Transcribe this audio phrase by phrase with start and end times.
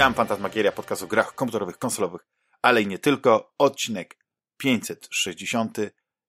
[0.00, 2.26] Witam, Fantasmagieria, podcast o grach komputerowych, konsolowych,
[2.62, 3.54] ale i nie tylko.
[3.58, 4.16] Odcinek
[4.56, 5.78] 560.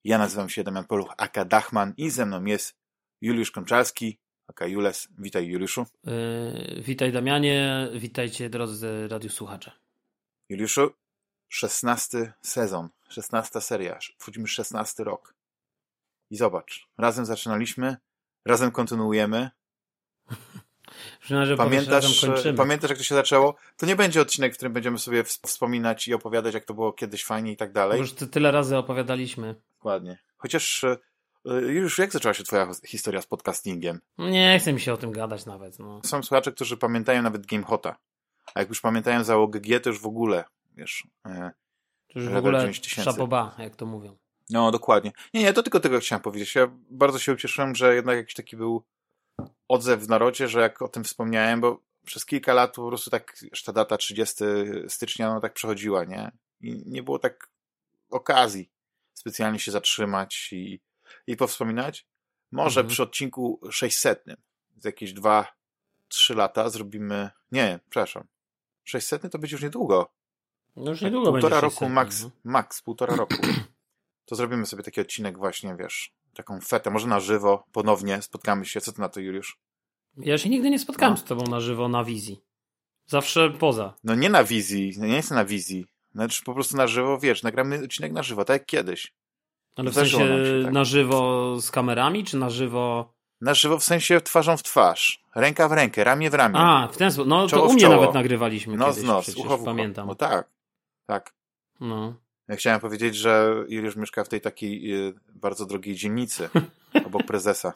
[0.04, 2.76] Ja nazywam się Damian Poluch, aka Dachman i ze mną jest
[3.22, 5.08] Juliusz Konczalski, aka Jules.
[5.20, 5.86] Witaj Juliuszu.
[6.04, 9.72] Yy, witaj Damianie, witajcie drodzy radiosłuchacze.
[10.50, 10.92] Juliuszu,
[11.50, 15.36] 16 sezon, 16 seria, wchodzimy w 16 rok.
[16.30, 17.98] I zobacz, razem zaczynaliśmy,
[18.46, 19.50] razem kontynuujemy.
[21.22, 22.26] Że pamiętasz,
[22.58, 23.56] pamiętasz, jak to się zaczęło?
[23.78, 27.26] To nie będzie odcinek, w którym będziemy sobie wspominać i opowiadać, jak to było kiedyś
[27.26, 28.00] fajnie i tak dalej.
[28.00, 29.56] Już tyle razy opowiadaliśmy.
[29.74, 30.18] Dokładnie.
[30.38, 30.98] Chociaż e,
[31.62, 34.00] już jak zaczęła się twoja historia z podcastingiem?
[34.18, 35.80] Nie chcę mi się o tym gadać nawet.
[35.80, 36.02] No.
[36.06, 37.96] Są słuchacze, którzy pamiętają nawet GameHota.
[38.56, 40.44] A jak już pamiętają załogę G, to już w ogóle,
[40.76, 41.08] wiesz...
[41.26, 41.52] E,
[42.14, 44.18] to już w ogóle szapoba, jak to mówią.
[44.50, 45.12] No, dokładnie.
[45.34, 46.56] Nie, nie, to tylko tego chciałem powiedzieć.
[46.56, 48.84] Ja bardzo się ucieszyłem, że jednak jakiś taki był
[49.68, 53.36] odzew w narodzie, że jak o tym wspomniałem, bo przez kilka lat po prostu tak,
[53.42, 54.44] już ta data 30
[54.88, 56.32] stycznia, no tak przechodziła, nie?
[56.62, 57.50] I nie było tak
[58.10, 58.72] okazji
[59.22, 60.80] specjalnie się zatrzymać i,
[61.28, 62.08] i powspominać.
[62.52, 62.92] Może mhm.
[62.92, 64.26] przy odcinku 600,
[64.78, 65.46] z jakieś 2-3
[66.36, 68.28] lata zrobimy, nie, przepraszam,
[68.84, 70.12] 600 to będzie już niedługo.
[70.76, 72.32] No już niedługo tak, Półtora będzie 600, roku, max, no.
[72.44, 73.36] max, półtora roku.
[74.26, 78.82] To zrobimy sobie taki odcinek właśnie, wiesz, taką fetę, może na żywo, ponownie spotkamy się.
[78.82, 79.60] Co ty na to, Juliusz?
[80.18, 81.18] Ja się nigdy nie spotkałem no.
[81.18, 82.42] z tobą na żywo na wizji.
[83.06, 83.94] Zawsze poza.
[84.04, 85.86] No nie na wizji, no nie jestem na wizji.
[86.16, 89.14] Znaczy po prostu na żywo, wiesz, nagramy odcinek na żywo, tak jak kiedyś.
[89.76, 90.74] Ale w sensie się, tak.
[90.74, 93.14] na żywo z kamerami, czy na żywo...
[93.42, 96.60] Na żywo w sensie twarzą w twarz, ręka w rękę, ramię w ramię.
[96.60, 97.30] A, w ten sposób.
[97.30, 99.66] No to u mnie nawet nagrywaliśmy nos kiedyś, nos, przecież, ucho ucho.
[99.66, 100.08] pamiętam.
[100.08, 100.50] No tak,
[101.06, 101.34] tak.
[101.80, 102.14] No.
[102.48, 106.50] Ja chciałem powiedzieć, że Juliusz mieszka w tej takiej y, bardzo drogiej dzielnicy,
[107.06, 107.74] obok prezesa.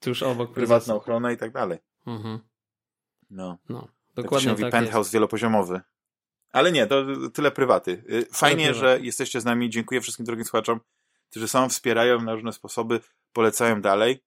[0.00, 0.74] Tuż obok prezesa.
[0.74, 1.78] Prywatna ochrona i tak dalej.
[2.06, 2.38] Mhm.
[3.30, 3.58] No.
[3.68, 3.80] no.
[4.14, 5.14] Tak dokładnie tak się mówi tak penthouse jest.
[5.14, 5.80] wielopoziomowy.
[6.52, 7.04] Ale nie, to
[7.34, 8.04] tyle prywaty.
[8.10, 9.70] Y, fajnie, że jesteście z nami.
[9.70, 10.80] Dziękuję wszystkim drogim słuchaczom,
[11.30, 13.00] którzy są, wspierają na różne sposoby,
[13.32, 14.24] polecają dalej.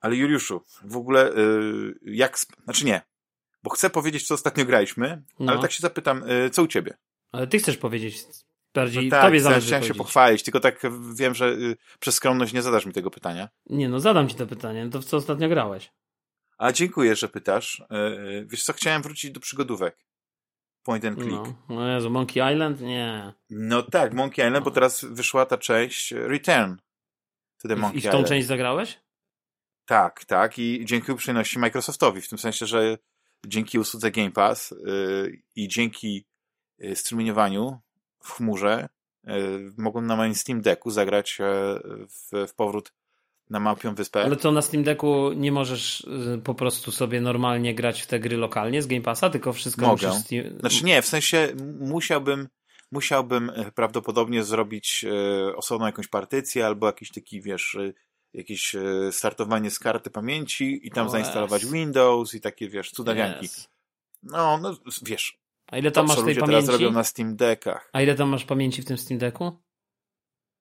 [0.00, 2.38] Ale Juliuszu, w ogóle y, jak...
[2.64, 3.02] Znaczy nie,
[3.62, 5.52] bo chcę powiedzieć, co ostatnio graliśmy, no.
[5.52, 6.96] ale tak się zapytam, co u ciebie?
[7.32, 8.24] Ale ty chcesz powiedzieć,
[8.74, 10.80] Bardziej no tak, tobie zależy chciałem się pochwalić, tylko tak
[11.14, 13.48] wiem, że y, przez skromność nie zadasz mi tego pytania.
[13.66, 14.84] Nie, no zadam ci to pytanie.
[14.84, 15.92] No to w co ostatnio grałeś?
[16.58, 17.82] A dziękuję, że pytasz.
[17.90, 20.06] E, wiesz co, chciałem wrócić do przygodówek.
[20.82, 21.30] Point and click.
[21.32, 22.80] No, no Jezu, Monkey Island?
[22.80, 23.32] Nie.
[23.50, 26.74] No tak, Monkey Island, bo teraz wyszła ta część Return
[27.62, 28.28] to the Monkey I w tą Island.
[28.28, 29.00] część zagrałeś?
[29.86, 32.98] Tak, tak i dzięki uprzejmości Microsoftowi, w tym sensie, że
[33.46, 36.26] dzięki usłudze Game Pass yy, i dzięki
[36.78, 37.80] yy, strumieniowaniu
[38.20, 38.88] w chmurze,
[39.26, 39.36] e,
[39.78, 41.44] mogłem na moim Steam Decku zagrać e,
[42.08, 42.92] w, w powrót
[43.50, 44.24] na Małpią Wyspę.
[44.24, 48.20] Ale to na Steam Decku nie możesz e, po prostu sobie normalnie grać w te
[48.20, 50.08] gry lokalnie z Game Passa, tylko wszystko Mogę.
[50.08, 50.24] musisz...
[50.24, 50.58] Steam...
[50.60, 51.48] Znaczy nie, w sensie
[51.80, 52.48] musiałbym
[52.92, 55.04] musiałbym prawdopodobnie zrobić
[55.56, 57.78] osobną jakąś partycję albo jakiś taki, wiesz,
[58.34, 58.76] jakieś
[59.10, 61.66] startowanie z karty pamięci i tam zainstalować.
[61.66, 63.46] Windows i takie, wiesz, cudawianki.
[63.46, 63.68] Yes.
[64.22, 65.39] No, no, wiesz,
[65.70, 66.66] a ile tam masz tej pamięci?
[66.66, 67.90] teraz robią na Steam Deckach.
[67.92, 69.58] A ile tam masz pamięci w tym Steam Decku?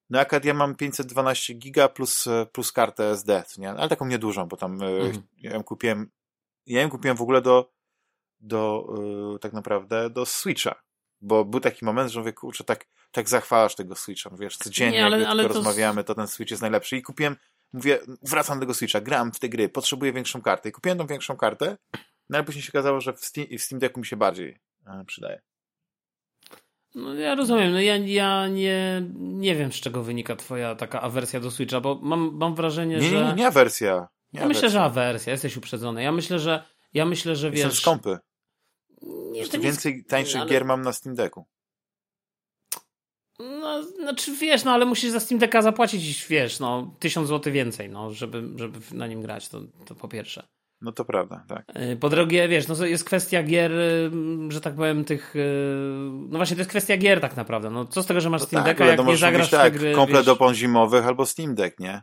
[0.10, 3.70] No akad ja mam 512 giga plus, plus kartę SD, nie?
[3.70, 5.24] ale taką niedużą, bo tam e, mhm.
[5.38, 6.12] ja ją kupiłem
[6.66, 7.72] ja ją kupiłem w ogóle do
[8.40, 8.88] do
[9.34, 10.76] yy, tak naprawdę do Switcha,
[11.22, 15.06] bo był taki moment, że mówię, kurczę, tak, tak zachwalasz tego Switcha, wiesz, codziennie nie,
[15.06, 15.54] ale, jak ale to...
[15.54, 17.36] rozmawiamy, to ten Switch jest najlepszy i kupiłem,
[17.74, 21.08] mówię, wracam do tego Switcha, gram w te gry, potrzebuję większą kartę i kupiłem tą
[21.08, 21.78] większą kartę,
[22.30, 24.60] no ale później się okazało, że w Steam, w Steam Decku mi się bardziej
[25.06, 25.42] przydaje.
[26.96, 31.40] No ja rozumiem, no ja, ja nie, nie wiem z czego wynika twoja taka awersja
[31.40, 33.26] do Switcha, bo mam, mam wrażenie, nie, że...
[33.26, 34.08] Nie, nie, awersja.
[34.34, 36.04] Nie ja myślę, że awersja, jesteś uprzedzony.
[36.04, 36.64] Ja myślę, że
[36.94, 37.60] ja myślę, że wiesz...
[37.60, 38.18] Jestem skąpy.
[39.32, 40.50] Nie, to więcej tańszych ale...
[40.50, 41.46] gier mam na Steam Decku.
[43.40, 47.90] No, znaczy wiesz, no ale musisz za Steam Decka zapłacić, wiesz, no, tysiąc złotych więcej,
[47.90, 50.48] no, żeby, żeby na nim grać, to, to po pierwsze.
[50.82, 51.66] No to prawda, tak.
[51.92, 54.12] Y, po drugie, wiesz, no jest kwestia gier, y,
[54.50, 55.36] że tak powiem, tych.
[55.36, 55.40] Y,
[56.30, 57.70] no właśnie, to jest kwestia gier tak naprawdę.
[57.70, 59.94] No co z tego, że masz no Steam tak, Decka, jak nie zagrasz tak, gry,
[59.94, 62.02] komplet opon zimowych albo Steam Deck, nie?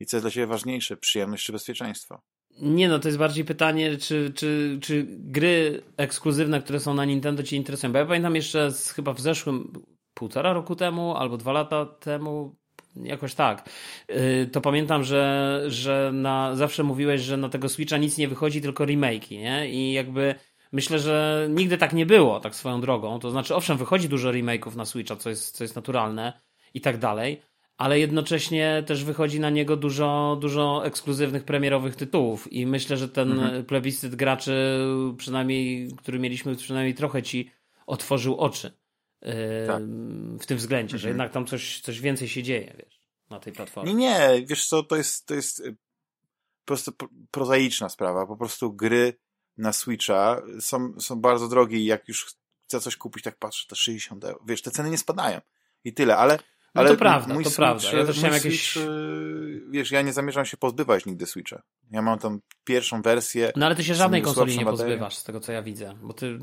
[0.00, 2.22] I co jest dla ciebie ważniejsze, przyjemność czy bezpieczeństwo?
[2.60, 7.42] Nie, no to jest bardziej pytanie, czy, czy, czy gry ekskluzywne, które są na Nintendo
[7.42, 7.92] ci interesują.
[7.92, 9.72] Bo ja pamiętam jeszcze z, chyba w zeszłym
[10.14, 12.56] półtora roku temu albo dwa lata temu
[12.96, 13.68] jakoś tak.
[14.10, 18.60] Y, to pamiętam, że, że na, zawsze mówiłeś, że na tego Switcha nic nie wychodzi,
[18.60, 19.70] tylko remake'i, nie?
[19.70, 20.34] I jakby
[20.72, 23.18] myślę, że nigdy tak nie było, tak swoją drogą.
[23.18, 26.32] To znaczy, owszem, wychodzi dużo remake'ów na Switcha, co jest, co jest naturalne
[26.74, 27.42] i tak dalej,
[27.76, 33.32] ale jednocześnie też wychodzi na niego dużo, dużo ekskluzywnych premierowych tytułów i myślę, że ten
[33.32, 33.64] mhm.
[33.64, 34.78] plebiscyt graczy,
[35.16, 37.50] przynajmniej, który mieliśmy przynajmniej trochę ci
[37.86, 38.79] otworzył oczy
[39.66, 39.82] tak.
[40.40, 41.00] w tym względzie, mhm.
[41.00, 43.00] że jednak tam coś, coś więcej się dzieje, wiesz,
[43.30, 43.94] na tej platformie.
[43.94, 46.92] Nie, nie, wiesz co, to jest, to jest y, po prostu
[47.30, 49.18] prozaiczna sprawa, po prostu gry
[49.56, 52.34] na Switcha są, są bardzo drogie i jak już
[52.64, 54.40] chcę coś kupić, tak patrzę, to 60 euro.
[54.46, 55.40] Wiesz, te ceny nie spadają
[55.84, 56.38] i tyle, ale
[56.74, 57.92] no ale to prawda, to Switch, prawda.
[57.92, 58.70] Ja też chciałem jakieś...
[58.70, 61.62] Switch, y, wiesz, ja nie zamierzam się pozbywać nigdy Switcha.
[61.90, 63.52] Ja mam tam pierwszą wersję.
[63.56, 65.94] No ale ty się żadnej konsoli nie pozbywasz, z tego co ja widzę.
[66.02, 66.38] Bo ty,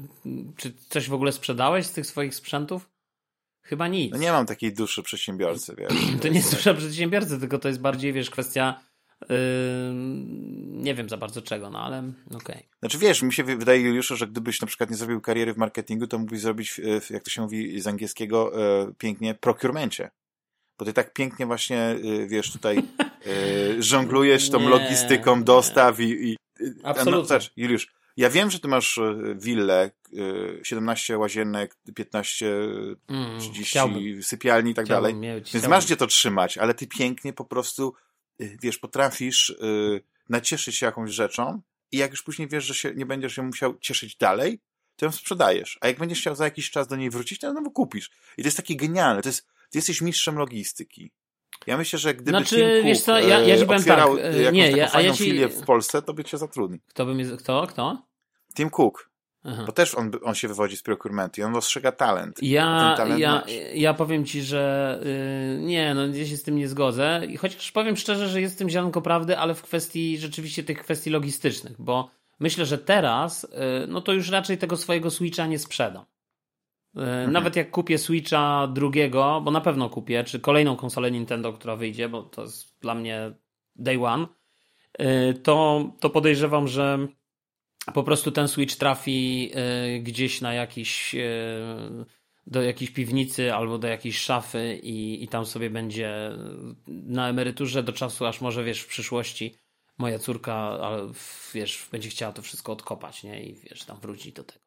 [0.57, 2.89] czy coś w ogóle sprzedałeś z tych swoich sprzętów?
[3.61, 4.11] Chyba nic.
[4.11, 5.93] No nie mam takiej duszy przedsiębiorcy, wiesz.
[6.21, 8.79] to nie jest dusza przedsiębiorcy, tylko to jest bardziej, wiesz, kwestia
[9.21, 9.37] Yy,
[10.67, 12.37] nie wiem za bardzo czego, no ale okej.
[12.37, 12.63] Okay.
[12.79, 16.07] Znaczy wiesz, mi się wydaje, Juliuszu, że gdybyś na przykład nie zrobił kariery w marketingu,
[16.07, 20.09] to mógłbyś zrobić, jak to się mówi z angielskiego, e, pięknie, procuremencie.
[20.79, 22.83] Bo ty tak pięknie właśnie, e, wiesz, tutaj e,
[23.83, 26.03] żonglujesz tą nie, logistyką dostaw i...
[26.03, 26.37] i
[26.83, 27.21] Absolutnie.
[27.21, 27.87] No, zobacz, Juliusz,
[28.17, 28.99] ja wiem, że ty masz
[29.35, 29.91] willę,
[30.63, 32.45] 17 łazienek, 15,
[33.09, 34.23] mm, 30 chciałbym.
[34.23, 35.15] sypialni i tak dalej.
[35.15, 37.93] Mieć, Więc masz gdzie to trzymać, ale ty pięknie po prostu
[38.39, 41.61] wiesz, potrafisz y, nacieszyć się jakąś rzeczą
[41.91, 44.59] i jak już później wiesz, że się nie będziesz się musiał cieszyć dalej,
[44.95, 45.77] to ją sprzedajesz.
[45.81, 48.11] A jak będziesz chciał za jakiś czas do niej wrócić, to ją znowu kupisz.
[48.37, 49.21] I to jest takie genialne.
[49.21, 51.11] To jest, ty jesteś mistrzem logistyki.
[51.67, 54.53] Ja myślę, że gdyby znaczy, Tim Cook wiesz co, ja, ja ci powiem tak, jakąś
[54.53, 55.23] nie, taką ja, fajną ja ci...
[55.23, 56.79] filię w Polsce, to by cię zatrudnił.
[56.87, 58.05] Kto by mnie, kto, kto?
[58.55, 59.06] Tim Cook.
[59.49, 59.63] Aha.
[59.65, 62.43] Bo też on, on się wywodzi z procurementu i on dostrzega talent.
[62.43, 64.99] Ja, talent ja, ja powiem ci, że
[65.57, 67.21] yy, nie, no ja się z tym nie zgodzę.
[67.39, 71.09] Chociaż powiem szczerze, że jest w tym ziarnko prawdy, ale w kwestii rzeczywiście tych kwestii
[71.09, 72.09] logistycznych, bo
[72.39, 76.05] myślę, że teraz yy, no to już raczej tego swojego Switcha nie sprzedam.
[76.95, 77.31] Yy, mhm.
[77.31, 82.09] Nawet jak kupię Switcha drugiego, bo na pewno kupię, czy kolejną konsolę Nintendo, która wyjdzie,
[82.09, 83.31] bo to jest dla mnie
[83.75, 84.27] day one,
[85.01, 87.07] y, to, to podejrzewam, że
[87.93, 89.51] po prostu ten Switch trafi
[89.95, 92.05] y, gdzieś na jakiś y,
[92.47, 96.31] do jakiejś piwnicy albo do jakiejś szafy i, i tam sobie będzie
[96.87, 99.55] na emeryturze do czasu, aż może wiesz w przyszłości
[99.97, 100.79] moja córka
[101.53, 103.43] wiesz, będzie chciała to wszystko odkopać, nie?
[103.43, 104.59] I wiesz, tam wrócić do tego.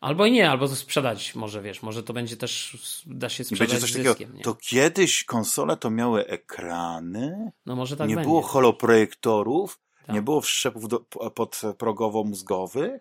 [0.00, 2.76] Albo i nie, albo to sprzedać może, wiesz, może to będzie też,
[3.06, 7.50] da się sprzedać będzie coś zyskiem, takiego, To kiedyś konsole to miały ekrany?
[7.66, 8.28] No może tak Nie będzie.
[8.28, 9.80] było holoprojektorów?
[10.06, 10.14] Tak.
[10.14, 10.98] Nie było wszczepów do,
[11.34, 13.00] podprogowo-mózgowych?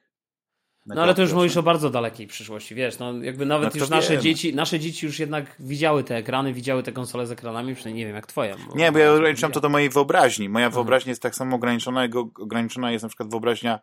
[0.86, 3.90] No ale to już mówisz o bardzo dalekiej przyszłości, wiesz, no jakby nawet no, już
[3.90, 8.04] nasze dzieci, nasze dzieci już jednak widziały te ekrany, widziały te konsole z ekranami, przynajmniej
[8.04, 8.56] nie wiem jak twoje.
[8.76, 10.50] Nie, bo ja ograniczam to do mojej wyobraźni.
[10.50, 13.80] Moja wyobraźnia jest tak samo ograniczona, jak ograniczona jest na przykład wyobraźnia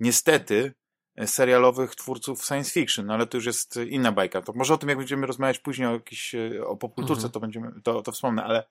[0.00, 0.74] niestety
[1.16, 4.42] e, serialowych twórców science fiction, no ale to już jest inna bajka.
[4.42, 7.32] To może o tym, jak będziemy rozmawiać później o, jakiś, e, o popkulturce, mhm.
[7.32, 8.66] to będziemy, to, to wspomnę, ale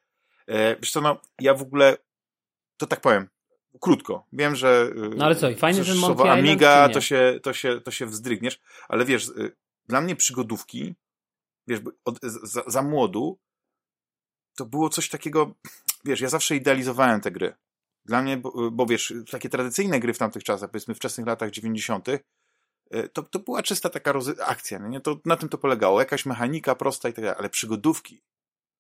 [0.48, 1.98] e, wiesz co, no, ja w ogóle,
[2.77, 3.27] to tak powiem,
[3.81, 4.25] krótko.
[4.33, 4.92] Wiem, że.
[5.16, 8.62] No ale co, i fajnie, że słowo Amiga to się, to, się, to się wzdrygniesz,
[8.88, 9.56] ale wiesz, y,
[9.88, 10.95] dla mnie przygodówki,
[11.68, 13.39] wiesz, od, za, za młodu,
[14.56, 15.56] to było coś takiego,
[16.06, 17.56] wiesz, ja zawsze idealizowałem te gry.
[18.06, 21.51] Dla mnie, bo, bo wiesz, takie tradycyjne gry w tamtych czasach, powiedzmy w wczesnych latach
[21.51, 22.22] 90., y,
[23.13, 24.13] to, to była czysta taka
[24.46, 25.01] akcja, nie?
[25.01, 26.00] To, na tym to polegało.
[26.00, 28.22] Jakaś mechanika prosta i tak dalej, ale przygodówki,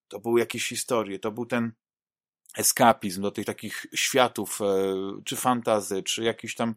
[0.07, 1.71] to były jakieś historie, to był ten
[2.57, 4.65] eskapizm do tych takich światów, e,
[5.25, 6.75] czy fantazy, czy jakichś tam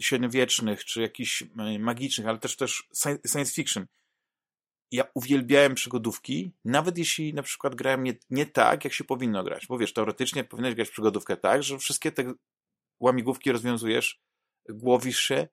[0.00, 2.88] średniowiecznych, czy jakichś e, magicznych, ale też też
[3.28, 3.86] science fiction.
[4.92, 9.66] Ja uwielbiałem przygodówki, nawet jeśli na przykład grałem nie, nie tak, jak się powinno grać.
[9.66, 12.32] Bo wiesz, teoretycznie powinieneś grać przygodówkę tak, że wszystkie te
[13.00, 14.20] łamigłówki rozwiązujesz,
[14.68, 15.48] głowisz się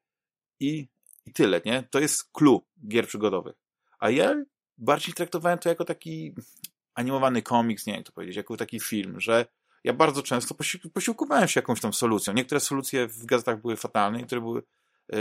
[0.59, 0.87] i,
[1.25, 1.83] i tyle, nie?
[1.91, 3.55] To jest clue gier przygodowych.
[3.99, 4.35] A ja
[4.77, 6.35] bardziej traktowałem to jako taki
[6.97, 9.45] animowany komiks, nie wiem jak to powiedzieć, jako taki film, że
[9.83, 10.55] ja bardzo często
[10.93, 12.33] posiłkowałem się jakąś tam solucją.
[12.33, 14.63] Niektóre solucje w gazetach były fatalne, niektóre były
[15.09, 15.19] yy,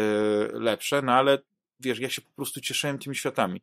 [0.53, 1.39] lepsze, no ale
[1.81, 3.61] wiesz, ja się po prostu cieszyłem tymi światami.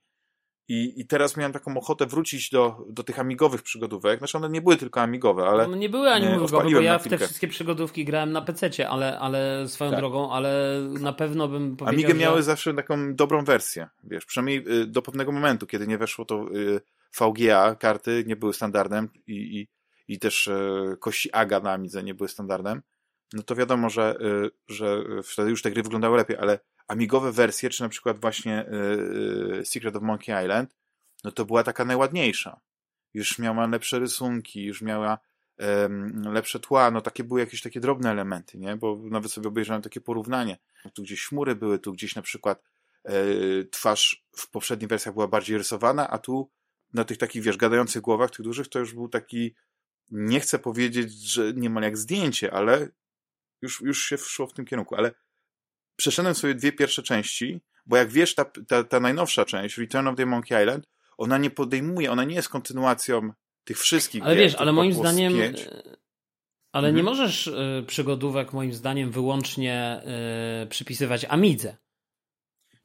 [0.68, 4.18] I, I teraz miałem taką ochotę wrócić do, do tych amigowych przygodówek.
[4.18, 5.68] Znaczy one nie były tylko amigowe, ale.
[5.68, 9.68] No nie były amigowe, bo ja w te wszystkie przygodówki grałem na PC, ale, ale
[9.68, 10.00] swoją tak.
[10.00, 11.94] drogą, ale na pewno bym powiedział.
[11.94, 12.16] Amigę że...
[12.16, 16.46] miały zawsze taką dobrą wersję, wiesz, przynajmniej y, do pewnego momentu, kiedy nie weszło to
[16.56, 16.82] y,
[17.20, 19.68] VGA karty nie były standardem i, i,
[20.08, 22.82] i też e, kości AGA na Amidze nie były standardem,
[23.34, 27.70] no to wiadomo, że, e, że wtedy już te gry wyglądały lepiej, ale amigowe wersje,
[27.70, 30.76] czy na przykład właśnie e, Secret of Monkey Island,
[31.24, 32.60] no to była taka najładniejsza.
[33.14, 35.18] Już miała lepsze rysunki, już miała
[36.26, 38.76] lepsze tła, no takie były jakieś takie drobne elementy, nie?
[38.76, 40.58] Bo nawet sobie obejrzałem takie porównanie.
[40.94, 42.64] Tu gdzieś chmury były, tu gdzieś na przykład
[43.72, 46.50] twarz w poprzednich wersjach była bardziej rysowana, a tu
[46.94, 49.56] na tych takich, wiesz, gadających głowach, tych dużych, to już był taki,
[50.12, 52.90] nie chcę powiedzieć, że niemal jak zdjęcie, ale
[53.62, 55.12] już, już się szło w tym kierunku, ale
[55.96, 60.16] przeszedłem sobie dwie pierwsze części, bo jak wiesz, ta, ta, ta najnowsza część, Return of
[60.16, 60.86] the Monkey Island,
[61.18, 63.34] ona nie podejmuje, ona nie jest kontynuacją
[63.64, 65.62] tych wszystkich Ale gier, wiesz, ale moim zdaniem pięć.
[65.62, 65.98] e,
[66.72, 66.96] ale mhm.
[66.96, 70.02] nie możesz y, przygodówek moim zdaniem wyłącznie
[70.64, 71.78] y, przypisywać Amidze.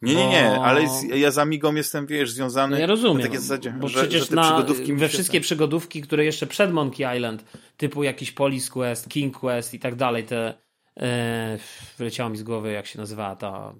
[0.02, 0.64] Nie, nie, nie, bo...
[0.64, 2.76] ale ja z Amigą jestem, wiesz, związany.
[2.76, 6.24] No ja rozumiem, na zasadzie, bo że, przecież że na, przygodówki we wszystkie przygodówki, które
[6.24, 7.44] jeszcze przed Monkey Island,
[7.76, 10.54] typu jakiś Police Quest, King Quest i tak dalej, te
[11.00, 11.58] e,
[11.98, 13.74] wyleciało mi z głowy, jak się nazywała ta,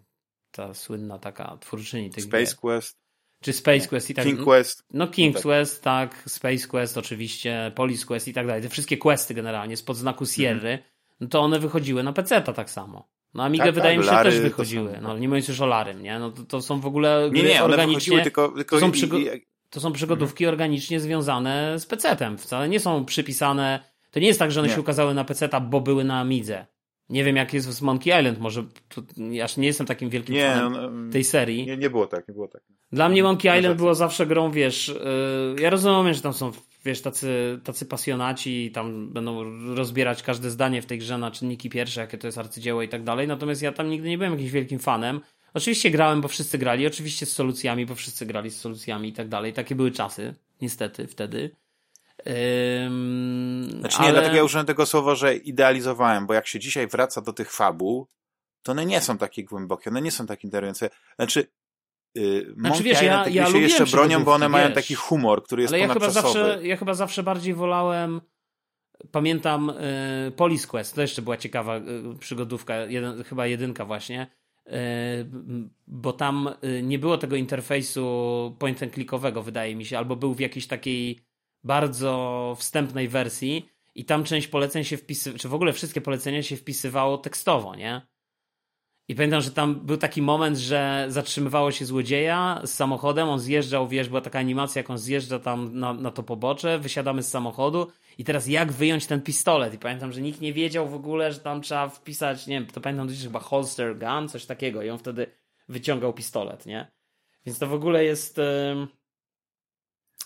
[0.51, 2.57] ta słynna taka twórczyni tych Space gier.
[2.57, 2.99] Quest.
[3.43, 4.85] Czy Space Quest i tak King Quest.
[4.93, 5.43] No King tak.
[5.43, 8.63] Quest, tak, Space Quest oczywiście, Police Quest i tak dalej.
[8.63, 10.83] Te wszystkie questy generalnie spod znaku Sierry, mm.
[11.21, 13.09] no to one wychodziły na PC tak samo.
[13.35, 14.93] No Amiga tak, wydaje tak, mi się też wychodziły.
[14.95, 16.19] Są, no nie mówiąc już o Larym, nie?
[16.19, 18.23] No to, to są w ogóle nie, nie, organicznie.
[18.23, 20.55] Tylko, tylko to, są przygo- to są przygodówki mm.
[20.55, 22.39] organicznie związane z PC-tem.
[22.39, 23.81] Wcale nie są przypisane.
[24.11, 24.75] To nie jest tak, że one nie.
[24.75, 26.67] się ukazały na PC-ta, bo były na Amidze.
[27.11, 30.49] Nie wiem, jak jest z Monkey Island, może to, ja nie jestem takim wielkim nie,
[30.49, 31.67] fanem no, no, tej serii.
[31.67, 32.63] Nie, nie było tak, nie było tak.
[32.93, 36.53] Dla mnie Monkey Island było zawsze grą, wiesz, yy, ja rozumiem, że tam są,
[36.85, 41.71] wiesz, tacy, tacy pasjonaci i tam będą rozbierać każde zdanie w tej grze na czynniki
[41.71, 44.51] pierwsze, jakie to jest arcydzieło i tak dalej, natomiast ja tam nigdy nie byłem jakimś
[44.51, 45.21] wielkim fanem.
[45.55, 49.29] Oczywiście grałem, bo wszyscy grali, oczywiście z solucjami, bo wszyscy grali z solucjami i tak
[49.29, 49.53] dalej.
[49.53, 51.51] Takie były czasy, niestety, wtedy.
[52.27, 54.13] Ym, znaczy nie, ale...
[54.13, 58.07] dlatego ja użyłem tego słowa, że idealizowałem, bo jak się dzisiaj wraca do tych fabuł,
[58.63, 60.91] to one nie są takie głębokie, one nie są takie interesujące.
[61.17, 61.47] Znaczy,
[62.15, 65.63] yy, znaczy wiesz, ja, ja się jeszcze bronią, bo one wiesz, mają taki humor, który
[65.63, 68.21] jest ale ja chyba zawsze, ja chyba zawsze bardziej wolałem
[69.11, 71.83] pamiętam y, Police Quest, to jeszcze była ciekawa y,
[72.19, 74.27] przygodówka, jeden, chyba jedynka właśnie,
[74.67, 74.71] y,
[75.87, 80.35] bo tam y, nie było tego interfejsu point and clickowego, wydaje mi się, albo był
[80.35, 81.21] w jakiejś takiej
[81.65, 86.57] bardzo wstępnej wersji i tam część poleceń się wpisywała, czy w ogóle wszystkie polecenia się
[86.57, 88.03] wpisywało tekstowo, nie?
[89.09, 93.89] I pamiętam, że tam był taki moment, że zatrzymywało się złodzieja z samochodem, on zjeżdżał,
[93.89, 97.87] wiesz, była taka animacja, jak on zjeżdża tam na, na to pobocze, wysiadamy z samochodu
[98.19, 99.75] i teraz jak wyjąć ten pistolet?
[99.75, 102.81] I pamiętam, że nikt nie wiedział w ogóle, że tam trzeba wpisać, nie wiem, to
[102.81, 105.27] pamiętam, że chyba holster gun, coś takiego i on wtedy
[105.69, 106.91] wyciągał pistolet, nie?
[107.47, 108.39] Więc to w ogóle jest...
[108.39, 108.98] Yy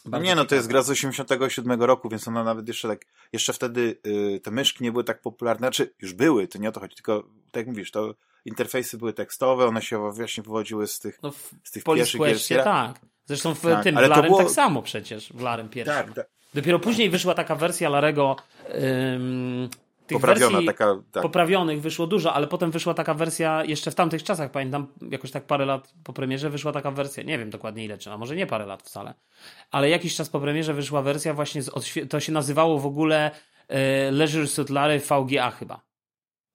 [0.05, 3.53] no nie, no to jest gra z 87 roku, więc ona nawet jeszcze tak, jeszcze
[3.53, 6.81] wtedy y, te myszki nie były tak popularne, znaczy już były, to nie o to
[6.81, 11.19] chodzi, tylko tak jak mówisz, to interfejsy były tekstowe, one się właśnie wywodziły z tych,
[11.23, 12.65] no w, z tych pierwszych gier.
[12.65, 13.01] tak.
[13.27, 14.39] Zresztą w tak, tym, w Larem było...
[14.39, 16.07] tak samo przecież, w Larem pierwszym.
[16.07, 16.27] Tak, tak.
[16.55, 18.37] Dopiero później wyszła taka wersja Larego
[18.75, 19.69] ym,
[20.13, 21.23] tych Poprawiona, wersji taka, tak.
[21.23, 25.45] poprawionych wyszło dużo, ale potem wyszła taka wersja, jeszcze w tamtych czasach, pamiętam, jakoś tak
[25.45, 28.47] parę lat po premierze wyszła taka wersja, nie wiem dokładnie ile, czy a może nie
[28.47, 29.15] parę lat wcale,
[29.71, 31.71] ale jakiś czas po premierze wyszła wersja właśnie, z,
[32.11, 33.31] to się nazywało w ogóle
[33.69, 35.81] e, Leisure Suit Larry VGA chyba,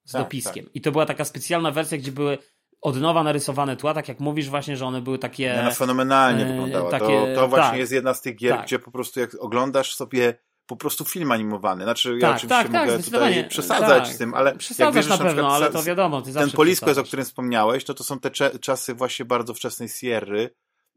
[0.05, 0.65] z tak, dopiskiem.
[0.65, 0.75] Tak.
[0.75, 2.37] I to była taka specjalna wersja, gdzie były
[2.81, 5.61] od nowa narysowane tła, tak jak mówisz właśnie, że one były takie...
[5.63, 6.91] No fenomenalnie e, wyglądało.
[6.91, 8.65] Takie, to, to właśnie tak, jest jedna z tych gier, tak.
[8.65, 10.33] gdzie po prostu jak oglądasz sobie
[10.67, 11.83] po prostu film animowany.
[11.83, 14.15] Znaczy, tak, ja oczywiście tak, tak mogę tutaj przesadzać tak.
[14.15, 17.03] z tym, ale Przesadzasz jak wiesz, na, na pewno, ale to wiadomo, Ten Polisquest, o
[17.03, 18.31] którym wspomniałeś, to to są te
[18.61, 20.49] czasy właśnie bardzo wczesnej Sierry,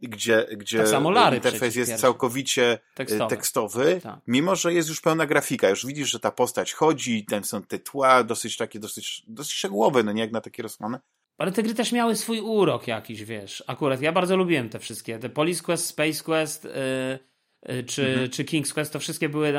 [0.03, 2.03] gdzie, gdzie tak interfejs jest pierwszy.
[2.03, 4.21] całkowicie e, tekstowy, tekstowy tak.
[4.27, 5.69] mimo że jest już pełna grafika.
[5.69, 10.03] Już widzisz, że ta postać chodzi, tam są te tła dosyć takie, dosyć, dosyć szczegółowe,
[10.03, 11.01] no nie jak na takie rozmane.
[11.39, 13.65] Ale te gry też miały swój urok jakiś, wiesz.
[13.67, 15.19] Akurat ja bardzo lubiłem te wszystkie.
[15.19, 17.30] Te Police Quest, Space Quest, yy
[17.87, 18.31] czy, mhm.
[18.31, 19.53] czy King's Quest, to wszystkie były,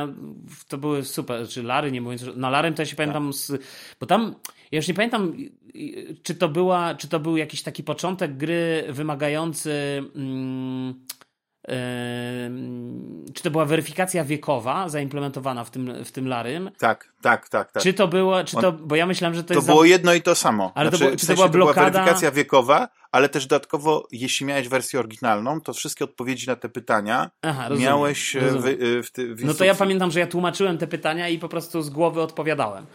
[0.68, 3.52] to były super, czy Lary, nie mówiąc, na Larym ja się pamiętam, z,
[4.00, 4.36] bo tam,
[4.72, 5.38] ja już nie pamiętam,
[6.24, 11.06] czy to była, czy to był jakiś taki początek gry wymagający, mm,
[13.34, 16.72] czy to była weryfikacja wiekowa zaimplementowana w tym, w tym Larym?
[16.80, 17.72] Tak, tak, tak.
[17.72, 17.84] tak.
[17.84, 19.68] Czy to było, czy to, bo ja myślałem, że to, to jest.
[19.68, 19.88] To było za...
[19.88, 20.72] jedno i to samo.
[20.76, 21.86] Ale znaczy, to, było, czy to była blokada?
[21.86, 26.56] To była weryfikacja wiekowa, ale też dodatkowo, jeśli miałeś wersję oryginalną, to wszystkie odpowiedzi na
[26.56, 28.78] te pytania Aha, rozumiem, miałeś e, rozumiem.
[28.80, 31.82] W, w, w No to ja pamiętam, że ja tłumaczyłem te pytania i po prostu
[31.82, 32.86] z głowy odpowiadałem.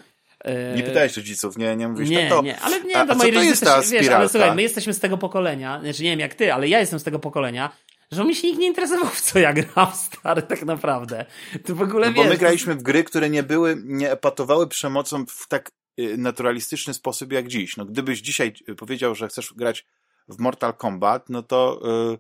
[0.77, 2.43] Nie pytałeś rodziców, nie, nie mówisz nie, tak to.
[2.43, 4.63] Nie, ale nie, a, to a co to jest ta też, wiesz, ale słuchaj, my
[4.63, 7.71] jesteśmy z tego pokolenia, znaczy nie wiem jak ty, ale ja jestem z tego pokolenia,
[8.11, 11.27] że mi się nikt nie interesował, w co ja gram, stary, tak naprawdę.
[11.65, 14.67] To w ogóle, no wiesz, Bo my graliśmy w gry, które nie były, nie epatowały
[14.67, 15.71] przemocą w tak
[16.01, 17.77] y, naturalistyczny sposób jak dziś.
[17.77, 19.87] No gdybyś dzisiaj y, powiedział, że chcesz grać
[20.29, 21.81] w Mortal Kombat, no to...
[22.11, 22.19] Yy,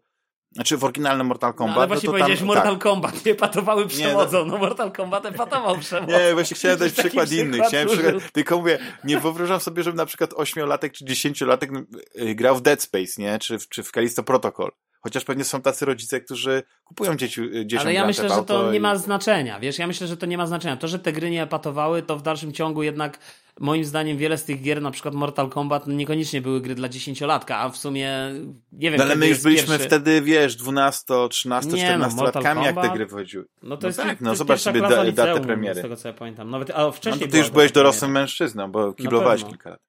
[0.52, 1.76] znaczy w oryginalnym Mortal Kombat.
[1.76, 2.82] No, ale właśnie no to powiedziałeś tam, Mortal tak.
[2.82, 4.38] Kombat, nie epatowały przemocą.
[4.38, 4.52] Nie, no...
[4.52, 6.18] no Mortal Kombat epatował przemocą.
[6.18, 7.58] Nie, właśnie chciałem dać przykład inny.
[7.68, 11.70] Chciałem przykład, tylko mówię, nie wyobrażam sobie, żeby na przykład ośmiolatek czy dziesięciolatek
[12.20, 13.38] y, grał w Dead Space, nie?
[13.38, 14.70] Czy, czy w Callisto Protocol.
[15.06, 18.78] Chociaż pewnie są tacy rodzice, którzy kupują dzieci, dzieciom Ale ja myślę, że to nie
[18.78, 18.80] i...
[18.80, 20.76] ma znaczenia, wiesz, ja myślę, że to nie ma znaczenia.
[20.76, 23.18] To, że te gry nie epatowały, to w dalszym ciągu jednak
[23.60, 27.58] moim zdaniem wiele z tych gier, na przykład Mortal Kombat, niekoniecznie były gry dla dziesięciolatka,
[27.58, 28.10] a w sumie
[28.72, 28.98] nie wiem.
[28.98, 29.86] No ale my już byliśmy pierwszy...
[29.86, 33.44] wtedy, wiesz, 12, 13, nie, 14 no, latkami, jak te gry wychodziły.
[33.62, 35.80] No to jest, no tak, no zobacz sobie da, datę premiery.
[35.80, 36.50] Z tego co ja pamiętam.
[36.50, 39.80] Nawet, a wcześniej no to ty już byłeś dorosłym mężczyzną, bo kiblowałeś kilka lat.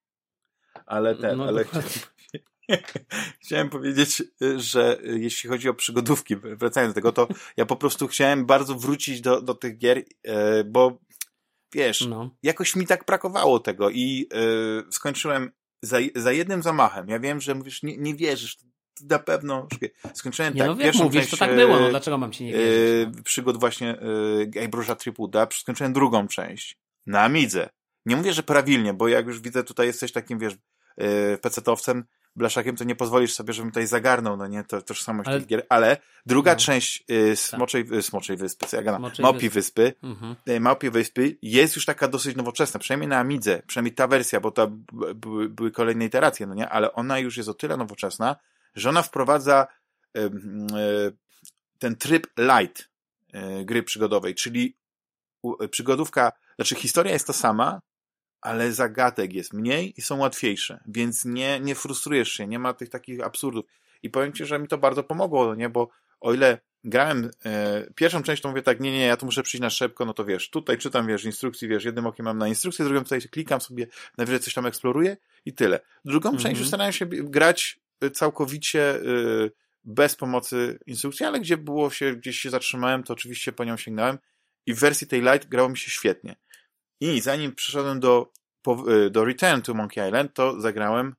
[0.86, 1.66] Ale ten, No, ale.
[3.44, 4.24] chciałem powiedzieć,
[4.58, 9.22] że jeśli chodzi o przygodówki, wracając do tego, to ja po prostu chciałem bardzo wrócić
[9.22, 11.00] do, do tych gier, e, bo
[11.74, 12.36] wiesz, No.
[12.44, 14.30] jakoś mi tak brakowało tego i
[14.92, 17.08] skończyłem za, za jednym zamachem.
[17.10, 18.58] Ja wiem, że mówisz, nie, nie wierzysz,
[19.10, 19.68] na pewno
[20.14, 22.44] skończyłem Nie, tak no jak pierwszą mówisz, część, to tak było, no dlaczego mam ci
[22.44, 23.16] nie wierzyć?
[23.18, 23.24] no?
[23.24, 23.98] przygód właśnie
[24.48, 27.70] Guybrush'a Tripuda, skończyłem drugą część na Amidze.
[28.06, 30.54] Nie mówię, że prawilnie, bo jak już widzę, tutaj jesteś takim, wiesz,
[31.42, 32.06] pecetowcem,
[32.38, 35.66] blaszakiem, to nie pozwolisz sobie, żebym tutaj zagarnął, no nie, to tożsamość Ale- tych gier,
[35.70, 36.60] ale druga No.
[36.60, 40.36] część y, Smoczej, y, Smoczej Wyspy, co ja gadam, Smoczej Małpi Wyspy, Mhm.
[40.50, 44.52] y, Małpie Wyspy jest już taka dosyć nowoczesna, przynajmniej na Amidze, przynajmniej ta wersja, bo
[44.52, 44.68] to
[45.16, 48.36] były, były kolejne iteracje, no nie, ale ona już jest o tyle nowoczesna,
[48.76, 49.68] że ona wprowadza
[50.18, 50.30] y, y,
[51.80, 52.90] ten tryb light
[53.62, 54.78] y, gry przygodowej, czyli
[55.64, 57.82] y, przygodówka, znaczy historia jest ta sama,
[58.48, 62.90] ale zagadek jest mniej i są łatwiejsze, więc nie, nie frustrujesz się, nie ma tych
[62.90, 63.66] takich absurdów.
[64.04, 65.90] I powiem Ci, że mi to bardzo pomogło, nie, bo
[66.20, 69.62] o ile grałem e, pierwszą część, to mówię tak, nie, nie, ja tu muszę przyjść
[69.62, 72.86] na szybko, no to wiesz, tutaj czytam, wiesz, instrukcji, wiesz, jednym okiem mam na instrukcję,
[72.86, 73.88] drugim tutaj klikam sobie,
[74.18, 75.80] najwyżej coś tam eksploruję i tyle.
[76.06, 76.56] Drugą Mhm.
[76.56, 79.52] część starałem się grać y, całkowicie y,
[79.84, 84.18] bez pomocy instrukcji, ale gdzie było się, gdzieś się zatrzymałem, to oczywiście po nią sięgnąłem
[84.66, 86.36] i w wersji tej light grało mi się świetnie.
[87.00, 88.32] I zanim przyszedłem do,
[88.90, 91.16] y, do Return to Monkey Island, to zagrałem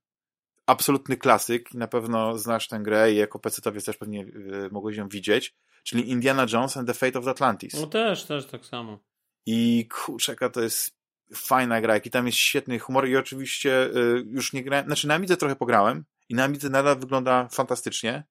[0.66, 1.74] absolutny klasyk.
[1.74, 6.10] Na pewno znasz tę grę i jako pecetowiec też pewnie y, mogłeś ją widzieć, czyli
[6.10, 7.74] Indiana Jones and the Fate of Atlantis.
[7.74, 8.98] No też, też tak samo.
[9.46, 10.98] I kurczaka, to jest
[11.34, 15.14] fajna gra, i tam jest świetny humor i oczywiście y, już nie grałem, znaczy na
[15.14, 18.24] Amidze trochę pograłem i na Amidze nadal wygląda fantastycznie,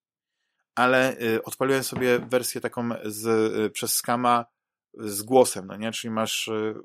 [0.75, 4.45] ale y, odpaliłem sobie wersję taką z, y, przez skama
[4.93, 5.91] z głosem, no nie?
[5.91, 6.75] Czyli masz y,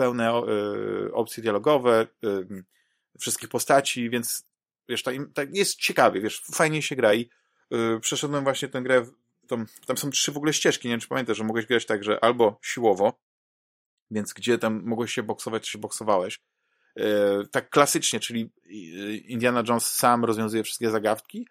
[0.00, 0.42] pełne
[1.08, 2.64] y, opcje dialogowe, y,
[3.20, 4.46] wszystkich postaci, więc
[4.88, 5.02] wiesz,
[5.34, 7.30] tak, jest ciekawie, wiesz, fajnie się gra i
[7.74, 9.06] y, przeszedłem właśnie tę grę,
[9.48, 12.04] tam, tam są trzy w ogóle ścieżki, nie wiem czy pamiętasz, że mogłeś grać tak,
[12.04, 13.20] że albo siłowo,
[14.10, 16.40] więc gdzie tam mogłeś się boksować, to się boksowałeś,
[17.50, 18.50] tak klasycznie, czyli
[19.28, 21.46] Indiana Jones sam rozwiązuje wszystkie zagadki,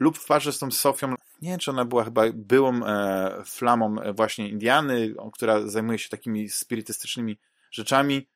[0.00, 4.00] lub w parze z tą Sofią, nie wiem, czy ona była chyba byłą e, flamą
[4.00, 7.38] e, właśnie Indiany, która zajmuje się takimi spirytystycznymi
[7.70, 8.28] rzeczami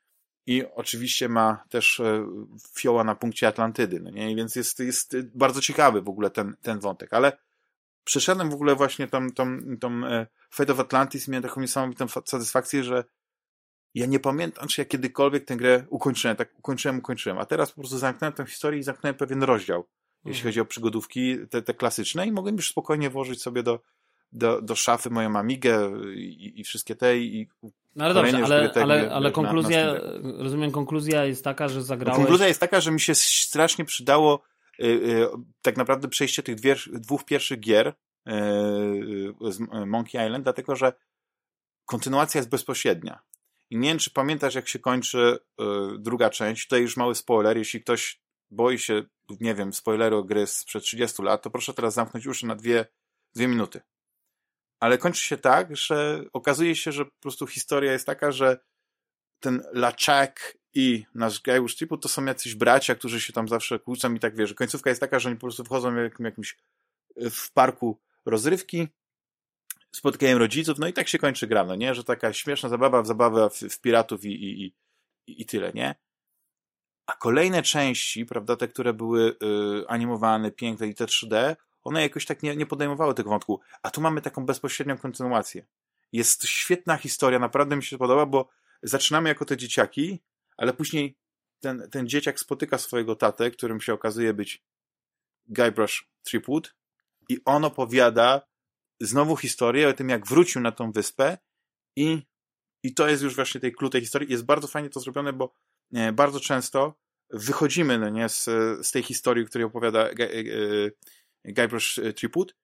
[0.47, 2.27] i oczywiście ma też e,
[2.79, 4.37] fioła na punkcie Atlantydy, no nie?
[4.37, 7.33] Więc jest, jest bardzo ciekawy w ogóle ten, ten wątek, ale
[8.05, 12.09] przeszedłem w ogóle właśnie tą, tą, tą e, Fate of Atlantis i miałem taką niesamowitą
[12.09, 13.05] fa- satysfakcję, że
[13.95, 17.81] ja nie pamiętam, czy ja kiedykolwiek tę grę ukończyłem, tak ukończyłem, ukończyłem, a teraz po
[17.81, 19.89] prostu zamknąłem tę historię i zamknąłem pewien rozdział,
[20.25, 20.45] jeśli Mhm.
[20.45, 23.81] chodzi o przygodówki, te, te klasyczne i mogłem już spokojnie włożyć sobie do,
[24.33, 27.49] do, do szafy moją Amigę i, i wszystkie te i
[27.97, 29.99] No ale dobrze, ale, ale, wiesz, ale na- konkluzja, na
[30.43, 32.17] rozumiem, konkluzja jest taka, że No, zagrałeś...
[32.17, 34.43] konkluzja jest taka, że mi się strasznie przydało
[34.81, 35.29] y, y,
[35.63, 37.93] tak naprawdę przejście tych dwie, dwóch pierwszych gier y,
[39.49, 40.93] y, z Monkey Island, dlatego że
[41.85, 43.21] kontynuacja jest bezpośrednia.
[43.71, 45.65] I nie wiem, czy pamiętasz, jak się kończy y,
[45.99, 46.63] druga część.
[46.63, 47.57] Tutaj już mały spoiler.
[47.57, 49.03] Jeśli ktoś boi się,
[49.41, 52.87] nie wiem, spoileru gry sprzed 30 lat, to proszę teraz zamknąć uszy na dwie,
[53.35, 53.81] dwie minuty.
[54.83, 58.59] Ale kończy się tak, że okazuje się, że po prostu historia jest taka, że
[59.41, 64.15] ten Laczak i nasz Gajłusz Tripu to są jacyś bracia, którzy się tam zawsze kłócą
[64.15, 66.57] i tak wiesz, końcówka jest taka, że oni po prostu wchodzą w jakim, jakimś
[67.23, 68.89] y, w parku rozrywki,
[69.95, 71.95] spotkają rodziców, no i tak się kończy gra, no nie?
[71.95, 75.95] Że taka śmieszna zabawa w zabawę w, w piratów i, i, i, i tyle, nie?
[77.07, 79.37] A kolejne części, prawda, te, które były
[79.83, 83.61] y, animowane, piękne i te 3D, one jakoś tak nie, nie podejmowały tego wątku.
[83.83, 85.67] A tu mamy taką bezpośrednią kontynuację.
[86.13, 88.49] Jest świetna historia, naprawdę mi się podoba, bo
[88.83, 90.23] zaczynamy jako te dzieciaki,
[90.57, 91.17] ale później
[91.61, 94.65] ten, ten dzieciak spotyka swojego tatę, którym się okazuje być
[95.47, 96.75] Guybrush Threepwood
[97.29, 98.41] i on opowiada
[99.01, 101.39] znowu historię o tym, jak wrócił na tą wyspę
[101.97, 102.23] i,
[102.83, 104.31] i to jest już właśnie tej klucz tej historii.
[104.31, 105.55] Jest bardzo fajnie to zrobione, bo
[105.95, 106.95] e, bardzo często
[107.31, 108.45] wychodzimy no nie, z,
[108.87, 110.43] z tej historii, której opowiada e, e,
[111.45, 112.55] Guybrush Threepwood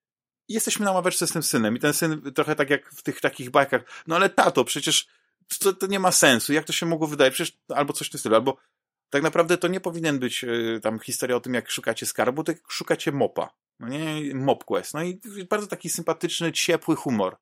[0.49, 3.21] i jesteśmy na ławeczce z tym synem i ten syn trochę tak jak w tych
[3.21, 5.09] takich bajkach, no ale tato, przecież
[5.61, 8.21] to, to nie ma sensu, jak to się mogło wydawać, przecież albo coś w tym
[8.21, 8.57] stylu, albo
[9.11, 12.71] tak naprawdę to nie powinien być e, tam historia o tym, jak szukacie skarbu, tylko
[12.71, 13.51] szukacie mopa.
[13.81, 14.95] no nie, MobQuest.
[14.95, 17.37] No i bardzo taki sympatyczny, ciepły humor.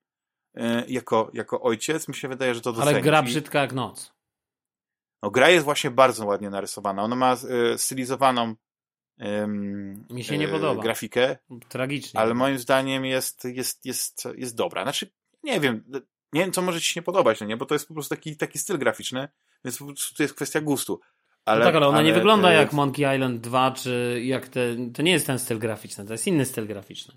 [0.55, 2.94] E, jako, jako ojciec mi się wydaje, że to docenić.
[2.94, 4.12] Ale gra brzydka jak noc.
[5.22, 7.03] No, gra jest właśnie bardzo ładnie narysowana.
[7.03, 8.55] Ona ma e, stylizowaną
[10.11, 10.83] mi się nie podoba.
[10.83, 11.37] grafikę.
[11.68, 12.20] Tragicznie.
[12.20, 14.83] Ale moim zdaniem jest, jest, jest, jest dobra.
[14.83, 15.11] Znaczy,
[15.42, 15.85] nie wiem,
[16.33, 17.57] nie wiem, co może ci się nie podobać, no nie?
[17.57, 19.29] Bo to jest po prostu taki, taki styl graficzny,
[19.64, 21.00] więc po prostu to jest kwestia gustu.
[21.44, 24.61] Ale, no tak, ale ona ale, nie wygląda jak Monkey Island 2, czy jak te.
[24.94, 27.14] To nie jest ten styl graficzny, to jest inny styl graficzny.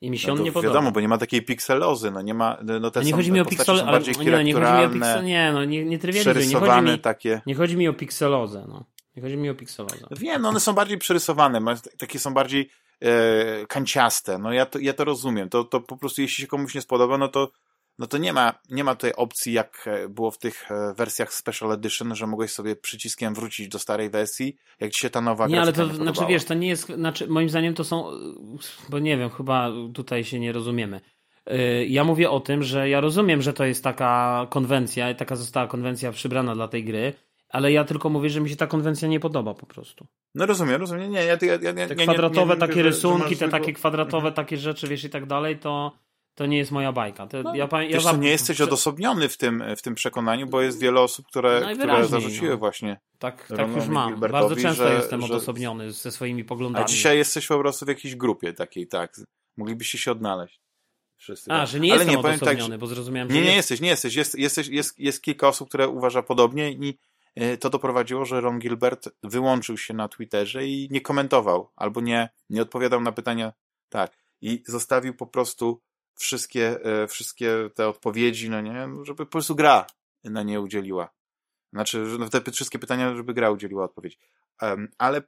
[0.00, 0.74] I mi się no on nie podoba.
[0.74, 2.58] Wiadomo, bo nie ma takiej pikselozy, no nie ma.
[2.80, 5.52] No te nie chodzi mi o piksel, ale nie, nie chodzi mi o piksel, nie,
[5.52, 7.40] no nie, nie trywializuj, nie chodzi mi, takie.
[7.46, 8.84] Nie chodzi mi o pikselozę, no.
[9.16, 10.06] Nie chodzi mi o pikselozę.
[10.10, 11.60] Wiem, no one są bardziej przerysowane,
[11.98, 12.70] takie są bardziej
[13.00, 14.38] e, kanciaste.
[14.38, 15.48] No ja to, ja to rozumiem.
[15.48, 17.50] To, to po prostu jeśli się komuś nie spodoba, no to
[18.00, 21.32] no to nie ma, nie ma tutaj opcji, jak e, było w tych e, wersjach
[21.32, 25.46] Special Edition, że mogłeś sobie przyciskiem wrócić do starej wersji, jak ci się ta nowa
[25.46, 28.10] Nie, ale to, nie znaczy wiesz, to nie jest, znaczy moim zdaniem to są,
[28.88, 31.00] bo nie wiem, chyba tutaj się nie rozumiemy.
[31.46, 35.66] E, ja mówię o tym, że ja rozumiem, że to jest taka konwencja, taka została
[35.66, 37.12] konwencja przybrana dla tej gry,
[37.50, 40.06] ale ja tylko mówię, że mi się ta konwencja nie podoba po prostu.
[40.34, 41.12] No rozumiem, rozumiem.
[41.12, 44.34] Nie, ja, ja, ja, te kwadratowe nie, nie, takie rysunki, te takie kwadratowe mhm.
[44.34, 45.92] takie rzeczy, wiesz, i tak dalej, to
[46.34, 47.26] to nie jest moja bajka.
[47.26, 50.80] To, no, ja, ja wiesz, nie jesteś odosobniony w tym, w tym przekonaniu, bo jest
[50.80, 52.56] wiele osób, które, które zarzuciły no.
[52.56, 53.00] właśnie.
[53.18, 54.20] Tak, tak już mam.
[54.20, 55.26] Bardzo często że, jestem że...
[55.26, 56.84] odosobniony ze swoimi poglądami.
[56.84, 59.20] A dzisiaj jesteś po prostu w jakiejś grupie takiej, tak.
[59.56, 60.60] Moglibyście się odnaleźć.
[61.16, 61.68] Wszyscy, A, tak.
[61.68, 64.14] że nie Ale jestem nie, odosobniony, tak, bo zrozumiałem, że Nie, nie jesteś, nie jesteś.
[64.14, 66.98] Jest, jesteś jest, jest kilka osób, które uważa podobnie i
[67.60, 72.62] to doprowadziło, że Ron Gilbert wyłączył się na Twitterze i nie komentował, albo nie, nie
[72.62, 73.52] odpowiadał na pytania.
[73.88, 74.16] Tak.
[74.40, 75.80] I zostawił po prostu
[76.14, 79.86] wszystkie, e, wszystkie te odpowiedzi, no nie, żeby po prostu gra
[80.24, 81.10] na nie udzieliła.
[81.72, 84.18] Znaczy, no te wszystkie pytania, żeby gra udzieliła odpowiedź.
[84.62, 85.22] Um, ale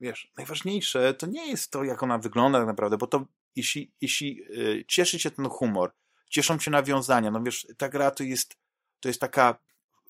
[0.00, 4.42] wiesz, najważniejsze to nie jest to, jak ona wygląda tak naprawdę, bo to jeśli, jeśli
[4.58, 5.92] y, cieszy cię ten humor,
[6.30, 8.56] cieszą cię nawiązania, no wiesz, ta gra to jest,
[9.00, 9.58] to jest taka,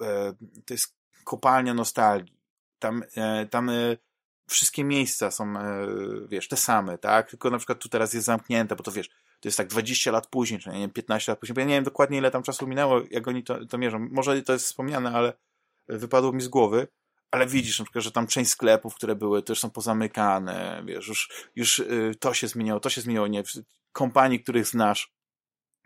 [0.01, 0.35] e,
[0.67, 0.98] to jest
[1.29, 2.39] kopalnia nostalgii.
[2.79, 3.97] Tam, e, tam e,
[4.51, 5.55] wszystkie miejsca są,
[6.29, 7.31] wiesz, te same, tak?
[7.31, 9.09] Tylko na przykład tu teraz jest zamknięte, bo to wiesz,
[9.41, 11.75] to jest tak 20 lat później, czy nie wiem, 15 lat później, bo ja nie
[11.75, 14.09] wiem dokładnie ile tam czasu minęło, jak oni to, to mierzą.
[14.11, 15.33] Może to jest wspomniane, ale
[15.89, 16.89] wypadło mi z głowy,
[17.31, 21.49] ale widzisz na przykład, że tam część sklepów, które były, już są pozamykane, wiesz, już,
[21.57, 23.43] już y, to się zmieniło, to się zmieniło, nie
[23.93, 25.13] kompanii, których znasz,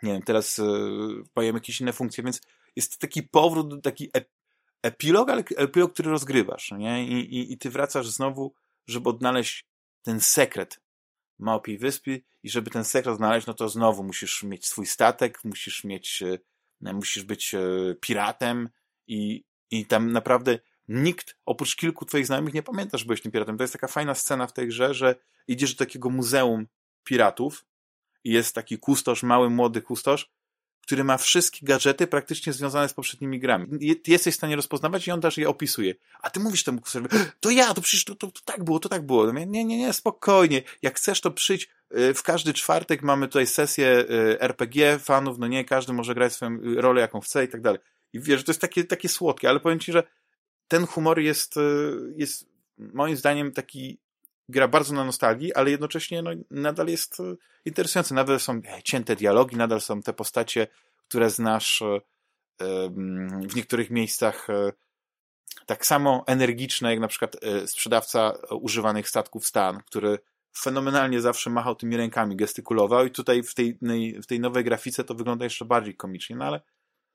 [0.03, 0.61] nie wiem, teraz
[1.37, 2.41] mają jakieś inne funkcje, więc
[2.77, 4.11] jest taki powrót, taki
[4.83, 7.07] epilog, ale epilog, który rozgrywasz, nie?
[7.07, 8.55] I, i, i ty wracasz znowu,
[8.87, 9.66] żeby odnaleźć
[10.03, 10.81] ten sekret
[11.38, 15.85] Małpiej Wyspy i żeby ten sekret znaleźć, no to znowu musisz mieć swój statek, musisz
[15.85, 17.61] mieć, e, musisz być e,
[18.01, 18.68] piratem
[19.07, 23.57] i, i tam naprawdę nikt, oprócz kilku twoich znajomych, nie pamięta, że byłeś tym piratem.
[23.57, 25.14] To jest taka fajna scena w tej grze, że
[25.49, 26.66] idziesz do takiego muzeum
[27.05, 27.64] piratów
[28.25, 30.31] i jest taki kustosz, mały, młody kustosz,
[30.83, 33.66] który ma wszystkie gadżety praktycznie związane z poprzednimi grami.
[34.07, 35.95] Jesteś w stanie rozpoznawać i on też je opisuje.
[36.21, 38.88] A ty mówisz temu kursorowi, to ja, to przecież to, to, to tak było, to
[38.88, 39.33] tak było.
[39.33, 40.62] Nie, nie, nie, spokojnie.
[40.83, 41.68] Jak chcesz, to przyjdź.
[41.97, 46.33] Y, w każdy czwartek mamy tutaj sesję y, RPG fanów, no nie, każdy może grać
[46.33, 47.81] swoją rolę, jaką chce i tak dalej.
[48.12, 50.03] I wiesz, że to jest takie, takie słodkie, ale powiem ci, że
[50.68, 51.61] ten humor jest, y,
[52.16, 52.47] jest
[52.79, 53.99] moim zdaniem taki
[54.53, 57.35] gra bardzo na nostalgii, ale jednocześnie no, nadal jest e,
[57.65, 58.15] interesujący.
[58.15, 60.67] Nadal są cięte dialogi, nadal są te postacie,
[61.09, 62.01] które znasz e,
[63.49, 64.73] w niektórych miejscach e,
[65.67, 67.37] tak samo energiczne, jak na przykład
[67.67, 70.19] sprzedawca używanych statków Stan, który
[70.59, 73.79] fenomenalnie zawsze machał tymi rękami, gestykulował i tutaj w tej,
[74.23, 76.61] w tej nowej grafice to wygląda jeszcze bardziej komicznie, no ale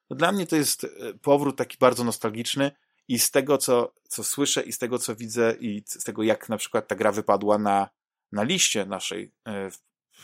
[0.10, 0.88] dla mnie to jest
[1.22, 2.72] powrót taki bardzo nostalgiczny,
[3.08, 6.50] i z tego, co, co słyszę i z tego, co widzę i z tego, jak
[6.50, 7.90] na przykład ta gra wypadła na,
[8.32, 9.70] na liście naszej, e,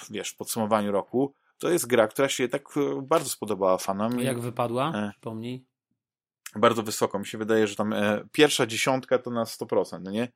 [0.10, 4.20] wiesz, w podsumowaniu roku, to jest gra, która się tak e, bardzo spodobała fanom.
[4.20, 4.92] Jak wypadła?
[4.96, 5.66] E, Przypomnij.
[6.56, 7.20] Bardzo wysoko.
[7.20, 10.32] Mi się wydaje, że tam e, pierwsza dziesiątka to na 100%, no nie?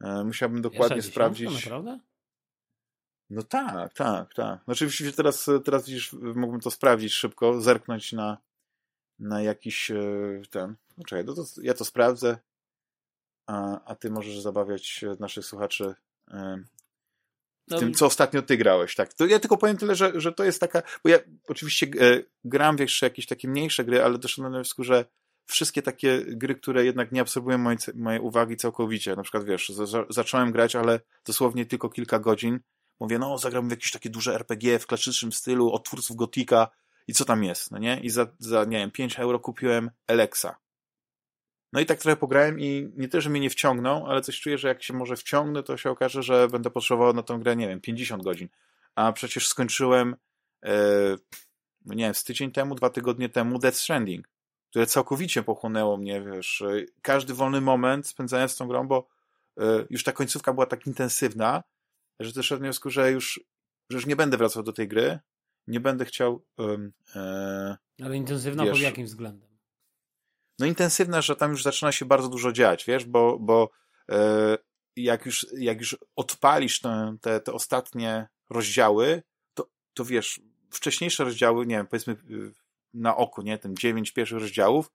[0.00, 1.50] E, musiałbym dokładnie pierwsza sprawdzić.
[1.50, 2.04] Dziesiątka, naprawdę?
[3.30, 4.64] No tak, tak, tak.
[4.64, 8.38] Znaczy teraz, teraz widzisz, mógłbym to sprawdzić szybko, zerknąć na,
[9.18, 10.02] na jakiś e,
[10.50, 10.76] ten.
[10.98, 12.38] No czekaj, no to ja to sprawdzę,
[13.46, 15.94] a, a ty możesz zabawiać naszych słuchaczy
[17.68, 19.14] no, tym, co ostatnio ty grałeś, tak.
[19.14, 22.76] To ja tylko powiem tyle, że, że to jest taka, bo ja oczywiście e, gram
[22.78, 25.04] jeszcze jakieś takie mniejsze gry, ale doszedłem do wniosku, że
[25.46, 30.04] wszystkie takie gry, które jednak nie absorbują mojej, mojej uwagi całkowicie, na przykład wiesz, za,
[30.08, 32.60] zacząłem grać, ale dosłownie tylko kilka godzin,
[33.00, 36.68] mówię, no zagram w jakieś takie duże RPG w klasycznym stylu od twórców Gotika,
[37.08, 38.00] i co tam jest, no nie?
[38.00, 40.56] I za, za nie wiem, 5 euro kupiłem Alexa.
[41.72, 44.58] No i tak trochę pograłem i nie też, że mnie nie wciągnął, ale coś czuję,
[44.58, 47.68] że jak się może wciągnę, to się okaże, że będę potrzebował na tą grę, nie
[47.68, 48.48] wiem, 50 godzin.
[48.94, 50.16] A przecież skończyłem,
[51.84, 54.28] no nie wiem, z tydzień temu, dwa tygodnie temu Death Stranding,
[54.70, 59.08] które całkowicie pochłonęło mnie, wiesz, e, każdy wolny moment spędzałem z tą grą, bo
[59.60, 61.62] e, już ta końcówka była tak intensywna,
[62.20, 63.40] że też do wniosku, że już,
[63.90, 65.18] że już nie będę wracał do tej gry,
[65.66, 66.44] nie będę chciał...
[67.16, 69.51] E, ale intensywna wiesz, pod jakim względem?
[70.62, 73.70] No intensywna, że tam już zaczyna się bardzo dużo dziać, wiesz, bo, bo
[74.10, 74.58] e,
[74.96, 79.22] jak, już, jak już odpalisz te, te, te ostatnie rozdziały,
[79.54, 82.52] to, to wiesz, wcześniejsze rozdziały, nie wiem, powiedzmy y,
[82.94, 84.92] na oko, nie, ten dziewięć pierwszych rozdziałów,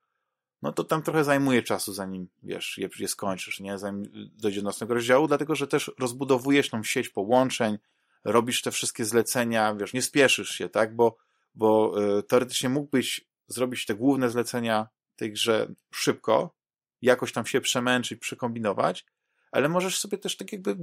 [0.62, 4.04] no to tam trochę zajmuje czasu, zanim, wiesz, je, je skończysz, nie, zanim
[4.38, 7.78] dojdzie do następnego rozdziału, dlatego, że też rozbudowujesz tą sieć połączeń,
[8.24, 11.18] robisz te wszystkie zlecenia, wiesz, nie spieszysz się, tak, bo,
[11.56, 16.56] bo y, teoretycznie mógłbyś zrobić te główne zlecenia tej grze szybko,
[17.02, 19.06] jakoś tam się przemęczyć, przekombinować,
[19.52, 20.78] ale możesz sobie też tak jakby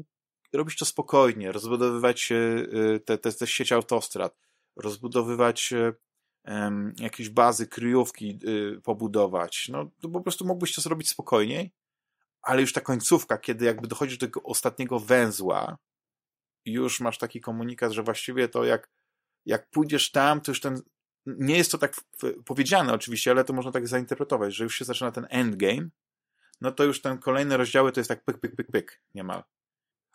[0.53, 4.39] robić to spokojnie, rozbudowywać y, te, te, te sieć autostrad,
[4.77, 5.75] rozbudowywać
[6.45, 9.69] um, jakieś bazy, kryjówki y, pobudować.
[9.69, 11.73] No to po prostu mógłbyś to zrobić spokojniej,
[12.43, 15.79] ale już ta końcówka, kiedy jakby dochodzisz do tego ostatniego węzła,
[16.65, 18.91] już masz taki komunikat, że właściwie to jak,
[19.47, 20.83] jak pójdziesz tam, to już ten
[21.27, 21.95] nie jest to tak
[22.45, 25.89] powiedziane oczywiście, ale to można tak zainterpretować, że już się zaczyna ten endgame,
[26.61, 29.43] no to już ten kolejne rozdziały to jest tak pyk, pyk, pyk, pyk, niemal.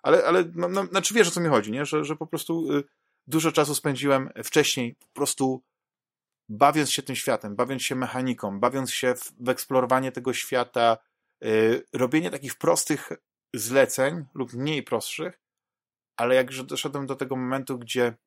[0.03, 1.85] Ale, ale no, no, znaczy wiesz o co mi chodzi, nie?
[1.85, 2.83] Że, że po prostu y,
[3.27, 5.63] dużo czasu spędziłem wcześniej po prostu
[6.49, 10.97] bawiąc się tym światem, bawiąc się mechaniką, bawiąc się w, w eksplorowanie tego świata,
[11.45, 13.09] y, robienie takich prostych
[13.53, 15.39] zleceń lub mniej prostszych,
[16.17, 18.17] ale jak doszedłem do tego momentu, gdzie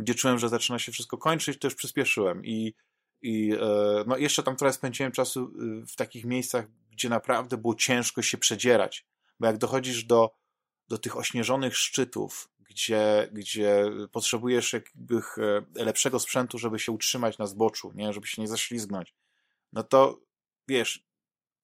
[0.00, 2.74] gdzie czułem, że zaczyna się wszystko kończyć, to już przyspieszyłem i,
[3.22, 7.74] i e, no jeszcze tam trochę spędziłem czasu y, w takich miejscach, gdzie naprawdę było
[7.74, 9.06] ciężko się przedzierać,
[9.40, 10.30] bo jak dochodzisz do,
[10.88, 15.16] do tych ośnieżonych szczytów, gdzie, gdzie potrzebujesz jakby
[15.76, 18.12] e, lepszego sprzętu, żeby się utrzymać na zboczu, nie?
[18.12, 19.14] żeby się nie zaślizgnąć,
[19.72, 20.20] no to
[20.68, 21.04] wiesz,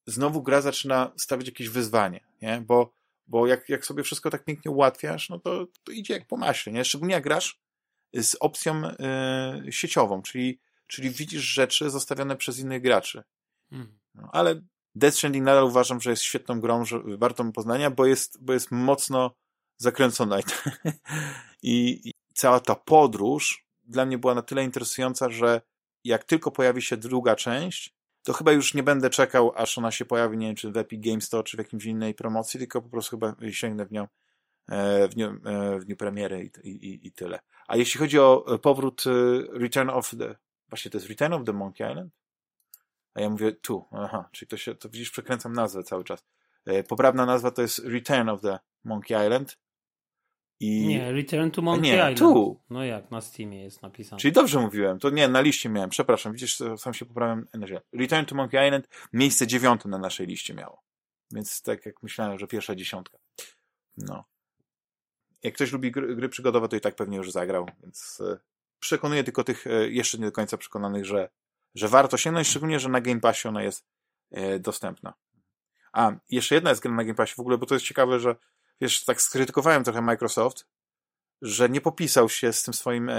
[0.07, 2.63] znowu gra zaczyna stawiać jakieś wyzwanie, nie?
[2.67, 2.93] bo,
[3.27, 6.73] bo jak, jak sobie wszystko tak pięknie ułatwiasz, no to, to idzie jak po maśle,
[6.73, 6.85] nie?
[6.85, 7.66] szczególnie jak grasz
[8.15, 8.83] z opcją
[9.67, 13.23] y, sieciową, czyli, czyli widzisz rzeczy zostawione przez innych graczy.
[13.71, 13.99] Hmm.
[14.15, 14.61] No, ale
[14.95, 18.71] Death Stranding nadal uważam, że jest świetną grą, że wartą poznania, bo jest, bo jest
[18.71, 19.35] mocno
[19.77, 20.39] zakręcona.
[21.63, 25.61] I, I cała ta podróż dla mnie była na tyle interesująca, że
[26.05, 30.05] jak tylko pojawi się druga część, to chyba już nie będę czekał, aż ona się
[30.05, 32.89] pojawi, nie wiem, czy w Epic Game Store, czy w jakimś innej promocji, tylko po
[32.89, 34.07] prostu chyba sięgnę w nią
[34.69, 37.41] w dniu, e, w dniu premiery i, i, i tyle.
[37.69, 40.37] A jeśli chodzi o powrót y, Return of the...
[40.69, 42.13] Właśnie to jest Return of the Monkey Island?
[43.15, 43.85] A ja mówię tu.
[43.93, 46.27] Aha, czyli to się, to widzisz, przekręcam nazwę cały czas.
[46.67, 49.59] E, poprawna nazwa to jest Return of the Monkey Island.
[50.61, 50.87] I...
[50.87, 52.19] Nie, Return to Monkey nie, Island.
[52.19, 52.61] Tu.
[52.71, 54.21] No jak, na Steamie jest napisane.
[54.21, 54.99] Czyli dobrze mówiłem.
[54.99, 55.91] To nie, na liście miałem.
[55.91, 57.47] Przepraszam, widzisz, sam się poprawiam.
[57.93, 60.83] Return to Monkey Island miejsce dziewiąte na naszej liście miało.
[61.31, 63.19] Więc tak jak myślałem, że pierwsza dziesiątka.
[63.97, 64.25] No
[65.47, 68.39] jak ktoś lubi gry, gry przygodowe, to i tak pewnie już zagrał, więc e,
[68.79, 71.29] przekonuję tylko tych e, jeszcze nie do końca przekonanych, że,
[71.75, 73.87] że warto sięgnąć, szczególnie, że na Game Passie ona jest
[74.31, 75.15] e, dostępna.
[75.93, 78.37] A, jeszcze jedna jest gra na Game Passie w ogóle, bo to jest ciekawe, że
[78.81, 80.67] wiesz, tak skrytykowałem trochę Microsoft,
[81.43, 83.11] że nie popisał się z tym swoim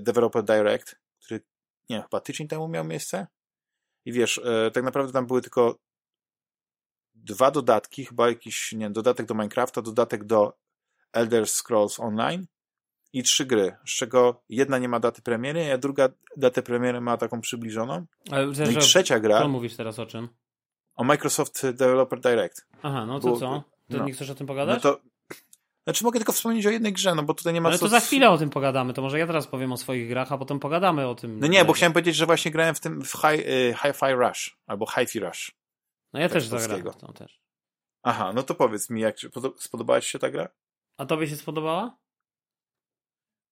[0.00, 1.40] Developer Direct, który,
[1.90, 3.26] nie chyba tydzień temu miał miejsce.
[4.04, 4.40] I wiesz,
[4.74, 5.78] tak naprawdę tam były tylko
[7.14, 10.58] dwa dodatki, chyba jakiś, nie wiem, dodatek do Minecrafta, dodatek do
[11.16, 12.46] Elder Scrolls Online
[13.12, 17.16] i trzy gry, z czego jedna nie ma daty premiery, a druga datę premiery ma
[17.16, 18.06] taką przybliżoną.
[18.30, 19.38] Ale, no i trzecia gra...
[19.38, 20.28] Co mówisz teraz o czym?
[20.94, 22.66] O Microsoft Developer Direct.
[22.82, 23.62] Aha, no to bo, co?
[23.88, 24.82] Ty no, nie chcesz o tym pogadać?
[24.84, 25.00] No to,
[25.84, 27.84] znaczy mogę tylko wspomnieć o jednej grze, no bo tutaj nie ma Ale co...
[27.84, 30.38] to za chwilę o tym pogadamy, to może ja teraz powiem o swoich grach, a
[30.38, 31.40] potem pogadamy o tym.
[31.40, 34.56] No nie, bo chciałem powiedzieć, że właśnie grałem w tym w Hi, y, Hi-Fi Rush,
[34.66, 35.52] albo Hi-Fi Rush.
[36.12, 37.40] No ja tak też zagrałem w tą też.
[38.02, 39.16] Aha, no to powiedz mi, jak
[39.56, 40.48] spodobała ci się ta gra?
[40.96, 41.98] A tobie się spodobała?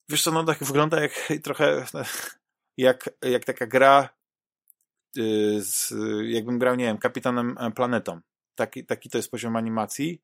[0.08, 1.12] Wiesz co, no tak wygląda jak
[1.44, 1.86] trochę
[2.76, 4.08] jak, jak taka gra
[5.18, 8.20] y, z, jakbym grał, nie wiem, Kapitanem Planetą.
[8.54, 10.22] Taki, taki to jest poziom animacji.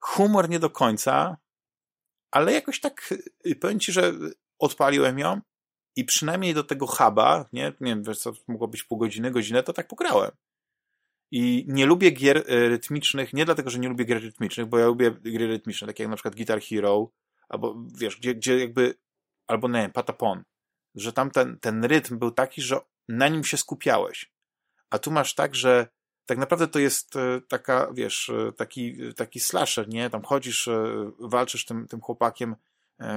[0.00, 1.36] Humor nie do końca,
[2.30, 3.14] ale jakoś tak
[3.46, 4.12] y, powiem ci, że
[4.58, 5.40] odpaliłem ją
[5.96, 9.72] i przynajmniej do tego huba, nie, nie wiem, co, mogło być pół godziny, godzinę, to
[9.72, 10.30] tak pograłem.
[11.30, 14.86] I nie lubię gier e, rytmicznych, nie dlatego, że nie lubię gier rytmicznych, bo ja
[14.86, 17.10] lubię gry rytmiczne, takie jak na przykład Guitar Hero,
[17.48, 18.94] albo wiesz, gdzie, gdzie jakby,
[19.46, 20.42] albo nie wiem, Patapon,
[20.94, 24.32] że tam ten, ten rytm był taki, że na nim się skupiałeś.
[24.90, 25.88] A tu masz tak, że
[26.26, 30.10] tak naprawdę to jest e, taka, wiesz, e, taki, taki slasher, nie?
[30.10, 30.68] Tam chodzisz,
[31.18, 32.56] walczysz tym, tym chłopakiem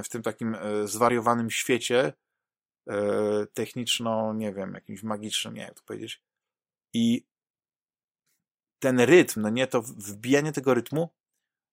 [0.04, 2.14] w tym takim zwariowanym świecie
[3.54, 6.22] techniczno, nie wiem, jakimś magicznym, nie jak to powiedzieć.
[6.94, 7.26] I
[8.84, 11.10] ten rytm, no nie, to wbijanie tego rytmu,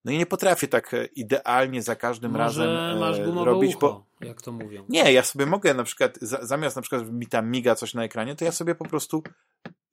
[0.05, 4.27] no i nie potrafię tak idealnie za każdym Może razem masz robić, ucho, bo...
[4.27, 4.85] jak to mówią.
[4.88, 8.37] Nie, ja sobie mogę na przykład, zamiast na przykład mi tam miga coś na ekranie,
[8.37, 9.23] to ja sobie po prostu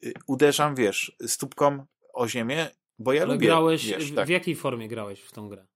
[0.03, 3.47] Y, uderzam, wiesz, stópką o ziemię, bo ja Ale lubię.
[3.47, 4.27] grałeś, wiesz, w, tak.
[4.27, 5.67] w jakiej formie grałeś w tą grę?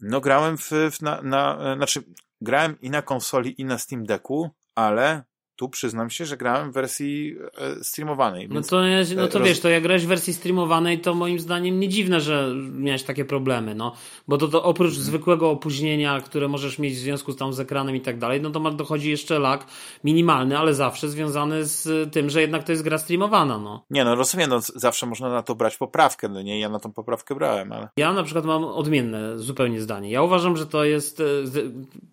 [0.00, 2.02] No grałem w, w na, na, znaczy
[2.40, 5.24] grałem i na konsoli i na Steam Decku, ale
[5.60, 8.48] tu przyznam się, że grałem w wersji e, streamowanej.
[8.48, 8.82] No to,
[9.16, 9.48] no to roz...
[9.48, 13.24] wiesz, to jak grałeś w wersji streamowanej, to moim zdaniem nie dziwne, że miałeś takie
[13.24, 13.94] problemy, no.
[14.28, 15.04] Bo to, to oprócz hmm.
[15.04, 18.50] zwykłego opóźnienia, które możesz mieć w związku z, tam z ekranem i tak dalej, no
[18.50, 19.66] to dochodzi jeszcze lag
[20.04, 23.84] minimalny, ale zawsze związany z tym, że jednak to jest gra streamowana, no.
[23.90, 26.92] Nie, no rozumiem, no zawsze można na to brać poprawkę, no nie, ja na tą
[26.92, 27.88] poprawkę brałem, ale...
[27.96, 30.10] Ja na przykład mam odmienne zupełnie zdanie.
[30.10, 31.20] Ja uważam, że to jest...
[31.20, 31.24] E,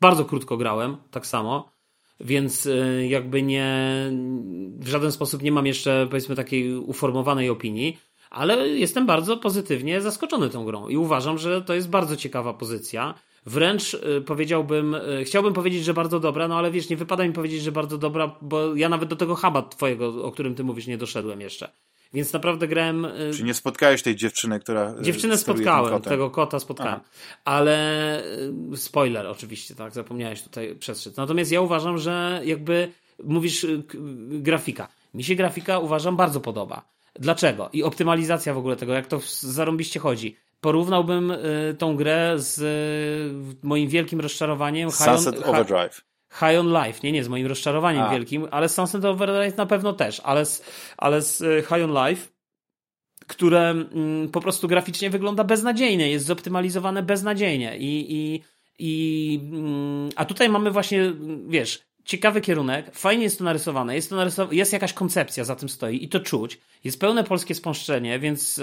[0.02, 1.77] bardzo krótko grałem, tak samo
[2.20, 3.68] więc y, jakby nie,
[4.80, 7.98] w żaden sposób nie mam jeszcze powiedzmy takiej uformowanej opinii,
[8.30, 13.14] ale jestem bardzo pozytywnie zaskoczony tą grą i uważam, że to jest bardzo ciekawa pozycja.
[13.46, 17.34] Wręcz y, powiedziałbym, y, chciałbym powiedzieć, że bardzo dobra, no ale wiesz, nie wypada mi
[17.34, 20.88] powiedzieć, że bardzo dobra, bo ja nawet do tego huba twojego, o którym ty mówisz,
[20.88, 21.72] nie doszedłem jeszcze.
[22.14, 23.06] Więc naprawdę grałem.
[23.06, 24.96] Y, Czy nie spotkałeś tej dziewczyny, która.
[25.00, 26.94] Y, Dziewczynę spotkałem, tego kota spotkałem.
[26.94, 27.04] Aha.
[27.46, 28.24] Ale
[28.74, 31.18] y, spoiler, oczywiście, tak, zapomniałeś tutaj przestrzec.
[31.18, 32.92] Natomiast ja uważam, że jakby
[33.24, 33.66] mówisz
[34.30, 34.88] grafika.
[35.14, 36.86] Mi się grafika uważam bardzo podoba.
[37.20, 37.70] Dlaczego?
[37.74, 40.38] I optymalizacja w ogóle tego, jak to zarąbiście chodzi.
[40.62, 41.34] Porównałbym
[41.78, 42.60] tą grę z
[43.64, 46.07] moim wielkim rozczarowaniem Sunset Overdrive.
[46.32, 48.10] High on Life, nie, nie, z moim rozczarowaniem A.
[48.10, 50.64] wielkim, ale z Sunset Overdrive na pewno też, ale z,
[50.98, 52.28] ale z e, High on Life,
[53.28, 58.44] które mm, po prostu graficznie wygląda beznadziejnie, jest zoptymalizowane beznadziejnie i, i,
[58.80, 61.14] i mm, a tutaj mamy właśnie,
[61.48, 65.70] wiesz, ciekawy kierunek, fajnie jest to narysowane, jest, to narysowane, jest jakaś koncepcja za tym
[65.70, 66.60] stoi i to czuć.
[66.84, 68.60] Jest pełne polskie spąszczenie, więc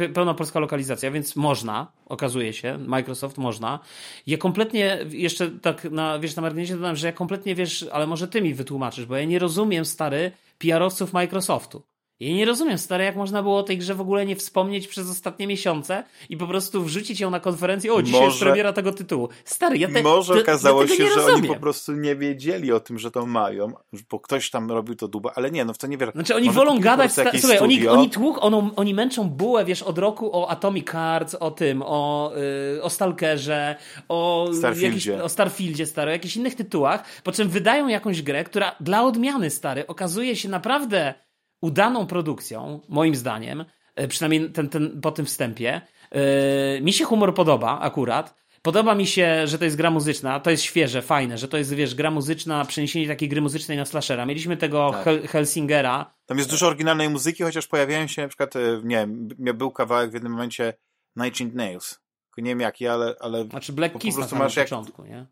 [0.00, 3.78] e, pełna polska lokalizacja, więc można, okazuje się, Microsoft można.
[4.26, 8.28] Ja kompletnie, jeszcze tak na, wiesz, na marginesie dodam, że ja kompletnie, wiesz, ale może
[8.28, 11.82] ty mi wytłumaczysz, bo ja nie rozumiem, stary, PR-owców Microsoftu.
[12.20, 15.10] Ja nie rozumiem, stary, jak można było o tej grze w ogóle nie wspomnieć przez
[15.10, 17.92] ostatnie miesiące i po prostu wrzucić ją na konferencję.
[17.92, 19.28] O, dzisiaj może, jest premiera tego tytułu.
[19.44, 21.36] Stary, ja te, Może te, okazało ja się, że rozumiem.
[21.36, 23.72] oni po prostu nie wiedzieli o tym, że to mają,
[24.10, 26.12] bo ktoś tam robił to duba, ale nie, no w to nie wierzę.
[26.14, 29.82] Znaczy oni może wolą gadać, sta- słuchaj, oni, oni tłuk, on, oni męczą bułę, wiesz,
[29.82, 32.32] od roku o Atomic Hearts, o tym, o,
[32.74, 33.76] yy, o Stalkerze,
[34.08, 35.10] o Starfieldzie.
[35.10, 39.02] Jakiś, o Starfieldzie, stary, o jakichś innych tytułach, po czym wydają jakąś grę, która dla
[39.02, 41.14] odmiany, stary, okazuje się naprawdę
[41.60, 45.80] udaną produkcją, moim zdaniem, e, przynajmniej ten, ten, po tym wstępie.
[46.12, 48.38] Yy, mi się humor podoba akurat.
[48.62, 51.74] Podoba mi się, że to jest gra muzyczna, to jest świeże, fajne, że to jest,
[51.74, 54.26] wiesz, gra muzyczna, przeniesienie takiej gry muzycznej na slashera.
[54.26, 55.04] Mieliśmy tego tak.
[55.04, 56.14] Hel Helsingera.
[56.26, 60.10] Tam jest dużo oryginalnej muzyki, chociaż pojawiają się na przykład, e, nie wiem, był kawałek
[60.10, 60.74] w jednym momencie
[61.16, 62.00] Night Nails.
[62.38, 63.14] Nie wiem jaki, ale...
[63.20, 65.12] ale znaczy Black Kiss na masz początku, jak...
[65.12, 65.26] nie?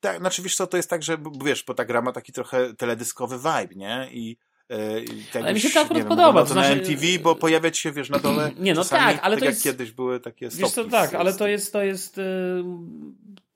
[0.00, 2.74] Tak, znaczy wiesz co, to jest tak, że wiesz, bo ta gra ma taki trochę
[2.74, 4.08] teledyskowy vibe, nie?
[4.12, 4.36] I
[5.32, 6.40] tak ale mi się to akurat podoba.
[6.40, 6.68] To, to znaczy...
[6.68, 8.50] na MTV, bo pojawiać się, wiesz, na dole.
[8.58, 9.64] Nie, no tak, ale tak to jest.
[9.64, 10.64] kiedyś były takie stopki.
[10.64, 12.16] Wiesz, to tak, ale to jest, to jest.
[12.16, 12.64] Yy...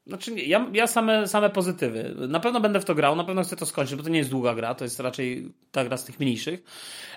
[0.07, 2.15] Znaczy, ja, ja same, same pozytywy.
[2.29, 4.31] Na pewno będę w to grał, na pewno chcę to skończyć, bo to nie jest
[4.31, 6.63] długa gra, to jest raczej ta gra z tych mniejszych.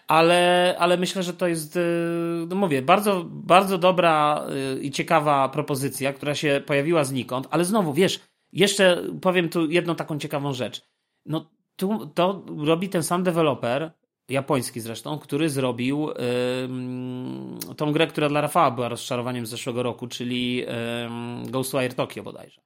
[0.07, 1.79] Ale, ale myślę, że to jest, y,
[2.47, 4.45] no mówię, bardzo, bardzo dobra
[4.77, 8.19] y, i ciekawa propozycja, która się pojawiła znikąd, ale znowu, wiesz,
[8.53, 10.81] jeszcze powiem tu jedną taką ciekawą rzecz.
[11.25, 13.91] No, tu, to robi ten sam deweloper,
[14.29, 16.07] japoński zresztą, który zrobił
[17.67, 20.65] yy, tą grę, która dla Rafała była rozczarowaniem z zeszłego roku, czyli yy,
[21.49, 22.61] Ghostwire Tokyo bodajże.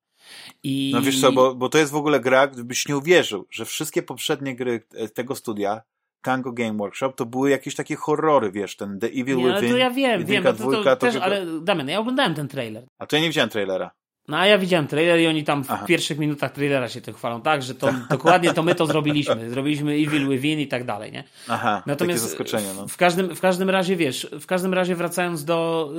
[0.63, 0.91] I...
[0.93, 4.03] No wiesz co, bo, bo to jest w ogóle gra, gdybyś nie uwierzył, że wszystkie
[4.03, 4.83] poprzednie gry
[5.13, 5.81] tego studia
[6.21, 9.71] Tango Game Workshop to były jakieś takie horrory, wiesz, ten The Evil nie, Within.
[9.71, 12.87] to ja wiem, wiem, to, to, to też, ale Damian, ja oglądałem ten trailer.
[12.99, 13.91] A to ja nie widziałem trailera.
[14.27, 15.85] No a ja widziałem trailer i oni tam w Aha.
[15.85, 19.49] pierwszych minutach trailera się tym chwalą, tak, że to dokładnie to my to zrobiliśmy.
[19.49, 21.23] Zrobiliśmy Evil Within i tak dalej, nie?
[21.47, 22.87] Aha, Natomiast takie zaskoczenie, no.
[22.87, 25.89] w, każdym, w każdym razie, wiesz, w każdym razie wracając do,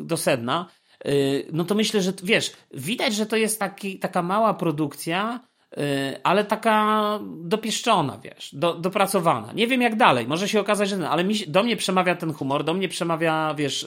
[0.00, 0.66] y, do sedna,
[1.06, 5.40] y, no to myślę, że wiesz, widać, że to jest taki, taka mała produkcja,
[5.72, 5.78] y,
[6.22, 9.52] ale taka dopieszczona, wiesz, do, dopracowana.
[9.52, 12.64] Nie wiem jak dalej, może się okazać, że ale mi, do mnie przemawia ten humor,
[12.64, 13.86] do mnie przemawia, wiesz,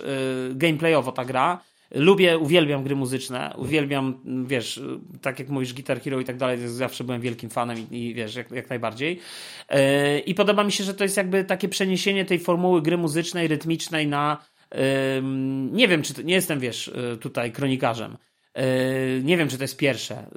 [0.55, 1.59] gameplayowo ta gra,
[1.95, 4.81] lubię, uwielbiam gry muzyczne, uwielbiam, wiesz,
[5.21, 8.35] tak jak mówisz, Guitar Hero i tak dalej, zawsze byłem wielkim fanem i, i wiesz,
[8.35, 9.19] jak, jak najbardziej.
[9.71, 9.79] Yy,
[10.19, 14.07] I podoba mi się, że to jest jakby takie przeniesienie tej formuły gry muzycznej, rytmicznej
[14.07, 14.45] na
[15.71, 18.17] nie wiem, czy to, nie jestem, wiesz, yy, tutaj kronikarzem,
[19.23, 20.29] nie wiem, czy to jest pierwsze,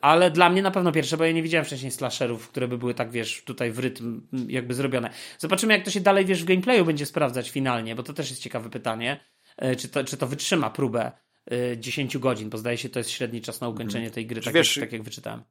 [0.00, 2.94] ale dla mnie na pewno pierwsze, bo ja nie widziałem wcześniej slasherów, które by były
[2.94, 5.10] tak, wiesz, tutaj w rytm jakby zrobione.
[5.38, 8.42] Zobaczymy, jak to się dalej, wiesz, w gameplayu będzie sprawdzać finalnie, bo to też jest
[8.42, 9.20] ciekawe pytanie.
[9.60, 11.12] E, czy to, czy to wytrzyma próbę
[11.76, 14.14] 10 e, godzin, bo zdaje się, to jest średni czas na ukończenie mhm.
[14.14, 15.42] tej gry, tak, wiesz, jak, tak jak wyczytałem.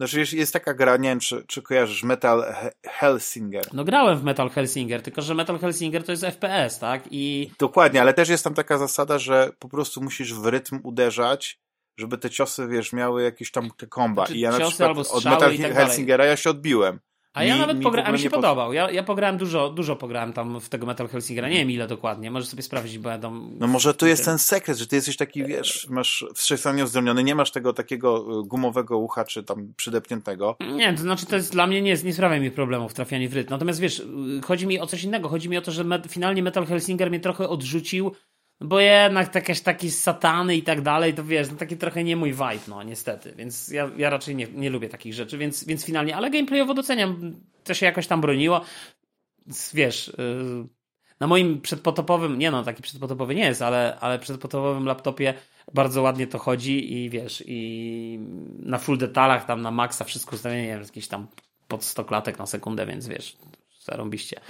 [0.00, 2.54] Znaczy jest, jest taka gra, nie wiem, czy, czy kojarzysz, Metal
[2.86, 3.64] Hellsinger.
[3.72, 7.02] No grałem w Metal Hellsinger, tylko że Metal Hellsinger to jest FPS, tak?
[7.10, 7.50] I...
[7.58, 11.60] Dokładnie, ale też jest tam taka zasada, że po prostu musisz w rytm uderzać,
[11.96, 14.22] żeby te ciosy, wiesz, miały jakieś tam komba.
[14.26, 17.00] Znaczy, I ja na przykład od Metal tak Hellsingera ja się odbiłem.
[17.34, 18.72] A ja mi, nawet pograłem, a mi się podobał.
[18.72, 21.48] Ja, ja pograłem dużo, dużo pograłem tam w tego Metal Hellsingera.
[21.48, 23.50] Nie wiem ile dokładnie, możesz sobie sprawdzić, bo ja tam...
[23.58, 27.34] No może to jest ten sekret, że ty jesteś taki, wiesz, masz wszechstronnie uzdolniony, nie
[27.34, 30.56] masz tego takiego y, gumowego ucha, czy tam przydepniętego.
[30.74, 33.50] Nie, to znaczy to jest dla mnie nie, nie sprawia mi problemów trafianie w rytm.
[33.50, 34.04] Natomiast wiesz, y,
[34.44, 35.28] chodzi mi o coś innego.
[35.28, 38.12] Chodzi mi o to, że me, finalnie Metal Hellsinger mnie trochę odrzucił
[38.60, 42.32] bo jednak jakieś taki satany i tak dalej, to wiesz, no taki trochę nie mój
[42.32, 46.16] vibe, no niestety, więc ja, ja raczej nie, nie lubię takich rzeczy, więc, więc finalnie,
[46.16, 47.34] ale gameplayowo doceniam,
[47.64, 48.60] to się jakoś tam broniło,
[49.74, 50.66] wiesz, yy,
[51.20, 55.34] na moim przedpotopowym, nie no, taki przedpotopowy nie jest, ale, ale przedpotopowym laptopie
[55.74, 58.18] bardzo ładnie to chodzi i wiesz, i
[58.58, 61.26] na full detalach, tam na maksa wszystko ustawienie, nie wiem, jakieś tam
[61.68, 63.36] pod 100 klatek na sekundę, więc wiesz,
[63.80, 64.40] zarąbiście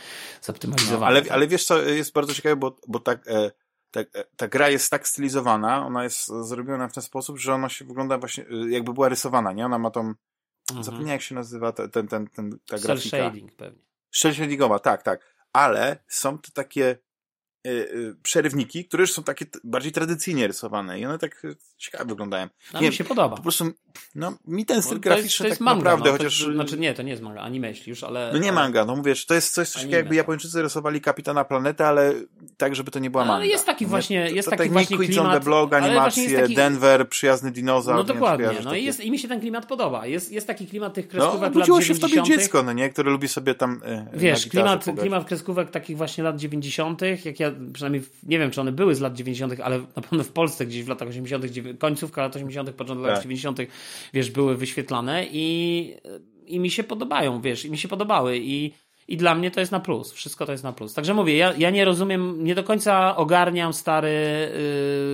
[0.43, 1.13] zoptymalizowane.
[1.13, 3.29] No, ale, ale wiesz co, jest bardzo ciekawe, bo, bo tak...
[3.29, 3.51] E
[3.91, 4.01] ta,
[4.37, 8.19] ta gra jest tak stylizowana, ona jest zrobiona w ten sposób, że ona się wygląda
[8.19, 9.67] właśnie, y, jakby była rysowana, nie?
[9.67, 10.85] Ona ma tą, mhm.
[10.85, 13.17] zapomniałem jak się nazywa ten, ten, ten, ta Cell grafika.
[13.17, 13.83] shading pewnie.
[14.11, 15.35] Cell shadingowa, tak, tak.
[15.53, 16.99] Ale są to takie
[18.23, 22.49] przerywniki, które już są takie bardziej tradycyjnie rysowane i one tak y, ciekawe wyglądają.
[22.75, 23.37] No, nie, mi się podoba.
[23.37, 23.65] Po prostu,
[24.15, 26.41] no, mi ten styl graficzny tak manga, naprawdę, no, chociaż...
[26.41, 28.31] Jest, znaczy nie, to nie jest manga, anime jeśli już, ale...
[28.33, 31.87] No nie manga, no mówisz, to jest coś, coś takiego jakby Japończycy rysowali Kapitana Planetę,
[31.87, 32.15] ale
[32.57, 33.37] tak, żeby to nie była manga.
[33.37, 35.33] Ale jest taki właśnie, jest to, taki właśnie klimat...
[35.33, 36.55] the Blog, animacje, taki...
[36.55, 37.97] Denver, przyjazny dinozaur.
[37.97, 40.07] No dokładnie, no i, jest, i mi się ten klimat podoba.
[40.07, 42.91] Jest, jest taki klimat tych no, kreskówek no, lat się w tobie dziecko, no nie,
[42.91, 43.81] które lubi sobie tam
[44.13, 48.73] Wiesz, klimat, klimat kreskówek takich właśnie lat 90., jak ja przynajmniej, nie wiem, czy one
[48.73, 51.45] były z lat 90., ale na pewno w Polsce gdzieś w latach 80.,
[51.79, 53.23] końcówka lat 80., początek lat tak.
[53.23, 53.59] 90.,
[54.13, 55.97] wiesz, były wyświetlane i,
[56.47, 58.73] i mi się podobają, wiesz, i mi się podobały i
[59.11, 60.13] i dla mnie to jest na plus.
[60.13, 60.95] Wszystko to jest na plus.
[60.95, 64.13] Także mówię, ja, ja nie rozumiem, nie do końca ogarniam stary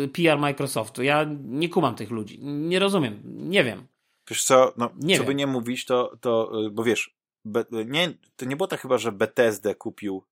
[0.01, 1.03] yy, PR Microsoftu.
[1.03, 2.39] Ja nie kumam tych ludzi.
[2.43, 3.23] Nie rozumiem.
[3.25, 3.87] Nie wiem.
[4.31, 5.27] Wiesz co, no, nie co wiem.
[5.27, 8.99] by nie mówić, to, to y, bo wiesz, be, nie, to nie było tak chyba,
[8.99, 10.25] że BTSD kupił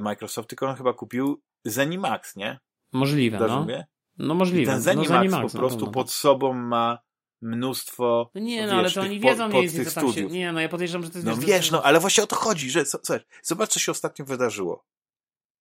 [0.00, 2.60] Microsoft, tylko on chyba kupił Zenimax, nie?
[2.92, 3.60] Możliwe, no.
[3.60, 3.86] Mówię?
[4.18, 4.62] No możliwe.
[4.62, 6.98] I ten Zenimax, no, Zenimax po prostu pod sobą ma
[7.42, 8.30] mnóstwo.
[8.34, 10.26] No nie, no ale to oni wiedzą mniej więcej, co tam się.
[10.26, 11.26] Nie, no ja podejrzewam, że to jest.
[11.26, 13.92] No wiesz, wiesz no ale właśnie o to chodzi, że co, co, zobacz, co się
[13.92, 14.84] ostatnio wydarzyło.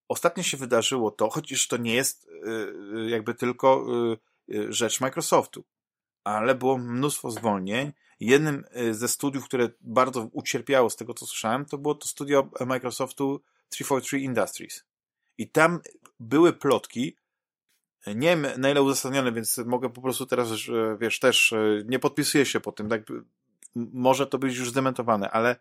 [0.09, 2.27] Ostatnio się wydarzyło to, chociaż to nie jest
[2.93, 3.85] yy, jakby tylko
[4.47, 5.63] yy, rzecz Microsoftu,
[6.23, 7.91] ale było mnóstwo zwolnień.
[8.19, 13.41] Jednym ze studiów, które bardzo ucierpiało z tego, co słyszałem, to było to studio Microsoftu
[13.69, 14.83] 343 Industries.
[15.37, 15.79] I tam
[16.19, 17.17] były plotki,
[18.07, 20.49] nie wiem na ile uzasadnione, więc mogę po prostu teraz,
[20.99, 23.01] wiesz, też e, nie podpisuję się po tym, tak
[23.75, 25.55] może to być już zdementowane, ale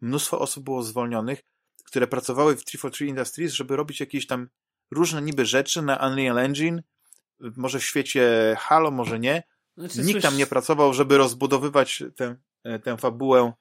[0.00, 1.42] mnóstwo osób było zwolnionych,
[1.84, 4.48] które pracowały w 343 Industries, żeby robić jakieś tam
[4.90, 6.82] różne niby rzeczy na Unreal Engine,
[7.56, 9.42] może w świecie Halo, może nie.
[9.76, 13.52] Znaczy, Nikt tam nie pracował, żeby rozbudowywać tę, e, tę fabułę E,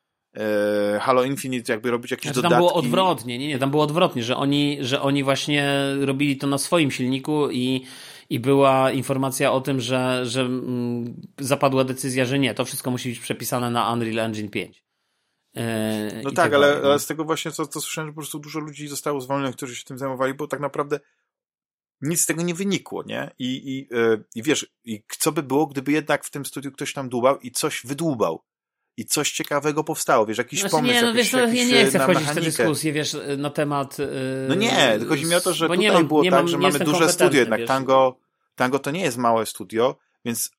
[1.00, 2.54] Halo Infinite jakby robić jakieś znaczy, dodatki.
[2.54, 6.48] Tam było odwrotnie, nie, nie, tam było odwrotnie, że oni, że oni właśnie robili to
[6.48, 7.86] na swoim silniku i,
[8.30, 13.10] i była informacja o tym, że, że mm, zapadła decyzja, że nie, to wszystko musi
[13.10, 14.84] być przepisane na Unreal Engine 5.
[15.56, 18.60] E, no tak, ale, ale, z tego właśnie, co, co słyszałem, że po prostu dużo
[18.60, 21.00] ludzi zostało zwolnionych, którzy się tym zajmowali, bo tak naprawdę
[22.02, 23.32] nic z tego nie wynikło, nie?
[23.40, 26.94] I, i, yy, i wiesz, i co by było, gdyby jednak w tym studiu ktoś
[26.94, 28.44] tam dłubał i coś wydłubał
[29.00, 31.86] i coś ciekawego powstało, wiesz, jakiś znaczy, pomysł, nie, no, jakiś, wiesz, jakiś, ja nie
[31.86, 34.00] chcę wchodzić w tę dyskusję, wiesz, na temat...
[34.00, 34.06] Yy,
[34.50, 37.10] no nie, chodzi mi o to, że tutaj mam, było tak, mam, że mamy duże
[37.10, 38.18] studio, jednak Tango,
[38.56, 39.96] Tango to nie jest małe studio,
[40.26, 40.52] więc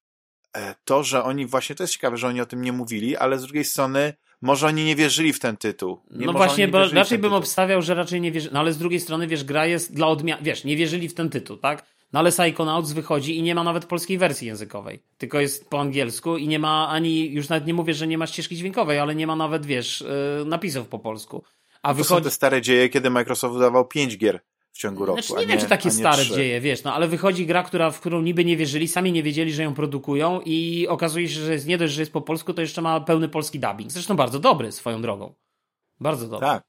[0.56, 3.38] e, to, że oni właśnie, to jest ciekawe, że oni o tym nie mówili, ale
[3.38, 6.00] z drugiej strony może oni nie wierzyli w ten tytuł.
[6.10, 7.38] Nie, no właśnie, bo raczej bym tytuł.
[7.38, 10.38] obstawiał, że raczej nie wierzyli, no ale z drugiej strony, wiesz, gra jest dla odmian,
[10.42, 11.84] wiesz, nie wierzyli w ten tytuł, tak?
[12.12, 15.02] No ale Psychonauts wychodzi i nie ma nawet polskiej wersji językowej.
[15.18, 18.26] Tylko jest po angielsku i nie ma ani, już nawet nie mówię, że nie ma
[18.26, 20.04] ścieżki dźwiękowej, ale nie ma nawet, wiesz,
[20.38, 21.44] yy, napisów po polsku.
[21.82, 22.18] A to wychodzi...
[22.18, 24.40] są te stare dzieje, kiedy Microsoft wydawał pięć gier
[24.72, 25.22] w ciągu roku.
[25.22, 28.00] Znaczy, nie, nie wiem, czy takie stare dzieje, wiesz, no ale wychodzi gra, która, w
[28.00, 31.66] którą niby nie wierzyli, sami nie wiedzieli, że ją produkują i okazuje się, że jest
[31.66, 33.90] nie dość, że jest po polsku, to jeszcze ma pełny polski dubbing.
[33.90, 35.34] Zresztą bardzo dobry swoją drogą.
[36.00, 36.46] Bardzo dobry.
[36.46, 36.62] Tak.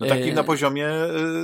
[0.00, 0.34] No taki e...
[0.34, 0.88] na poziomie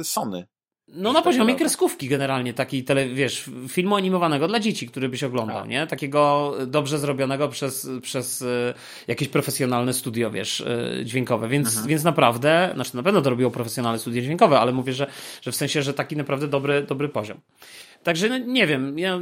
[0.01, 0.47] y, Sony.
[0.89, 5.61] No na poziomie kreskówki generalnie, taki tele, wiesz, filmu animowanego dla dzieci, który byś oglądał,
[5.61, 5.68] tak.
[5.68, 5.87] nie?
[5.87, 8.74] Takiego dobrze zrobionego przez, przez e,
[9.07, 11.87] jakieś profesjonalne studio, wiesz, e, dźwiękowe, więc, mhm.
[11.87, 15.11] więc naprawdę, znaczy na pewno to robiło profesjonalne studio dźwiękowe, ale mówię, że,
[15.43, 17.41] że w sensie, że taki naprawdę dobry, dobry poziom.
[18.03, 19.20] Także no, nie wiem, ja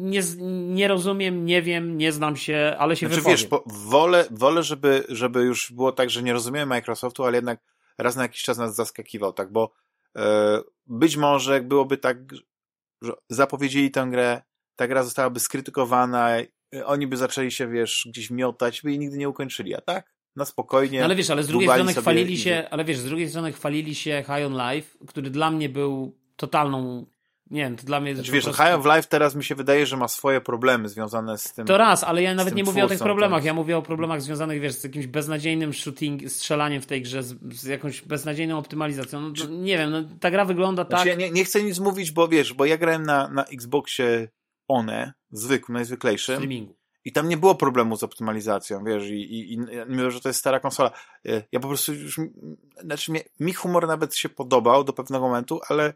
[0.00, 0.20] nie,
[0.68, 3.38] nie rozumiem, nie wiem, nie znam się, ale się znaczy, wypowiem.
[3.38, 7.60] wiesz, wolę, wolę żeby, żeby już było tak, że nie rozumiemy Microsoftu, ale jednak
[7.98, 9.72] raz na jakiś czas nas zaskakiwał, tak, bo
[10.16, 12.18] E, być może byłoby tak,
[13.02, 14.42] że zapowiedzieli tę grę,
[14.76, 16.30] ta gra zostałaby skrytykowana,
[16.84, 20.14] oni by zaczęli się, wiesz, gdzieś miotać, by jej nigdy nie ukończyli, a tak?
[20.36, 20.98] Na spokojnie.
[20.98, 23.94] No ale wiesz, ale z drugiej strony chwalili się, ale wiesz, z drugiej strony chwalili
[23.94, 27.06] się High on Life, który dla mnie był totalną
[27.50, 28.14] nie wiem, to dla mnie...
[28.14, 28.62] Znaczy, wiesz, prostu...
[28.62, 31.66] High of Life teraz mi się wydaje, że ma swoje problemy związane z tym.
[31.66, 33.44] To raz, ale ja nawet nie mówię o tych problemach.
[33.44, 37.34] Ja mówię o problemach związanych, wiesz, z jakimś beznadziejnym shooting, strzelaniem w tej grze, z,
[37.54, 39.20] z jakąś beznadziejną optymalizacją.
[39.20, 39.48] No, Czy...
[39.48, 41.06] nie wiem, no, ta gra wygląda znaczy, tak...
[41.06, 44.28] Ja nie, nie, chcę nic mówić, bo wiesz, bo ja grałem na, na Xboxie
[44.68, 46.34] One, zwykłym, najzwyklejszym.
[46.34, 46.78] Streamingu.
[47.04, 50.40] I tam nie było problemu z optymalizacją, wiesz, i, i, i mimo, że to jest
[50.40, 50.90] stara konsola.
[51.26, 52.20] E, ja po prostu już,
[52.80, 55.94] znaczy mi humor nawet się podobał do pewnego momentu, ale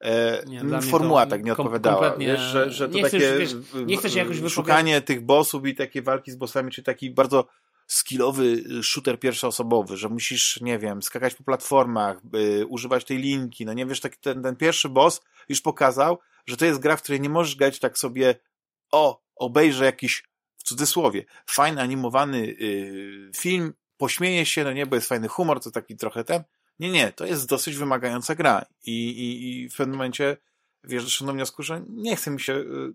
[0.00, 2.16] E, nie, formuła tak nie odpowiadała.
[2.16, 6.02] Wiesz, że, że to nie takie wiesz, nie chcesz jakoś szukanie tych bossów i takie
[6.02, 7.46] walki z bossami, czy taki bardzo
[7.86, 13.72] skillowy shooter pierwszoosobowy, że musisz, nie wiem, skakać po platformach, by używać tej linki, no
[13.72, 17.20] nie wiesz, taki ten, ten pierwszy boss już pokazał, że to jest gra, w której
[17.20, 18.34] nie możesz grać tak sobie
[18.92, 20.24] o, obejrzę jakiś,
[20.56, 25.70] w cudzysłowie, fajny animowany yy, film, pośmieje się, no nie, bo jest fajny humor, to
[25.70, 26.44] taki trochę ten,
[26.80, 30.36] nie, nie, to jest dosyć wymagająca gra i, i, i w pewnym momencie
[30.84, 32.92] wiesz, doszedłem do wniosku, że nie chce mi się y,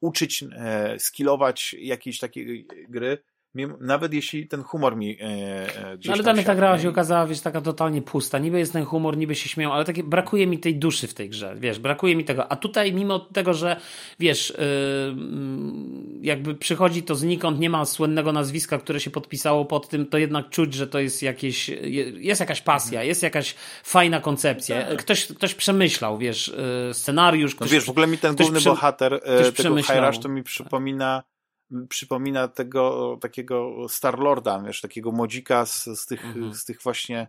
[0.00, 3.18] uczyć, e, skillować jakiejś takiej gry,
[3.80, 6.88] nawet jeśli ten humor mi e, e gdzieś no, Ale dla mnie ta gra się
[6.88, 8.38] okazała, wiesz, taka totalnie pusta.
[8.38, 11.28] Niby jest ten humor, niby się śmieją, ale takie, brakuje mi tej duszy w tej
[11.28, 12.52] grze, wiesz, brakuje mi tego.
[12.52, 13.76] A tutaj mimo tego, że
[14.20, 15.16] wiesz, yy,
[16.22, 20.48] jakby przychodzi to znikąd, nie ma słynnego nazwiska, które się podpisało pod tym, to jednak
[20.48, 21.68] czuć, że to jest jakieś,
[22.16, 23.08] jest jakaś pasja, mhm.
[23.08, 24.82] jest jakaś fajna koncepcja.
[24.82, 24.98] Tak.
[24.98, 26.52] Ktoś, ktoś przemyślał, wiesz,
[26.88, 27.52] yy, scenariusz.
[27.52, 30.42] No ktoś, no wiesz, w ogóle mi ten główny bohater yy, tego High to mi
[30.42, 31.22] przypomina
[31.88, 36.54] przypomina tego takiego Starlorda, wiesz, takiego modzika z, z, tych, mhm.
[36.54, 37.26] z tych właśnie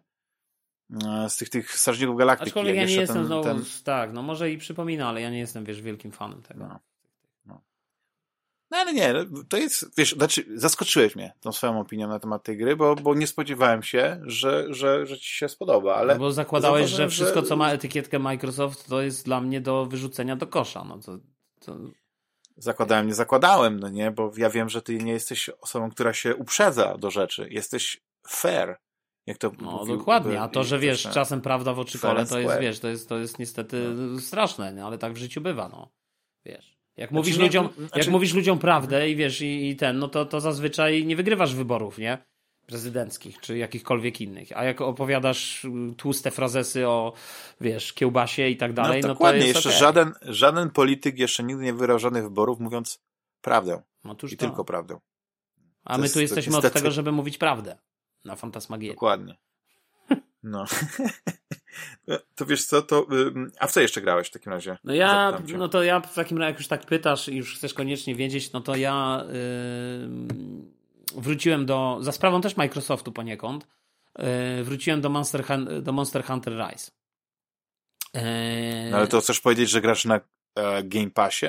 [1.05, 2.49] e, z tych, tych Strażników Galaktyki.
[2.49, 3.63] Aczkolwiek ja nie jestem ten, znowu, ten...
[3.83, 6.67] tak, no może i przypomina, ale ja nie jestem, wiesz, wielkim fanem tego.
[6.67, 6.79] No.
[7.45, 7.61] No.
[8.71, 9.13] no ale nie,
[9.49, 13.15] to jest, wiesz, znaczy zaskoczyłeś mnie tą swoją opinią na temat tej gry, bo, bo
[13.15, 16.13] nie spodziewałem się, że, że, że ci się spodoba, ale...
[16.13, 17.47] No bo zakładałeś, że wszystko, że...
[17.47, 21.17] co ma etykietkę Microsoft, to jest dla mnie do wyrzucenia do kosza, no to...
[21.59, 21.77] to
[22.57, 26.35] zakładałem, nie zakładałem, no nie, bo ja wiem, że ty nie jesteś osobą, która się
[26.35, 27.47] uprzedza do rzeczy.
[27.51, 28.77] Jesteś fair.
[29.27, 32.39] Jak to no mówił, dokładnie, a to, że wiesz, czasem prawda w oczy kole, to
[32.39, 34.19] jest, wiesz, to jest, to jest niestety no.
[34.19, 34.85] straszne, nie?
[34.85, 35.91] ale tak w życiu bywa, no.
[36.45, 36.77] Wiesz.
[36.97, 37.99] Jak znaczy, mówisz, nie, ludziom, znaczy...
[37.99, 41.55] jak mówisz ludziom prawdę i wiesz, i, i ten, no to, to zazwyczaj nie wygrywasz
[41.55, 42.17] wyborów, nie?
[42.65, 44.57] Prezydenckich, czy jakichkolwiek innych.
[44.57, 47.13] A jak opowiadasz tłuste frazesy o,
[47.61, 49.79] wiesz, kiełbasie i tak no dalej, no, no to jest jeszcze okay.
[49.79, 52.99] żaden, żaden polityk jeszcze nigdy nie wygrał żadnych wyborów mówiąc
[53.41, 53.81] prawdę.
[54.03, 54.45] No I to.
[54.45, 54.99] tylko prawdę.
[55.83, 56.67] A to my tu jest, jesteśmy niestety...
[56.67, 57.77] od tego, żeby mówić prawdę
[58.25, 58.95] na Fantasmagierii.
[58.95, 59.37] Dokładnie.
[60.45, 60.65] No.
[62.35, 63.07] to wiesz co, to.
[63.59, 64.77] A w co jeszcze grałeś w takim razie?
[64.83, 67.73] No ja, no to ja w takim razie, jak już tak pytasz i już chcesz
[67.73, 69.25] koniecznie wiedzieć, no to ja.
[69.27, 70.72] Yy
[71.17, 73.67] wróciłem do, za sprawą też Microsoftu poniekąd,
[74.17, 75.45] yy, wróciłem do Monster,
[75.81, 76.91] do Monster Hunter Rise.
[78.13, 78.21] Yy,
[78.91, 80.19] no ale to chcesz powiedzieć, że grasz na
[80.55, 81.47] e, Game Passie?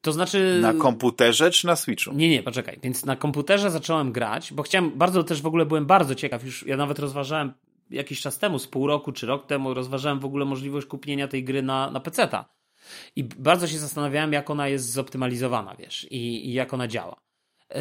[0.00, 0.58] To znaczy.
[0.62, 2.12] Na komputerze czy na Switchu?
[2.12, 2.78] Nie, nie, poczekaj.
[2.82, 6.66] Więc na komputerze zacząłem grać, bo chciałem, bardzo też w ogóle byłem bardzo ciekaw, już
[6.66, 7.52] ja nawet rozważałem
[7.90, 11.44] jakiś czas temu, z pół roku czy rok temu, rozważałem w ogóle możliwość kupienia tej
[11.44, 12.44] gry na, na PC-ta.
[13.16, 17.16] I bardzo się zastanawiałem, jak ona jest zoptymalizowana, wiesz, i, i jak ona działa.
[17.74, 17.80] Yy,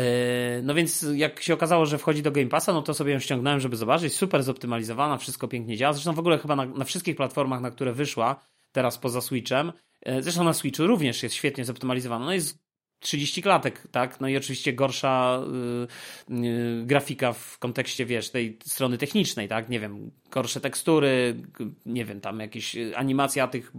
[0.64, 3.60] no więc jak się okazało, że wchodzi do Game Passa, no to sobie ją ściągnąłem,
[3.60, 4.14] żeby zobaczyć.
[4.14, 5.94] Super zoptymalizowana, wszystko pięknie działa.
[5.94, 9.72] Zresztą w ogóle chyba na, na wszystkich platformach, na które wyszła, teraz poza Switchem,
[10.06, 12.26] yy, zresztą na Switchu również jest świetnie zoptymalizowana.
[12.26, 12.60] No jest
[13.00, 14.22] 30 klatek, tak?
[14.22, 15.42] No i oczywiście gorsza
[16.30, 19.70] yy, yy, grafika w kontekście, wiesz, tej strony technicznej, tak?
[19.70, 21.36] Nie wiem, gorsze tekstury,
[21.86, 23.72] nie wiem, tam jakieś animacja tych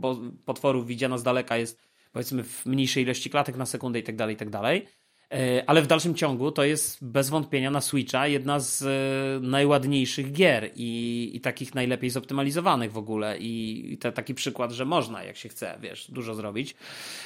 [0.44, 4.34] potworów widziana z daleka jest powiedzmy w mniejszej ilości klatek na sekundę i tak dalej,
[4.34, 4.86] i tak dalej.
[5.32, 10.32] E, ale w dalszym ciągu to jest bez wątpienia na Switcha jedna z e, najładniejszych
[10.32, 13.38] gier i, i takich najlepiej zoptymalizowanych w ogóle.
[13.38, 16.74] I, i to taki przykład, że można, jak się chce, wiesz, dużo zrobić.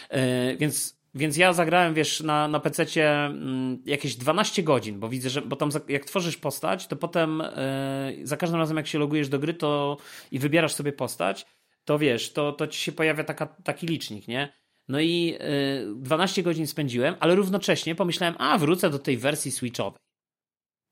[0.08, 5.30] E, więc więc ja zagrałem, wiesz, na, na PC mm, jakieś 12 godzin, bo widzę,
[5.30, 7.42] że bo tam jak tworzysz postać, to potem
[8.22, 9.96] za każdym razem jak się logujesz do gry to
[10.32, 11.46] i wybierasz sobie postać,
[11.84, 14.52] to wiesz, to, to ci się pojawia taka, taki licznik, nie?
[14.88, 15.38] No i yy,
[15.92, 19.98] e, 12 godzin spędziłem, ale równocześnie pomyślałem, a wrócę do tej wersji Switchowej.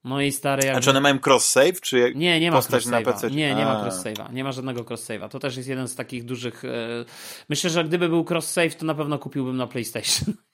[0.04, 0.78] No i stary jakby...
[0.78, 3.30] A czy one mają cross-save, czy nie, nie ma postać na PC?
[3.30, 4.32] Nie, nie ma cross-save'a.
[4.32, 5.28] Nie ma żadnego cross-save'a.
[5.28, 6.64] To też jest jeden z takich dużych...
[6.64, 7.04] E,
[7.48, 10.34] myślę, że gdyby był cross-save, to na pewno kupiłbym na PlayStation.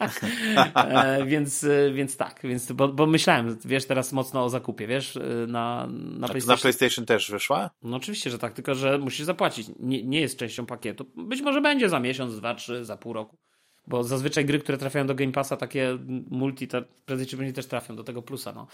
[0.74, 5.18] e, więc, e, więc tak, więc, bo, bo, myślałem, wiesz, teraz mocno o zakupie, wiesz,
[5.48, 6.56] na, na PlayStation.
[6.56, 7.70] na PlayStation też wyszła?
[7.82, 9.68] No oczywiście, że tak, tylko że musisz zapłacić.
[9.78, 11.06] Nie, nie jest częścią pakietu.
[11.16, 13.38] Być może będzie za miesiąc, dwa, trzy, za pół roku.
[13.86, 15.98] Bo zazwyczaj gry, które trafiają do Game Passa, takie
[16.30, 18.66] multi, te, prędzej czy później też trafią do tego plusa, no.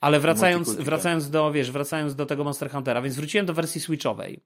[0.00, 4.40] Ale wracając, wracając do, wiesz, wracając do tego Monster Huntera, więc wróciłem do wersji Switchowej.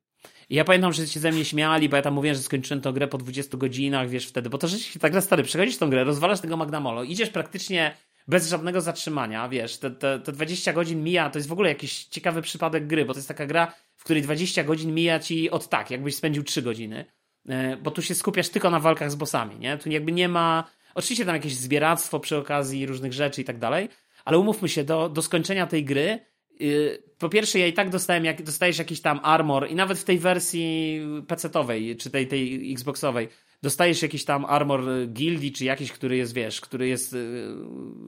[0.50, 2.92] I ja pamiętam, że się ze mnie śmiali, bo ja tam mówiłem, że skończyłem tę
[2.92, 6.40] grę po 20 godzinach, wiesz, wtedy, bo to rzeczywiście tak stary, przechodzisz tą grę, rozwalasz
[6.40, 7.94] tego Magnamolo, idziesz praktycznie
[8.28, 12.04] bez żadnego zatrzymania, wiesz, te, te, te 20 godzin mija, to jest w ogóle jakiś
[12.04, 15.68] ciekawy przypadek gry, bo to jest taka gra, w której 20 godzin mija ci od
[15.68, 17.04] tak, jakbyś spędził 3 godziny.
[17.48, 19.78] E, bo tu się skupiasz tylko na walkach z bossami, nie?
[19.78, 23.88] Tu jakby nie ma, oczywiście tam jakieś zbieractwo przy okazji różnych rzeczy i tak dalej,
[24.24, 26.18] ale umówmy się, do, do skończenia tej gry
[26.60, 30.04] y, po pierwsze, ja i tak dostałem, jak, dostajesz jakiś tam armor i nawet w
[30.04, 33.28] tej wersji PC-owej, czy tej, tej Xboxowej,
[33.62, 37.46] dostajesz jakiś tam armor gildii, czy jakiś, który jest, wiesz, który jest y,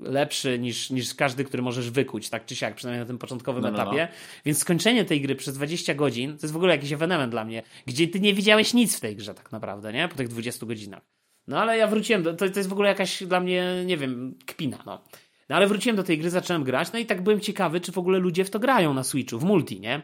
[0.03, 3.70] lepszy niż, niż każdy, który możesz wykuć, tak czy siak, przynajmniej na tym początkowym no,
[3.70, 4.09] no, etapie.
[4.11, 4.40] No.
[4.44, 7.62] Więc skończenie tej gry przez 20 godzin, to jest w ogóle jakiś ewenement dla mnie,
[7.86, 10.09] gdzie ty nie widziałeś nic w tej grze tak naprawdę, nie?
[10.09, 11.03] Po tych 20 godzinach.
[11.46, 14.38] No ale ja wróciłem, do, to, to jest w ogóle jakaś dla mnie, nie wiem,
[14.46, 15.05] kpina, no.
[15.48, 17.98] No ale wróciłem do tej gry, zacząłem grać, no i tak byłem ciekawy, czy w
[17.98, 20.03] ogóle ludzie w to grają na Switchu, w multi, nie?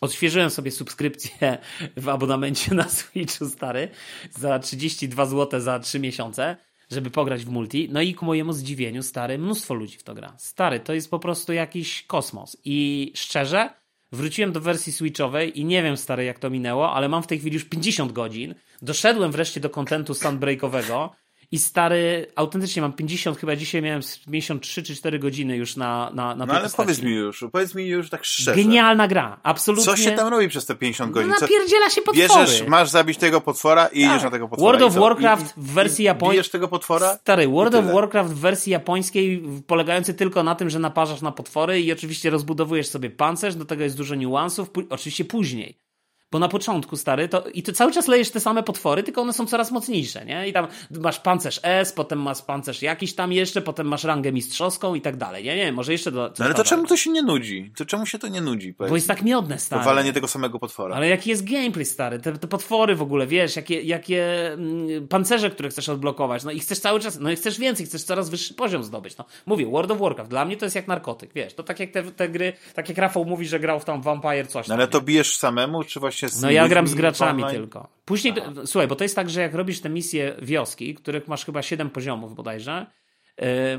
[0.00, 1.58] Odświeżyłem sobie subskrypcję
[1.96, 3.88] w abonamencie na Switchu stary
[4.30, 6.56] za 32 zł za 3 miesiące,
[6.90, 7.88] żeby pograć w multi.
[7.92, 10.34] No i ku mojemu zdziwieniu, stary, mnóstwo ludzi w to gra.
[10.38, 12.56] Stary, to jest po prostu jakiś kosmos.
[12.64, 13.70] I szczerze,
[14.12, 17.38] wróciłem do wersji Switchowej i nie wiem, stary, jak to minęło, ale mam w tej
[17.38, 18.54] chwili już 50 godzin.
[18.82, 21.10] Doszedłem wreszcie do kontentu Sunbreakowego
[21.52, 26.34] i stary, autentycznie mam 50, chyba dzisiaj miałem 53 czy 4 godziny już na, na,
[26.34, 28.56] na No ale powiedz mi już, powiedz mi już tak szczerze.
[28.56, 29.84] Genialna gra, absolutnie.
[29.84, 31.28] Co się tam robi przez te 50 godzin?
[31.28, 32.28] No napierdziela się potwory.
[32.28, 34.10] Bierzesz, masz zabić tego potwora i tak.
[34.10, 34.78] idziesz na tego potwora.
[34.78, 36.34] World of Warcraft w wersji japońskiej.
[36.34, 37.16] Bijesz tego potwora?
[37.16, 41.80] Stary, World of Warcraft w wersji japońskiej polegający tylko na tym, że naparzasz na potwory
[41.80, 45.83] i oczywiście rozbudowujesz sobie pancerz, do tego jest dużo niuansów, oczywiście później.
[46.32, 49.32] Bo na początku, stary, to i ty cały czas lejesz te same potwory, tylko one
[49.32, 50.48] są coraz mocniejsze, nie?
[50.48, 54.94] I tam masz pancerz S, potem masz pancerz jakiś tam jeszcze, potem masz rangę mistrzowską
[54.94, 55.44] i tak dalej.
[55.44, 56.32] Nie, nie, może jeszcze do.
[56.38, 57.72] No ale to czemu to się nie nudzi?
[57.76, 58.74] To czemu się to nie nudzi?
[58.74, 59.80] Powiedz Bo jest tak miodne, stary.
[59.80, 60.96] Powalenie tego samego potwora.
[60.96, 62.18] Ale jaki jest gameplay, stary?
[62.18, 66.60] Te, te potwory w ogóle, wiesz, jakie, jakie mm, pancerze, które chcesz odblokować, no i
[66.60, 69.16] chcesz cały czas, no i chcesz więcej, chcesz coraz wyższy poziom zdobyć.
[69.16, 71.90] No, mówię, World of Warcraft, dla mnie to jest jak narkotyk, wiesz, to tak jak
[71.90, 74.68] te, te gry, tak jak Rafał mówi, że grał w tam Vampire coś.
[74.68, 77.60] No ale to bijesz samemu, czy właśnie z No ja gram z graczami online.
[77.60, 77.88] tylko.
[78.04, 78.34] Później,
[78.64, 81.90] słuchaj, bo to jest tak, że jak robisz te misje wioski, których masz chyba 7
[81.90, 82.86] poziomów bodajże,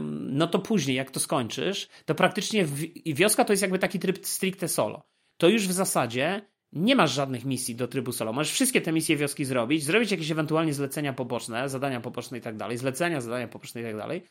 [0.10, 2.66] no to później, jak to skończysz, to praktycznie
[3.06, 5.04] wioska to jest jakby taki tryb stricte solo.
[5.38, 8.34] To już w zasadzie nie masz żadnych misji do trybu solo.
[8.34, 12.58] Możesz wszystkie te misje wioski zrobić, zrobić jakieś ewentualnie zlecenia poboczne, zadania poboczne i tak
[12.58, 14.24] dalej, zlecenia, zadania poboczne i tak dalej,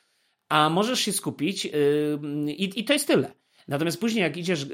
[0.48, 1.72] a możesz się skupić yy,
[2.52, 3.32] i, i to jest tyle.
[3.68, 4.66] Natomiast później, jak idziesz, y,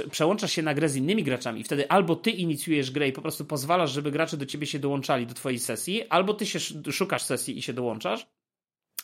[0.00, 3.22] y, przełączasz się na grę z innymi graczami, wtedy albo ty inicjujesz grę i po
[3.22, 6.58] prostu pozwalasz, żeby gracze do ciebie się dołączali do twojej sesji, albo ty się
[6.92, 8.26] szukasz sesji i się dołączasz,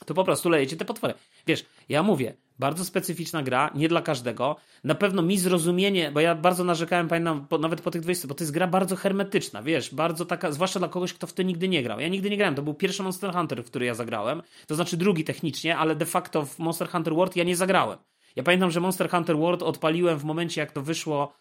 [0.04, 1.14] to po prostu lejecie te potwory.
[1.46, 4.56] Wiesz, ja mówię, bardzo specyficzna gra, nie dla każdego.
[4.84, 8.44] Na pewno mi zrozumienie, bo ja bardzo narzekałem, pamiętam, nawet po tych 20, bo to
[8.44, 11.82] jest gra bardzo hermetyczna, wiesz, bardzo taka, zwłaszcza dla kogoś, kto w to nigdy nie
[11.82, 12.00] grał.
[12.00, 14.96] Ja nigdy nie grałem, to był pierwszy Monster Hunter, w który ja zagrałem, to znaczy
[14.96, 17.98] drugi technicznie, ale de facto w Monster Hunter World ja nie zagrałem.
[18.36, 21.32] Ja pamiętam, że Monster Hunter World odpaliłem w momencie, jak to wyszło,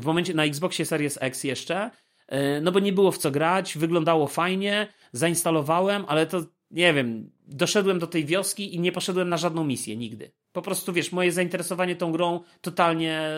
[0.00, 1.90] w momencie na Xboxie Series X jeszcze,
[2.28, 7.30] e, no bo nie było w co grać, wyglądało fajnie, zainstalowałem, ale to nie wiem,
[7.46, 10.32] doszedłem do tej wioski i nie poszedłem na żadną misję nigdy.
[10.52, 13.30] Po prostu wiesz, moje zainteresowanie tą grą totalnie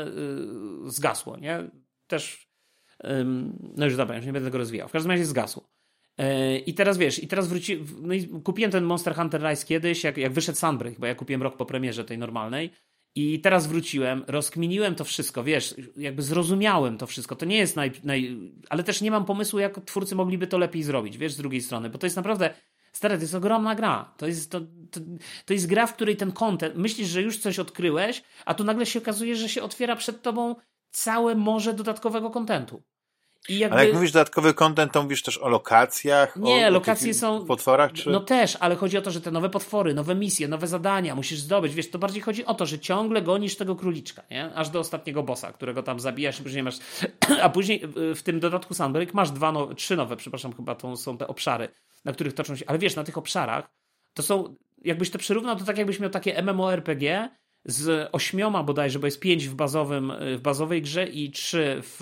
[0.85, 1.71] yy, zgasło, nie?
[2.07, 2.49] Też,
[3.77, 4.89] no już dobra, już nie będę tego rozwijał.
[4.89, 5.69] W każdym razie zgasło.
[6.67, 10.17] I teraz wiesz, i teraz wróci, no i kupiłem ten Monster Hunter Rise kiedyś, jak,
[10.17, 12.71] jak wyszedł Sunbreak, bo ja kupiłem rok po premierze tej normalnej.
[13.15, 17.37] I teraz wróciłem, rozkminiłem to wszystko, wiesz, jakby zrozumiałem to wszystko.
[17.37, 18.39] To nie jest naj, naj.
[18.69, 21.91] Ale też nie mam pomysłu, jak twórcy mogliby to lepiej zrobić, wiesz, z drugiej strony,
[21.91, 22.51] bo to jest naprawdę
[22.97, 24.15] Stary, to jest ogromna gra.
[24.17, 25.01] To jest, to, to,
[25.45, 28.87] to jest gra, w której ten content, myślisz, że już coś odkryłeś, a tu nagle
[28.87, 30.55] się okazuje, że się otwiera przed tobą
[30.91, 32.83] całe morze dodatkowego kontentu.
[33.49, 33.77] Jakby...
[33.77, 36.37] Ale jak mówisz dodatkowy content, to mówisz też o lokacjach?
[36.37, 37.47] Nie, o, lokacje o są.
[37.47, 37.93] Potworach?
[37.93, 38.11] Czy...
[38.11, 41.39] No też, ale chodzi o to, że te nowe potwory, nowe misje, nowe zadania musisz
[41.39, 41.75] zdobyć.
[41.75, 44.55] Wiesz, to bardziej chodzi o to, że ciągle gonisz tego króliczka, nie?
[44.55, 46.77] Aż do ostatniego bossa, którego tam zabijasz później masz.
[47.43, 47.83] A później
[48.15, 51.69] w tym dodatku Sunbreak masz dwa nowe, trzy nowe, przepraszam, chyba to są te obszary,
[52.05, 52.65] na których toczą się.
[52.67, 53.71] Ale wiesz, na tych obszarach
[54.15, 54.57] to są.
[54.85, 57.29] Jakbyś to przyrównał, to tak jakbyś miał takie MMORPG,
[57.67, 62.01] z ośmioma bodajże, bo jest pięć w, bazowym, w bazowej grze i trzy w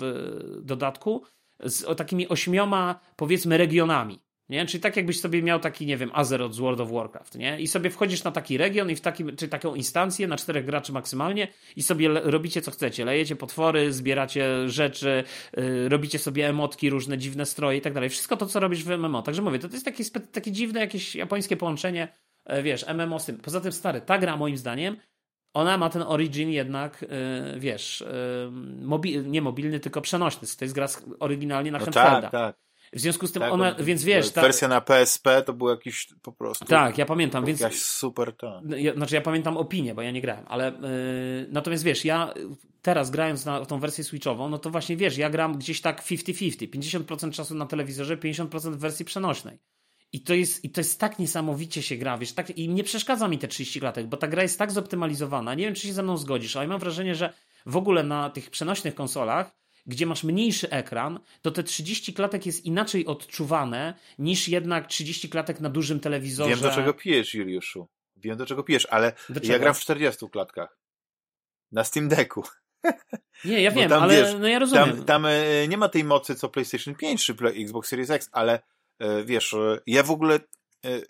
[0.61, 1.23] dodatku,
[1.63, 4.19] z takimi ośmioma, powiedzmy, regionami.
[4.49, 4.65] Nie?
[4.65, 7.61] Czyli tak jakbyś sobie miał taki, nie wiem, Azeroth z World of Warcraft, nie?
[7.61, 10.91] I sobie wchodzisz na taki region i w takim, czy taką instancję na czterech graczy
[10.93, 13.05] maksymalnie i sobie robicie co chcecie.
[13.05, 15.23] Lejecie potwory, zbieracie rzeczy,
[15.57, 18.09] yy, robicie sobie emotki, różne dziwne stroje i tak dalej.
[18.09, 19.21] Wszystko to, co robisz w MMO.
[19.21, 22.07] Także mówię, to, to jest takie, takie dziwne jakieś japońskie połączenie,
[22.49, 23.37] yy, wiesz, MMO z tym.
[23.37, 24.97] Poza tym, stary, ta gra moim zdaniem
[25.55, 28.03] ona ma ten origin jednak, yy, wiesz,
[28.81, 30.47] mobi nie mobilny, tylko przenośny.
[30.57, 30.87] To jest gra
[31.19, 32.21] oryginalnie na no handhelda.
[32.21, 32.55] Tak, tak.
[32.93, 34.31] W związku z tym tak, ona, więc wiesz...
[34.31, 34.41] Ta...
[34.41, 36.65] Wersja na PSP to był jakiś po prostu...
[36.65, 37.59] Tak, ja pamiętam, więc...
[37.59, 38.61] Jakaś super to.
[38.77, 42.33] Ja, znaczy ja pamiętam opinię, bo ja nie grałem, ale yy, natomiast wiesz, ja
[42.81, 46.69] teraz grając na tą wersję switchową, no to właśnie wiesz, ja gram gdzieś tak 50-50.
[46.69, 49.59] 50% czasu na telewizorze, 50% w wersji przenośnej.
[50.15, 53.27] I to, jest, I to jest tak niesamowicie się gra, wiesz, tak, i nie przeszkadza
[53.27, 56.03] mi te 30 klatek, bo ta gra jest tak zoptymalizowana, nie wiem, czy się ze
[56.03, 57.33] mną zgodzisz, ale mam wrażenie, że
[57.65, 59.51] w ogóle na tych przenośnych konsolach,
[59.85, 65.59] gdzie masz mniejszy ekran, to te 30 klatek jest inaczej odczuwane niż jednak 30 klatek
[65.59, 66.49] na dużym telewizorze.
[66.49, 67.87] Wiem, do czego pijesz, Juliuszu.
[68.15, 69.13] Wiem, do czego pijesz, ale
[69.43, 70.77] ja gram w 40 klatkach.
[71.71, 72.43] Na Steam Decku.
[73.45, 74.89] Nie, ja wiem, ale wiesz, no ja rozumiem.
[74.89, 78.59] Tam, tam e, nie ma tej mocy co PlayStation 5 czy Xbox Series X, ale
[79.25, 80.39] wiesz, e, ja w ogóle
[80.85, 81.01] e,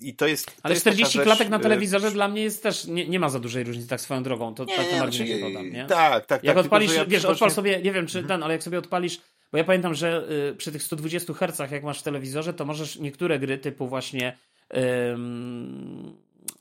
[0.00, 0.46] i to jest.
[0.46, 2.84] To Ale jest 40 klatek na telewizorze dla mnie jest też.
[2.84, 4.54] Nie, nie ma za dużej różnicy, tak swoją drogą.
[4.54, 5.86] To nie, tak to podam, nie?
[5.86, 6.44] Tak, tak.
[6.44, 8.28] Jak tak, odpalisz, tylko, ja wiesz, odpal sobie, nie wiem czy mhm.
[8.28, 9.20] ten, ale jak sobie odpalisz.
[9.52, 12.96] Bo ja pamiętam, że y, przy tych 120 Hz, jak masz w telewizorze, to możesz
[12.96, 14.38] niektóre gry typu właśnie
[14.74, 14.78] y,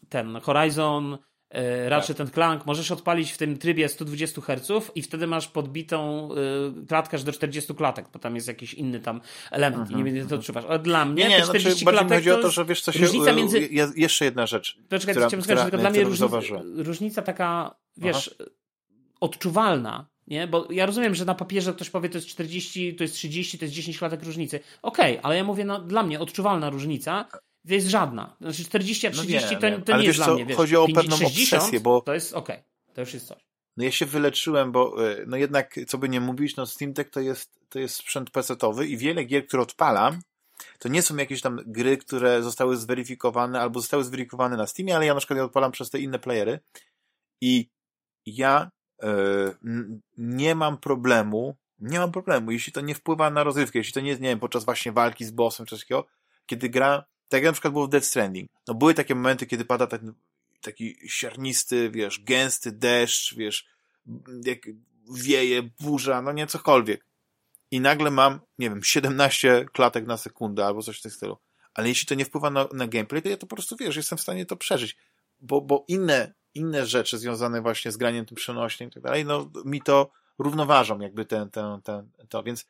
[0.10, 1.18] ten Horizon,
[1.50, 2.32] E, Ratchet tak.
[2.32, 6.30] Clank możesz odpalić w tym trybie 120 Hz i wtedy masz podbitą
[6.84, 9.22] y, klatkę aż do 40 klatek, bo tam jest jakiś inny tam
[9.52, 10.40] element uh -huh, i nie będzie to mhm.
[10.40, 10.66] odczuwasz.
[10.66, 12.92] Ale dla mnie nie, nie, te 40 znaczy, klatek chodzi o to, że wiesz co
[12.92, 13.00] się...
[13.00, 13.70] Różnica y, między...
[13.96, 16.40] Jeszcze jedna rzecz, to czekaj, która, która, która tylko dla mnie różnica,
[16.76, 18.50] różnica taka, wiesz, Aha.
[19.20, 20.48] odczuwalna, nie?
[20.48, 23.66] Bo ja rozumiem, że na papierze ktoś powie, to jest 40, to jest 30, to
[23.66, 24.60] jest 10 klatek różnicy.
[24.82, 27.26] Okej, okay, ale ja mówię, no, dla mnie odczuwalna różnica
[27.74, 28.36] jest żadna.
[28.42, 30.46] Znaczy 40 a 30 no to, to nie jest dla mnie.
[30.46, 32.02] Wiesz, chodzi o 50, pewną 60, obsesję, bo...
[32.02, 32.94] To jest okej, okay.
[32.94, 33.46] to już jest coś.
[33.78, 37.10] No ja się wyleczyłem, bo e, no jednak, co by nie mówić, no Steam Deck
[37.10, 40.22] to jest, to jest sprzęt PC-owy i wiele gier, które odpalam,
[40.80, 45.06] to nie są jakieś tam gry, które zostały zweryfikowane albo zostały zweryfikowane na Steamie, ale
[45.06, 46.60] ja na przykład je odpalam przez te inne playery
[47.42, 47.70] i
[48.26, 48.72] ja
[49.04, 49.08] e,
[50.18, 54.10] nie mam problemu, nie mam problemu, jeśli to nie wpływa na rozrywkę, jeśli to nie
[54.10, 56.06] jest, nie wiem, podczas właśnie walki z bossem czy coś takiego,
[56.46, 58.50] kiedy gra tak jak na przykład było w Dead Stranding.
[58.68, 60.06] No były takie momenty, kiedy pada taki,
[60.62, 63.68] taki siarnisty, wiesz, gęsty deszcz, wiesz,
[64.46, 64.60] jak
[65.14, 67.06] wieje, burza, no nie cokolwiek.
[67.72, 71.38] I nagle mam, nie wiem, 17 klatek na sekundę albo coś w tym stylu.
[71.74, 74.18] Ale jeśli to nie wpływa na, na gameplay, to ja to po prostu, wiesz, jestem
[74.18, 74.98] w stanie to przeżyć.
[75.40, 79.52] Bo, bo inne, inne rzeczy związane właśnie z graniem tym przenośnym i tak dalej, no
[79.66, 82.44] mi to równoważą jakby ten, ten, ten, to.
[82.44, 82.66] Więc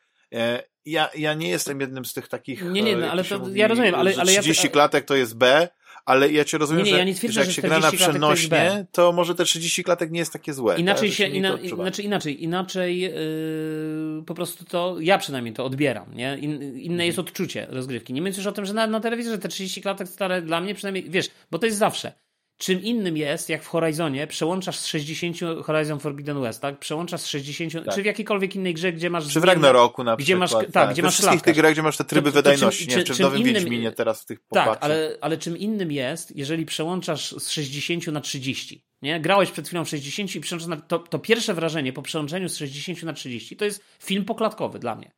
[0.86, 2.64] ja, ja nie jestem jednym z tych takich.
[2.64, 5.38] Nie, nie, no, ale to, mówi, ja rozumiem, ale, ale 30 ja, klatek to jest
[5.38, 5.68] B,
[6.06, 8.86] ale ja cię rozumiem, nie, nie, ja nie twierdzę, że, jak się gra na przenośnie,
[8.92, 10.80] to, to, może te 30 klatek nie jest takie złe.
[10.80, 11.18] Inaczej tak?
[11.18, 16.38] się, ina, znaczy inaczej, inaczej yy, po prostu to, ja przynajmniej to odbieram, nie?
[16.38, 17.08] In, inne mhm.
[17.08, 18.14] jest odczucie rozgrywki.
[18.14, 20.76] Nie mówiąc już o tym, że na, na telewizorze te 30 klatek stare dla mnie
[20.76, 22.14] przynajmniej, wiesz, bo to jest zawsze.
[22.58, 26.80] Czym innym jest, jak w Horizonie przełączasz z 60 Horizon Forbidden West, tak?
[26.80, 27.96] Przełączasz z 60, tak.
[27.96, 29.34] czy w jakiejkolwiek innej grze, gdzie masz.
[29.34, 30.40] Czy w Ragnaroku na gdzie przykład.
[30.40, 32.88] Masz, tak, tak, gdzie masz wszystkich tych grach, gdzie masz te tryby to, to, wydajności,
[32.88, 33.04] czy, nie?
[33.04, 34.74] Czy, w Nowym innym, Wiedźminie teraz w tych popatrzach.
[34.74, 38.86] Tak, ale, ale czym innym jest, jeżeli przełączasz z 60 na 30.
[39.02, 39.20] Nie?
[39.20, 42.58] Grałeś przed chwilą w 60 i przełączasz na, to, to pierwsze wrażenie po przełączeniu z
[42.58, 45.12] 60 na 30 to jest film poklatkowy dla mnie.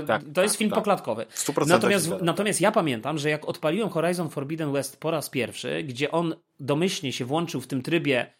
[0.00, 0.78] To, tak, to jest tak, film tak.
[0.78, 1.26] poklatkowy.
[1.66, 6.34] Natomiast, natomiast ja pamiętam, że jak odpaliłem Horizon Forbidden West po raz pierwszy, gdzie on
[6.60, 8.32] domyślnie się włączył w tym trybie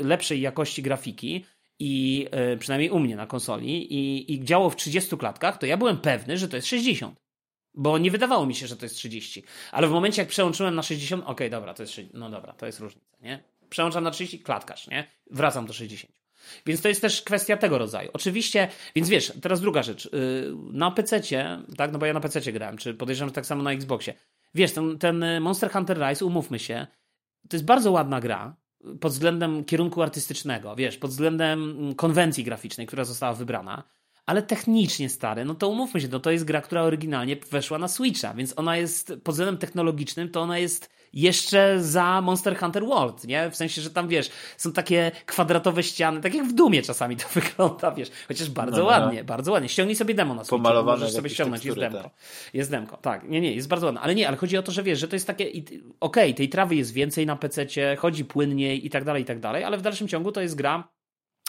[0.00, 1.44] lepszej jakości grafiki,
[1.78, 5.76] i y, przynajmniej u mnie na konsoli, i, i działo w 30 klatkach, to ja
[5.76, 7.20] byłem pewny, że to jest 60.
[7.74, 9.42] Bo nie wydawało mi się, że to jest 30.
[9.72, 12.20] Ale w momencie, jak przełączyłem na 60, okej, okay, dobra, to jest 60.
[12.20, 13.42] No dobra, to jest różnica, nie?
[13.68, 15.10] Przełączam na 30, klatkarz, nie?
[15.30, 16.12] Wracam do 60.
[16.66, 18.10] Więc to jest też kwestia tego rodzaju.
[18.12, 20.06] Oczywiście, więc wiesz, teraz druga rzecz.
[20.06, 20.10] Y,
[20.72, 21.20] na PC,
[21.76, 24.14] tak, no bo ja na PC grałem, czy podejrzewam, że tak samo na Xboxie.
[24.54, 26.86] wiesz, ten, ten Monster Hunter Rise, umówmy się,
[27.48, 28.56] to jest bardzo ładna gra
[29.00, 33.82] pod względem kierunku artystycznego, wiesz, pod względem mm, konwencji graficznej, która została wybrana,
[34.26, 37.88] ale technicznie stary, no to umówmy się, no to jest gra, która oryginalnie weszła na
[37.88, 43.24] Switcha, więc ona jest pod względem technologicznym, to ona jest jeszcze za Monster Hunter World,
[43.24, 43.50] nie?
[43.50, 47.24] W sensie, że tam wiesz, są takie kwadratowe ściany, tak jak w Dumie czasami to
[47.40, 48.88] wygląda, wiesz, chociaż bardzo no, no.
[48.88, 49.68] ładnie, bardzo ładnie.
[49.68, 52.02] Ściągnij sobie demo na Switchu, możesz sobie ściągnąć, jest demko.
[52.02, 52.12] Tak.
[52.54, 53.28] Jest demko, tak.
[53.28, 55.16] Nie, nie, jest bardzo ładne, ale nie, ale chodzi o to, że wiesz, że to
[55.16, 59.22] jest takie, okej, okay, tej trawy jest więcej na PC-cie, chodzi płynniej i tak dalej,
[59.22, 60.88] i tak dalej, ale w dalszym ciągu to jest gra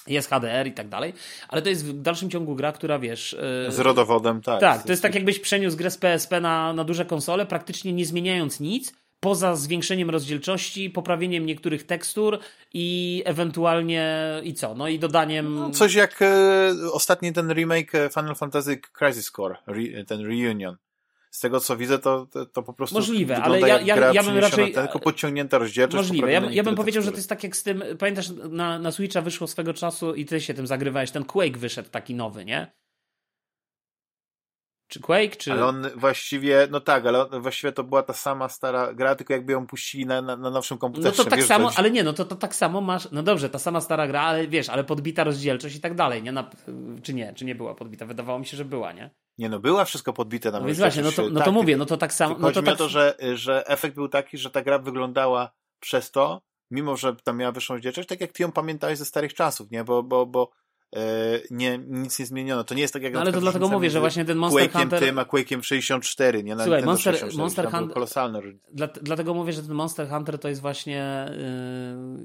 [0.07, 1.13] jest HDR i tak dalej,
[1.47, 3.38] ale to jest w dalszym ciągu gra, która wiesz.
[3.65, 3.72] Yy...
[3.72, 4.59] Z rodowodem, tak.
[4.59, 8.05] Tak, to jest tak, jakbyś przeniósł grę z PSP na, na duże konsole, praktycznie nie
[8.05, 12.39] zmieniając nic, poza zwiększeniem rozdzielczości, poprawieniem niektórych tekstur
[12.74, 14.76] i ewentualnie i co?
[14.76, 15.55] No i dodaniem.
[15.55, 20.78] No, coś jak e, ostatni ten remake e, Final Fantasy Crisis Core, re, ten Reunion
[21.38, 22.95] z tego co widzę, to, to, to po prostu.
[22.95, 24.74] Możliwe, ale ja, ja, ja bym raczej.
[24.74, 26.09] Tylko podciągnięta rozdzielczość.
[26.09, 26.32] Możliwe.
[26.32, 27.84] Ja, ja bym powiedział, że to jest tak jak z tym.
[27.99, 31.11] Pamiętasz, na, na Switcha wyszło swego czasu i ty się tym zagrywałeś.
[31.11, 32.72] Ten Quake wyszedł taki nowy, nie?
[34.88, 35.52] Czy Quake, czy...
[35.52, 39.34] Ale on właściwie, no tak, ale on, właściwie to była ta sama stara gra, tylko
[39.34, 41.16] jakby ją puścili na, na, na nowszym komputerze.
[41.18, 43.50] No to tak wiesz, samo, ale nie, no to, to tak samo masz, no dobrze,
[43.50, 46.32] ta sama stara gra, ale wiesz, ale podbita rozdzielczość i tak dalej, nie?
[46.32, 46.50] Na,
[47.04, 48.06] czy nie, czy nie była podbita?
[48.06, 49.10] Wydawało mi się, że była, nie?
[49.38, 51.78] Nie no, była wszystko podbite na no więc właśnie, no to, no to tak, mówię,
[51.78, 52.36] no to tak samo.
[52.40, 52.74] No to tak...
[52.74, 57.16] o to, że, że efekt był taki, że ta gra wyglądała przez to, mimo że
[57.16, 59.84] tam miała wyższą rozdzielczość, tak jak ty ją pamiętałeś ze starych czasów, nie?
[59.84, 60.52] Bo, bo, bo
[61.52, 62.64] nie, nic nie zmieniono.
[62.64, 64.80] To nie jest tak jak no, Ale to dlatego mówię, że właśnie ten Monster Quake'iem
[64.80, 65.00] Hunter...
[65.00, 66.56] tym, a Quake'iem 64, nie?
[66.56, 67.94] Na Słuchaj, Monster, 64, Monster Hunter...
[67.94, 68.42] kolosalne
[68.74, 71.26] Dla, dlatego mówię, że ten Monster Hunter to jest właśnie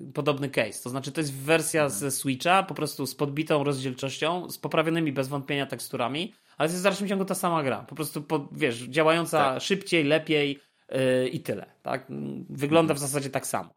[0.04, 0.82] yy, podobny case.
[0.82, 2.00] To znaczy, to jest wersja mhm.
[2.00, 6.82] ze Switcha, po prostu z podbitą rozdzielczością, z poprawionymi bez wątpienia teksturami, ale to jest
[6.82, 7.84] w dalszym ciągu ta sama gra.
[7.88, 9.62] Po prostu, po, wiesz, działająca tak.
[9.62, 11.66] szybciej, lepiej yy, i tyle.
[11.82, 12.06] Tak?
[12.50, 13.74] Wygląda w zasadzie tak samo.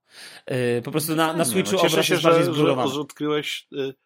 [0.48, 3.80] Yy, po prostu na, na Switchu no, obraz się, jest bardziej że, że odkryłeś y,
[3.80, 4.05] e,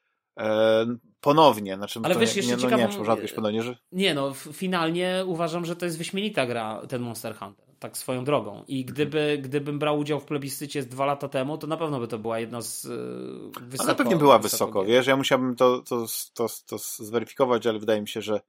[1.21, 1.75] ponownie.
[1.75, 2.83] Znaczy, Ale wiesz, jeszcze nie, ciekawą...
[2.83, 3.77] No, nie, wiem, czy ponownie, że...
[3.91, 7.65] Nie no, finalnie uważam, że to jest wyśmienita gra, ten Monster Hunter.
[7.79, 8.63] Tak swoją drogą.
[8.67, 12.07] I gdyby, gdybym brał udział w plebiscycie z dwa lata temu, to na pewno by
[12.07, 12.91] to była jedna z yy,
[13.61, 13.89] wysoko...
[13.89, 15.07] Ale pewnie była wysoko, wysoko wiesz?
[15.07, 18.41] Ja musiałbym to, to, to, to zweryfikować, ale wydaje mi się, że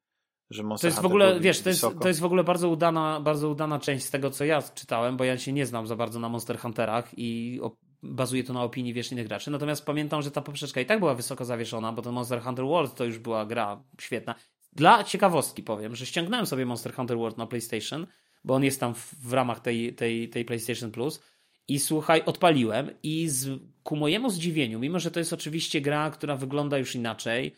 [0.51, 3.21] że Monster to jest w ogóle, wiesz, to jest, to jest w ogóle bardzo udana,
[3.21, 6.21] bardzo udana część z tego, co ja czytałem, bo ja się nie znam za bardzo
[6.21, 7.61] na Monster Hunterach i
[8.03, 9.51] bazuje to na opinii wiesz innych graczy.
[9.51, 12.95] Natomiast pamiętam, że ta poprzeczka i tak była wysoko zawieszona, bo ten Monster Hunter World
[12.95, 14.35] to już była gra świetna.
[14.73, 18.07] Dla ciekawostki powiem, że ściągnąłem sobie Monster Hunter World na PlayStation,
[18.45, 21.23] bo on jest tam w, w ramach tej, tej, tej PlayStation Plus.
[21.69, 26.37] I słuchaj, odpaliłem i z, ku mojemu zdziwieniu, mimo że to jest oczywiście gra, która
[26.37, 27.57] wygląda już inaczej,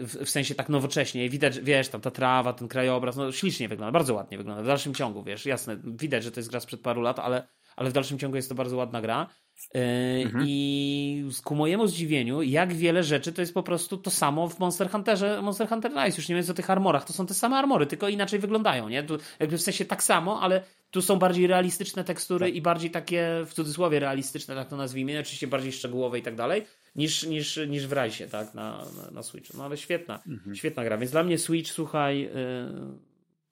[0.00, 1.28] w, w sensie tak nowocześnie.
[1.28, 4.62] Widać, wiesz, tam ta trawa, ten krajobraz, no ślicznie wygląda, bardzo ładnie wygląda.
[4.62, 7.90] W dalszym ciągu, wiesz, jasne, widać, że to jest gra sprzed paru lat, ale, ale
[7.90, 9.26] w dalszym ciągu jest to bardzo ładna gra.
[9.74, 10.44] E, mhm.
[10.48, 14.90] I ku mojemu zdziwieniu, jak wiele rzeczy to jest po prostu to samo w Monster
[14.90, 16.16] Hunterze, Monster Hunter Rise.
[16.16, 19.02] Już nie mówiąc o tych armorach, to są te same armory, tylko inaczej wyglądają, nie?
[19.02, 22.54] Tu jakby w sensie tak samo, ale tu są bardziej realistyczne tekstury tak.
[22.54, 26.66] i bardziej takie, w cudzysłowie realistyczne, tak to nazwijmy, oczywiście bardziej szczegółowe i tak dalej
[26.96, 29.56] niż, niż, niż w Rajsie, tak, na, na, na Switchu.
[29.56, 30.56] No ale świetna, mhm.
[30.56, 30.98] świetna gra.
[30.98, 32.30] Więc dla mnie Switch, słuchaj, yy,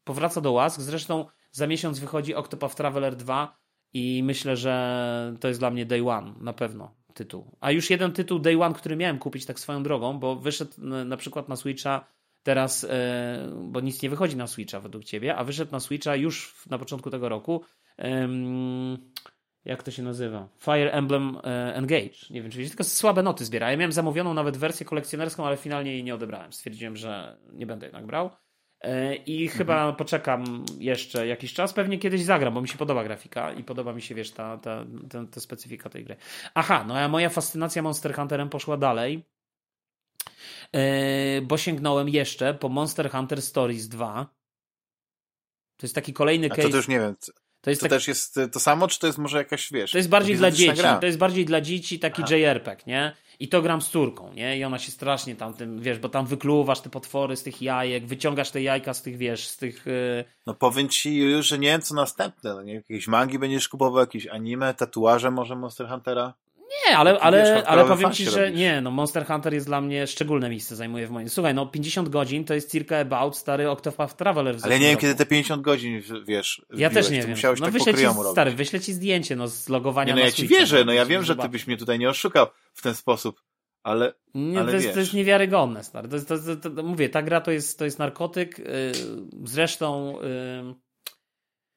[0.04, 0.80] powraca do łask.
[0.80, 3.61] Zresztą za miesiąc wychodzi Octopath Traveler 2
[3.92, 7.56] i myślę, że to jest dla mnie day one, na pewno tytuł.
[7.60, 10.72] A już jeden tytuł day one, który miałem kupić tak swoją drogą, bo wyszedł
[11.04, 12.06] na przykład na Switcha
[12.42, 16.66] teraz, e, bo nic nie wychodzi na Switcha według ciebie, a wyszedł na Switcha już
[16.70, 17.64] na początku tego roku
[19.64, 20.48] jak to się nazywa?
[20.58, 22.18] Fire Emblem e, Engage.
[22.30, 23.70] Nie wiem, czy wiecie, tylko słabe noty zbiera.
[23.70, 26.52] Ja miałem zamówioną nawet wersję kolekcjonerską, ale finalnie jej nie odebrałem.
[26.52, 28.30] Stwierdziłem, że nie będę jednak brał.
[28.82, 29.58] E, I mhm.
[29.58, 31.72] chyba poczekam jeszcze jakiś czas.
[31.72, 34.84] Pewnie kiedyś zagram, bo mi się podoba grafika i podoba mi się, wiesz, ta, ta,
[35.10, 36.16] ta, ta specyfika tej gry.
[36.54, 39.24] Aha, no a moja fascynacja Monster Hunterem poszła dalej,
[40.72, 44.26] e, bo sięgnąłem jeszcze po Monster Hunter Stories 2.
[45.76, 46.68] To jest taki kolejny case.
[46.68, 47.16] A to już nie wiem.
[47.60, 49.90] To, jest to też jest to samo, czy to jest może jakaś, wiesz...
[49.90, 50.98] To jest bardziej dla dzieci, gra?
[50.98, 52.36] to jest bardziej dla dzieci taki Aha.
[52.36, 53.16] JRPG, nie?
[53.42, 54.58] I to gram z córką, nie?
[54.58, 58.06] I ona się strasznie tam tym, wiesz, bo tam wykluwasz te potwory z tych jajek,
[58.06, 59.86] wyciągasz te jajka z tych, wiesz, z tych...
[59.86, 60.24] Yy...
[60.46, 62.74] No powiem ci już, że nie wiem co następne, no nie?
[62.74, 66.34] Jakieś mangi będziesz kupował, jakieś anime, tatuaże może Monster Huntera?
[66.88, 68.58] Nie, ale, ale, ale powiem ci, że robisz.
[68.58, 71.28] nie, no Monster Hunter jest dla mnie szczególne miejsce zajmuje w moim.
[71.28, 74.56] Słuchaj, no 50 godzin to jest circa about stary Octopath Traveler.
[74.62, 77.36] Ale nie wiem, kiedy te 50 godzin, wiesz, Ja też nie wiem.
[77.44, 80.48] No tak wyślę ci, stary, wyślę ci zdjęcie, no z logowania nie, no ja ci
[80.48, 83.42] wierzę, no ja wiem, że ty byś mnie tutaj nie oszukał w ten sposób.
[83.82, 86.08] Ale, nie, ale to, jest, to jest niewiarygodne, stary.
[86.08, 88.58] To jest, to, to, to, mówię, ta gra to jest, to jest narkotyk.
[88.58, 88.64] Yy,
[89.44, 90.74] zresztą yy,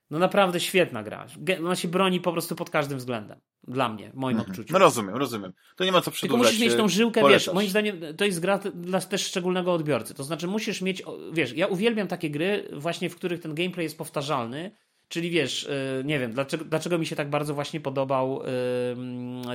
[0.10, 1.28] No naprawdę świetna gra.
[1.60, 3.40] Ona się broni po prostu pod każdym względem.
[3.68, 4.52] Dla mnie, w moim mhm.
[4.52, 4.74] odczuciu.
[4.74, 5.54] No rozumiem, rozumiem.
[5.76, 6.48] To nie ma co przedłużać.
[6.48, 7.46] Tylko musisz mieć tą żyłkę, polecać.
[7.46, 10.14] wiesz, moim zdaniem to jest gra dla też szczególnego odbiorcy.
[10.14, 11.04] To znaczy musisz mieć,
[11.34, 14.72] wiesz, ja uwielbiam takie gry właśnie, w których ten gameplay jest powtarzalny,
[15.08, 18.42] Czyli wiesz, y, nie wiem, dlaczego, dlaczego mi się tak bardzo właśnie podobał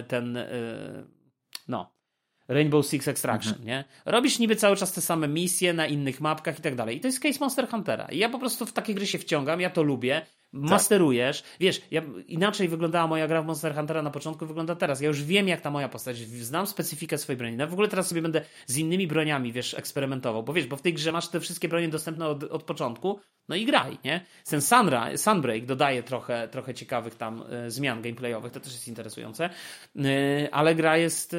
[0.09, 1.07] ten, y,
[1.69, 1.93] no,
[2.49, 3.69] Rainbow Six Extraction, mhm.
[3.69, 3.85] nie?
[4.05, 6.97] Robisz niby cały czas te same misje na innych mapkach i tak dalej.
[6.97, 8.07] I to jest case Monster Huntera.
[8.07, 10.27] I ja po prostu w takie gry się wciągam, ja to lubię.
[10.53, 10.61] Tak.
[10.63, 11.43] masterujesz.
[11.61, 15.01] Wiesz, ja, inaczej wyglądała moja gra w Monster Huntera na początku, wygląda teraz.
[15.01, 17.57] Ja już wiem, jak ta moja postać, znam specyfikę swojej broni.
[17.57, 20.83] No w ogóle teraz sobie będę z innymi broniami, wiesz, eksperymentował, bo wiesz, bo w
[20.83, 24.25] tej grze masz te wszystkie bronie dostępne od, od początku, no i graj, nie?
[24.51, 29.51] Ten Sunra, Sunbreak dodaje trochę, trochę ciekawych tam y, zmian gameplayowych, to też jest interesujące,
[29.97, 31.39] y, ale gra jest, y,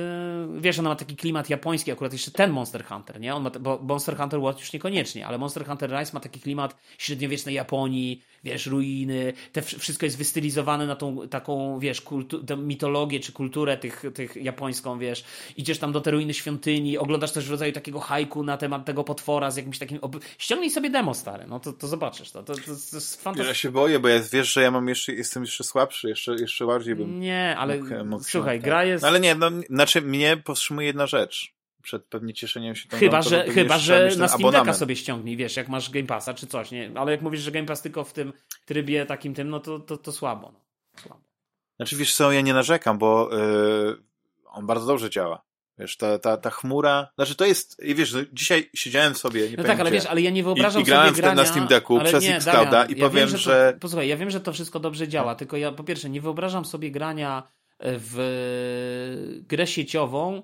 [0.59, 3.35] wiesz, ona ma taki klimat japoński, akurat jeszcze ten Monster Hunter, nie?
[3.35, 6.75] On ma, bo Monster Hunter World już niekoniecznie, ale Monster Hunter Rise ma taki klimat
[6.97, 13.31] średniowiecznej Japonii, wiesz, ruiny, te wszystko jest wystylizowane na tą taką, wiesz, kultu, mitologię czy
[13.31, 15.23] kulturę tych, tych japońską, wiesz.
[15.57, 19.03] Idziesz tam do te ruiny świątyni, oglądasz też w rodzaju takiego hajku na temat tego
[19.03, 19.97] potwora z jakimś takim...
[20.01, 20.15] Ob...
[20.37, 22.31] Ściągnij sobie demo, stary, no to, to zobaczysz.
[22.31, 23.49] To, to, to, to jest fantastyczne.
[23.49, 26.65] Ja się boję, bo ja wiesz, że ja mam jeszcze, jestem jeszcze słabszy, jeszcze, jeszcze
[26.65, 27.19] bardziej bym...
[27.19, 29.01] Nie, ale mógł, mógł słuchaj, gra jest...
[29.01, 33.21] No, ale nie, no, znaczy mnie powstrzymuje jedna rzecz przed pewnie cieszeniem się tą Chyba,
[33.21, 36.71] że, chyba, że na Steam Decka sobie ściągnij, wiesz, jak masz Game Passa czy coś,
[36.71, 36.91] nie?
[36.95, 38.33] Ale jak mówisz, że Game Pass tylko w tym
[38.65, 40.51] trybie takim tym, no to, to, to słabo.
[40.51, 41.01] No.
[41.01, 41.21] słabo.
[41.75, 43.97] Znaczy wiesz co, ja nie narzekam, bo yy,
[44.45, 45.41] on bardzo dobrze działa.
[45.77, 49.57] Wiesz, ta, ta, ta chmura, znaczy to jest, i wiesz, no, dzisiaj siedziałem sobie, nie
[49.57, 51.67] No tak, ale wiesz, ale ja nie wyobrażam i, i grałem sobie grania, na Steam
[51.67, 53.73] Decku przez nie, Xclouda i ja powiem, wiem, że...
[53.73, 56.65] To, posłuchaj, ja wiem, że to wszystko dobrze działa, tylko ja po pierwsze nie wyobrażam
[56.65, 57.43] sobie grania
[57.79, 60.43] w grę sieciową,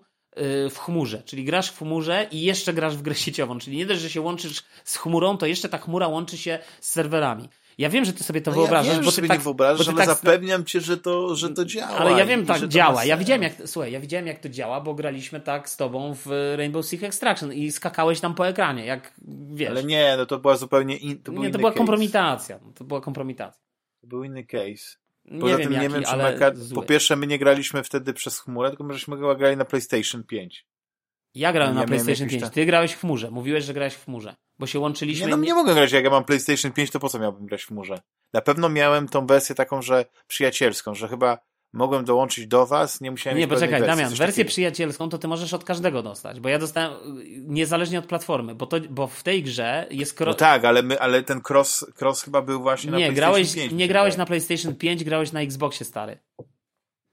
[0.69, 4.01] w chmurze, czyli grasz w chmurze i jeszcze grasz w grę sieciową, czyli nie dość,
[4.01, 7.49] że się łączysz z chmurą, to jeszcze ta chmura łączy się z serwerami.
[7.77, 9.87] Ja wiem, że ty sobie to no wyobrażasz, ja wiem, bo ty tak, nie wyobrażasz,
[9.87, 10.07] ale tak...
[10.07, 11.97] zapewniam cię, że to, że to działa.
[11.97, 13.05] Ale ja wiem, tak działa.
[13.05, 16.53] Ja widziałem, jak, słuchaj, ja widziałem, jak to działa, bo graliśmy tak z tobą w
[16.57, 19.13] Rainbow Six Extraction i skakałeś tam po ekranie, jak
[19.53, 19.69] wiesz.
[19.69, 21.77] Ale nie, no to była zupełnie in, to Nie, to była case.
[21.77, 22.59] kompromitacja.
[22.75, 23.61] To była kompromitacja.
[24.01, 24.97] To był inny case.
[25.39, 26.51] Poza nie tym wiem, nie jaki, wiem, czy Meka...
[26.75, 30.65] Po pierwsze, my nie graliśmy wtedy przez chmurę, tylko myśmy chyba grali na PlayStation 5.
[31.35, 32.43] Ja grałem ja na PlayStation 5.
[32.53, 33.31] Ty grałeś w chmurze.
[33.31, 34.35] Mówiłeś, że grałeś w chmurze.
[34.59, 35.25] Bo się łączyliśmy.
[35.25, 37.63] Nie, no nie mogę grać, jak ja mam PlayStation 5, to po co miałbym grać
[37.63, 38.01] w chmurze?
[38.33, 41.37] Na pewno miałem tą wersję taką, że przyjacielską, że chyba
[41.73, 44.49] mogłem dołączyć do was, nie musiałem Nie, poczekaj, wersji, Damian, wersję takiego.
[44.49, 46.93] przyjacielską to ty możesz od każdego dostać, bo ja dostałem
[47.47, 50.27] niezależnie od platformy, bo, to, bo w tej grze jest cross...
[50.27, 53.69] No tak, ale, my, ale ten cross, cross chyba był właśnie nie, na grałeś, PlayStation
[53.69, 53.79] 5.
[53.79, 56.17] Nie, grałeś na PlayStation 5, grałeś na Xboxie stary.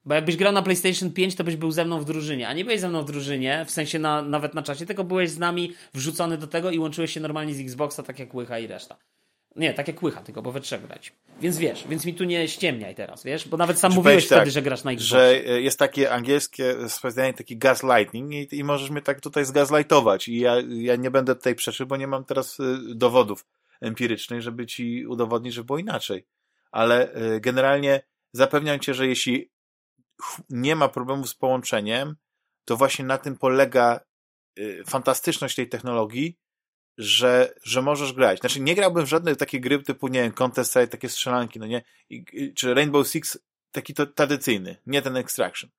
[0.04, 2.64] Bo jakbyś grał na PlayStation 5, to byś był ze mną w drużynie, a nie
[2.64, 5.74] byłeś ze mną w drużynie, w sensie na, nawet na czacie, tylko byłeś z nami
[5.94, 8.96] wrzucony do tego i łączyłeś się normalnie z Xboxa, tak jak Łycha i reszta.
[9.56, 11.12] Nie, tak jak Łycha, tylko bo we trzech grać.
[11.40, 13.48] Więc wiesz, więc mi tu nie ściemniaj teraz, wiesz?
[13.48, 15.18] Bo nawet sam Czy mówiłeś tak, wtedy, że grasz na Xboxie.
[15.18, 20.28] Że e, jest takie angielskie stwierdzenie, taki gaslighting i, i możesz mnie tak tutaj zgaslightować
[20.28, 23.46] i ja, ja nie będę tutaj przeczył, bo nie mam teraz e, dowodów
[23.80, 26.26] empirycznych, żeby ci udowodnić, że było inaczej.
[26.72, 28.02] Ale e, generalnie
[28.32, 29.50] zapewniam cię, że jeśli
[30.50, 32.16] nie ma problemu z połączeniem,
[32.64, 34.00] to właśnie na tym polega
[34.86, 36.38] fantastyczność tej technologii,
[36.98, 38.40] że, że możesz grać.
[38.40, 41.66] Znaczy, nie grałbym w żadne takie gry typu, nie wiem, Contest Strike, takie strzelanki, no
[41.66, 41.82] nie?
[42.10, 43.38] I, czy Rainbow Six
[43.72, 45.70] taki to, tradycyjny, nie ten Extraction.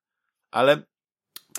[0.50, 0.82] Ale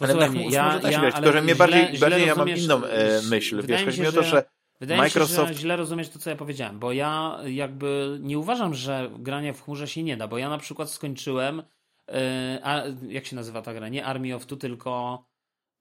[0.02, 2.50] ale tak ja, można ja, grać, tylko że mnie źle, bardziej, źle bardziej ja mam
[2.50, 3.64] inną e, myśl.
[3.66, 4.44] Wiesz, chodzi mi o to, że
[4.80, 5.42] Wydaje Microsoft...
[5.42, 9.12] mi się, że źle rozumiesz to, co ja powiedziałem, bo ja jakby nie uważam, że
[9.20, 11.64] granie w chmurze się nie da, bo ja na przykład skończyłem
[12.10, 13.90] e, a, jak się nazywa ta gra?
[13.90, 15.24] Nie Army of Two, tylko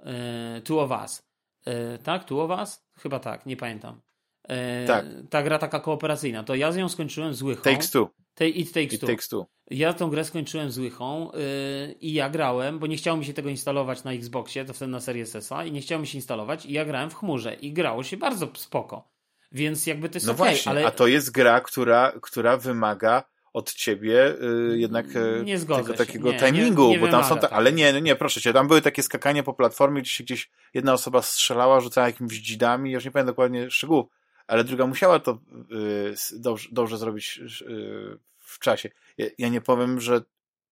[0.01, 1.23] e, Two of Us.
[1.65, 2.25] E, tak?
[2.25, 2.86] Two of Us?
[2.99, 4.01] Chyba tak, nie pamiętam.
[4.49, 5.07] E, tak.
[5.31, 7.63] Ta gra taka kooperacyjna, to ja z nią skończyłem z łychą.
[7.63, 8.11] Takes Two.
[8.35, 9.07] Te, It Takes It Two.
[9.07, 9.47] Takes two.
[9.71, 13.33] Ja tą grę skończyłem z łychą yy, i ja grałem, bo nie chciało mi się
[13.33, 16.67] tego instalować na Xboxie, to wtedy na Series S i nie chciało mi się instalować
[16.67, 19.09] i ja grałem w chmurze i grało się bardzo spoko.
[19.53, 20.87] Więc jakby to jest No okay, właśnie, ale...
[20.87, 23.25] a to jest gra, która, która wymaga
[23.57, 24.35] od ciebie
[24.73, 27.53] y, jednak y, nie tego takiego nie, timingu, nie, nie bo tam są, ta, tak.
[27.53, 30.51] ale nie, no nie, proszę cię, tam były takie skakanie po platformie, gdzie się gdzieś
[30.75, 34.07] jedna osoba strzelała, rzucała jakimiś dzidami, już nie pamiętam dokładnie szczegółów,
[34.47, 35.39] ale druga musiała to
[35.73, 38.91] y, dobrze, dobrze zrobić y, w czasie.
[39.19, 40.21] Ja, ja, nie powiem, że,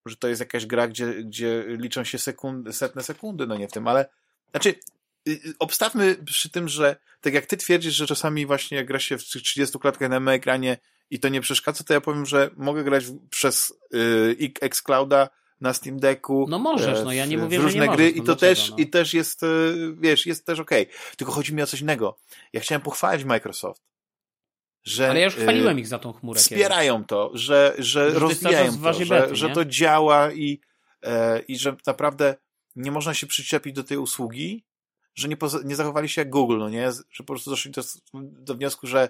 [0.05, 3.71] że to jest jakaś gra, gdzie, gdzie liczą się sekundy, setne sekundy, no nie w
[3.71, 4.09] tym, ale
[4.51, 4.75] znaczy
[5.59, 9.23] obstawmy przy tym, że tak jak ty twierdzisz, że czasami właśnie jak gra się w
[9.23, 10.77] 30 klatkach na ekranie
[11.09, 15.29] i to nie przeszkadza, to ja powiem, że mogę grać przez yy, Xclouda
[15.61, 16.45] na Steam Decku.
[16.49, 18.35] No możesz, no ja nie mówię, w różne że nie gry możesz, no i to
[18.35, 18.77] też no.
[18.77, 19.41] i też jest,
[19.97, 20.83] wiesz, jest też okej.
[20.83, 21.15] Okay.
[21.17, 22.17] Tylko chodzi mi o coś innego.
[22.53, 23.81] Ja chciałem pochwalić Microsoft,
[24.83, 25.09] że.
[25.09, 26.39] Ale ja już chwaliłem ich za tą chmurę.
[26.39, 27.07] Wspierają kiedyś.
[27.07, 30.59] to, że, że, że rozwijają to, że, bety, że to działa i,
[31.03, 32.35] e, i że naprawdę
[32.75, 34.65] nie można się przyczepić do tej usługi,
[35.15, 36.91] że nie, nie zachowali się jak Google, no nie?
[36.91, 37.81] Że po prostu doszli do,
[38.21, 39.09] do wniosku, że y,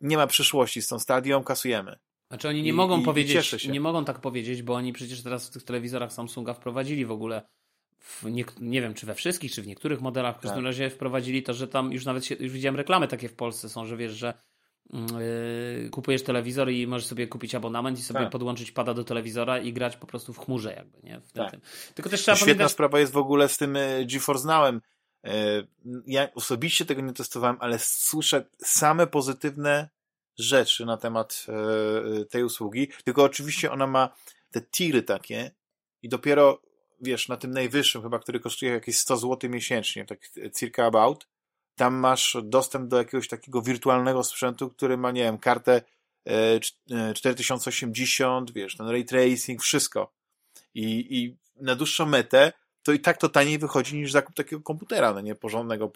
[0.00, 1.96] nie ma przyszłości z tą stadią, kasujemy.
[2.28, 5.48] Znaczy oni nie I, mogą i, powiedzieć, nie mogą tak powiedzieć, bo oni przecież teraz
[5.48, 7.42] w tych telewizorach Samsunga wprowadzili w ogóle
[8.22, 10.64] nie, nie, wiem, czy we wszystkich, czy w niektórych modelach, w każdym tak.
[10.64, 13.86] razie wprowadzili to, że tam już nawet się, już widziałem reklamy takie w Polsce są,
[13.86, 14.34] że wiesz, że
[14.92, 18.30] yy, kupujesz telewizor i możesz sobie kupić abonament i sobie tak.
[18.30, 21.20] podłączyć pada do telewizora i grać po prostu w chmurze jakby, nie?
[21.20, 21.56] W tak.
[21.94, 22.72] Tylko też trzeba Świetna pamiętać...
[22.72, 24.80] sprawa jest w ogóle z tym e, GeForce Nowem.
[25.24, 25.62] E,
[26.06, 29.88] ja osobiście tego nie testowałem, ale słyszę same pozytywne
[30.38, 34.16] rzeczy na temat e, tej usługi, tylko oczywiście ona ma
[34.50, 35.50] te tiry takie
[36.02, 36.62] i dopiero
[37.00, 40.18] wiesz, na tym najwyższym chyba, który kosztuje jakieś 100 zł miesięcznie, tak
[40.56, 41.26] circa about,
[41.76, 45.82] tam masz dostęp do jakiegoś takiego wirtualnego sprzętu, który ma, nie wiem, kartę
[47.14, 50.12] 4080, e, wiesz, ten ray tracing, wszystko.
[50.74, 52.52] I, i na dłuższą metę
[52.82, 55.92] to i tak to taniej wychodzi niż zakup takiego komputera, no nie porządnego,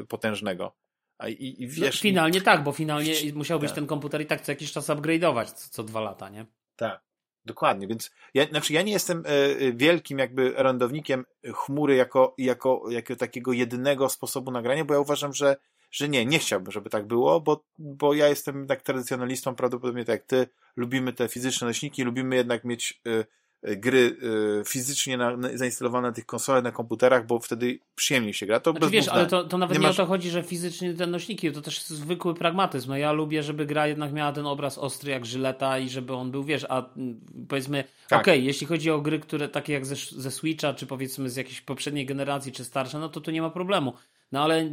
[0.00, 0.76] e, potężnego.
[1.18, 2.42] A i, i no, wiesz, no, finalnie i...
[2.42, 3.74] tak, bo finalnie musiałbyś tak.
[3.74, 6.46] ten komputer i tak co jakiś czas upgrade'ować co, co dwa lata, nie?
[6.76, 7.10] Tak.
[7.44, 11.24] Dokładnie, więc ja, znaczy ja nie jestem e, wielkim jakby orędownikiem
[11.54, 15.56] chmury jako, jako, jako takiego jedynego sposobu nagrania, bo ja uważam, że,
[15.90, 20.12] że nie, nie chciałbym, żeby tak było, bo, bo ja jestem tak tradycjonalistą, prawdopodobnie tak
[20.12, 23.24] jak ty, lubimy te fizyczne nośniki, lubimy jednak mieć y,
[23.62, 24.16] gry
[24.60, 28.60] y, fizycznie na, na, zainstalowane na tych konsolach, na komputerach, bo wtedy przyjemniej się gra.
[28.60, 30.00] To znaczy, wiesz, ale to, to nawet nie, nie masz...
[30.00, 32.88] o to chodzi, że fizycznie te nośniki, to też zwykły pragmatyzm.
[32.88, 36.30] No ja lubię, żeby gra jednak miała ten obraz ostry jak żyleta i żeby on
[36.30, 38.20] był, wiesz, a mm, powiedzmy, tak.
[38.20, 41.36] okej, okay, jeśli chodzi o gry, które takie jak ze, ze Switcha, czy powiedzmy z
[41.36, 43.92] jakiejś poprzedniej generacji, czy starsze, no to tu nie ma problemu.
[44.32, 44.70] No ale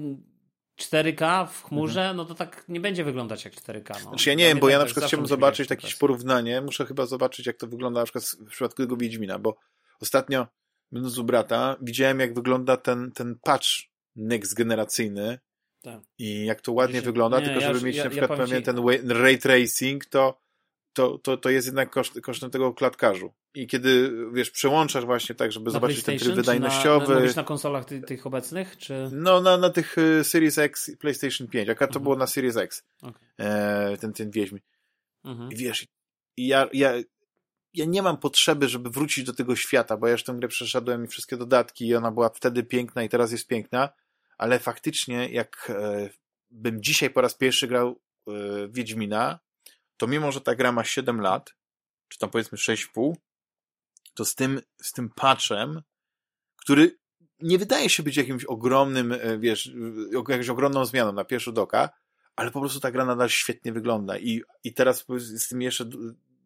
[0.78, 2.17] 4K w chmurze, mhm.
[2.17, 3.89] no to tak nie będzie wyglądać jak 4K.
[3.89, 4.09] No.
[4.09, 7.45] Znaczy ja nie wiem, bo ja na przykład chciałbym zobaczyć jakieś porównanie, muszę chyba zobaczyć
[7.45, 9.57] jak to wygląda na przykład w przypadku tego Wiedźmina, bo
[10.01, 10.47] ostatnio
[10.91, 13.67] będąc u brata widziałem jak wygląda ten, ten patch
[14.15, 15.39] next generacyjny
[15.82, 16.01] tak.
[16.17, 18.59] i jak to ładnie wygląda, nie, tylko żeby ja, mieć ja, na przykład ja pewien
[18.59, 18.65] ci...
[18.65, 20.41] ten ray tracing, to
[20.98, 23.34] to, to, to jest jednak koszt, kosztem tego klatkarzu.
[23.56, 27.16] I kiedy, wiesz, przełączasz właśnie tak, żeby na zobaczyć ten tryb wydajnościowy.
[27.16, 29.10] Na, na, na konsolach ty, tych obecnych, czy?
[29.12, 31.68] No, na, na tych y, Series X i PlayStation 5.
[31.68, 32.04] Jaka to mhm.
[32.04, 32.84] było na Series X.
[33.02, 33.22] Okay.
[33.38, 34.62] E, ten, ten Wiedźmin.
[35.26, 35.52] Mhm.
[35.52, 35.88] I wiesz,
[36.38, 36.93] ja, ja,
[37.74, 41.06] ja nie mam potrzeby, żeby wrócić do tego świata, bo ja już tę grę przeszedłem
[41.06, 43.89] i wszystkie dodatki i ona była wtedy piękna i teraz jest piękna,
[44.38, 46.10] ale faktycznie jak e,
[46.52, 48.32] bym dzisiaj po raz pierwszy grał e,
[48.70, 49.39] Wiedźmina,
[49.98, 51.54] to mimo, że ta gra ma 7 lat,
[52.08, 53.14] czy tam powiedzmy 6,5,
[54.14, 55.82] to z tym, z tym patchem,
[56.56, 56.98] który
[57.39, 59.72] nie wydaje się być jakimś ogromnym, e, wiesz,
[60.30, 61.89] jakąś ogromną zmianą na pierwszy doka,
[62.36, 64.18] ale po prostu ta gra nadal świetnie wygląda.
[64.18, 65.86] I, i teraz z tymi jeszcze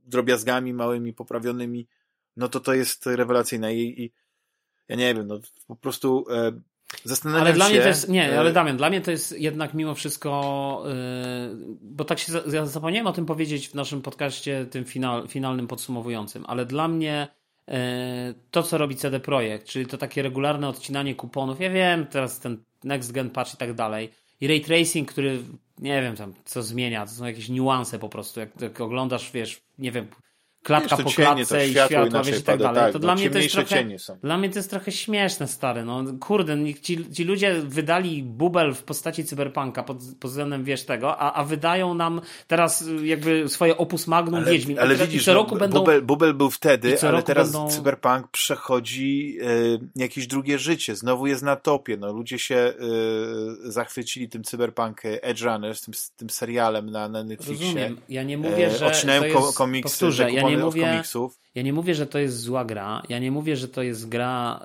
[0.06, 1.88] drobiazgami małymi, poprawionymi,
[2.38, 3.76] no to to jest rewelacyjne.
[3.76, 4.14] I, i
[4.88, 6.62] ja nie wiem, no po prostu e,
[7.04, 9.74] Zastanawiam ale dla się, mnie to jest, nie, ale Damian, dla mnie to jest jednak
[9.74, 14.86] mimo wszystko, yy, bo tak się, ja zapomniałem o tym powiedzieć w naszym podcaście, tym
[14.86, 17.28] final, finalnym podsumowującym, ale dla mnie
[17.68, 17.76] yy,
[18.52, 22.58] to, co robi CD Projekt, czyli to takie regularne odcinanie kuponów, ja wiem, teraz ten
[22.84, 24.10] next gen patch i tak dalej,
[24.42, 25.40] i ray tracing, który,
[25.80, 29.62] nie wiem tam, co zmienia, to są jakieś niuanse po prostu, jak, jak oglądasz, wiesz,
[29.80, 30.08] nie wiem,
[30.64, 32.76] klatka po klatce i światła, wiesz, i tak dalej.
[32.76, 33.86] Tak, to no, dla mnie to jest trochę,
[34.24, 38.84] dla mnie to jest trochę śmieszne, stary, no kurde, ci, ci ludzie wydali bubel w
[38.84, 44.08] postaci cyberpunka pod, pod względem, wiesz, tego, a, a wydają nam teraz jakby swoje opus
[44.08, 44.80] magnum ale, Wiedźmin.
[44.80, 45.80] Ale widzisz, co no, roku no, będą...
[45.80, 47.70] bubel, bubel był wtedy, ale teraz będą...
[47.70, 49.46] cyberpunk przechodzi e,
[49.96, 52.74] jakieś drugie życie, znowu jest na topie, no ludzie się e,
[53.72, 57.66] zachwycili tym cyberpunk Edge Runners, tym, tym serialem na, na Netflixie.
[57.66, 61.40] Rozumiem, ja nie mówię, e, że Odcinają to jest, komiksy, powtórzę, ja nie mówię, komiksów.
[61.56, 64.62] Ja nie mówię, że to jest zła gra, ja nie mówię, że to jest gra,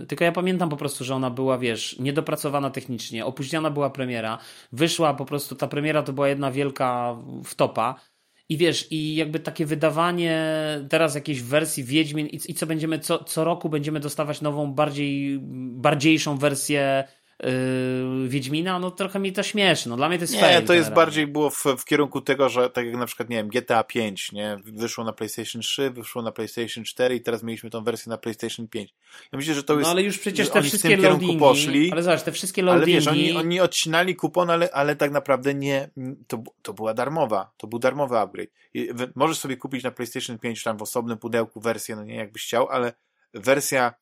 [0.00, 4.38] yy, tylko ja pamiętam po prostu, że ona była, wiesz, niedopracowana technicznie, opóźniona była premiera,
[4.72, 8.00] wyszła po prostu, ta premiera to była jedna wielka wtopa
[8.48, 10.42] i wiesz, i jakby takie wydawanie
[10.88, 15.38] teraz jakiejś wersji Wiedźmin i, i co będziemy, co, co roku będziemy dostawać nową, bardziej,
[15.72, 17.04] bardziejszą wersję
[17.42, 19.88] yy, Wiedźmina, no trochę mi to śmieszy.
[19.88, 22.48] No, dla mnie to jest Nie, fail, to jest bardziej było w, w, kierunku tego,
[22.48, 24.56] że tak jak na przykład, nie wiem, GTA 5, nie?
[24.64, 28.68] Wyszło na PlayStation 3, wyszło na PlayStation 4 i teraz mieliśmy tą wersję na PlayStation
[28.68, 28.94] 5.
[29.32, 29.84] Ja myślę, że to jest...
[29.84, 32.92] No ale już przecież te wszystkie loadingi, poszli, ale zobacz, te wszystkie loadingi...
[32.92, 35.90] Ale wiesz, oni, oni odcinali kupon, ale, ale tak naprawdę nie,
[36.26, 38.50] to, to była darmowa, to był darmowy upgrade.
[38.74, 42.42] I możesz sobie kupić na PlayStation 5 tam w osobnym pudełku wersję, no nie jakbyś
[42.42, 42.92] chciał, ale
[43.34, 43.94] wersja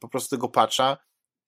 [0.00, 0.96] po prostu tego patcha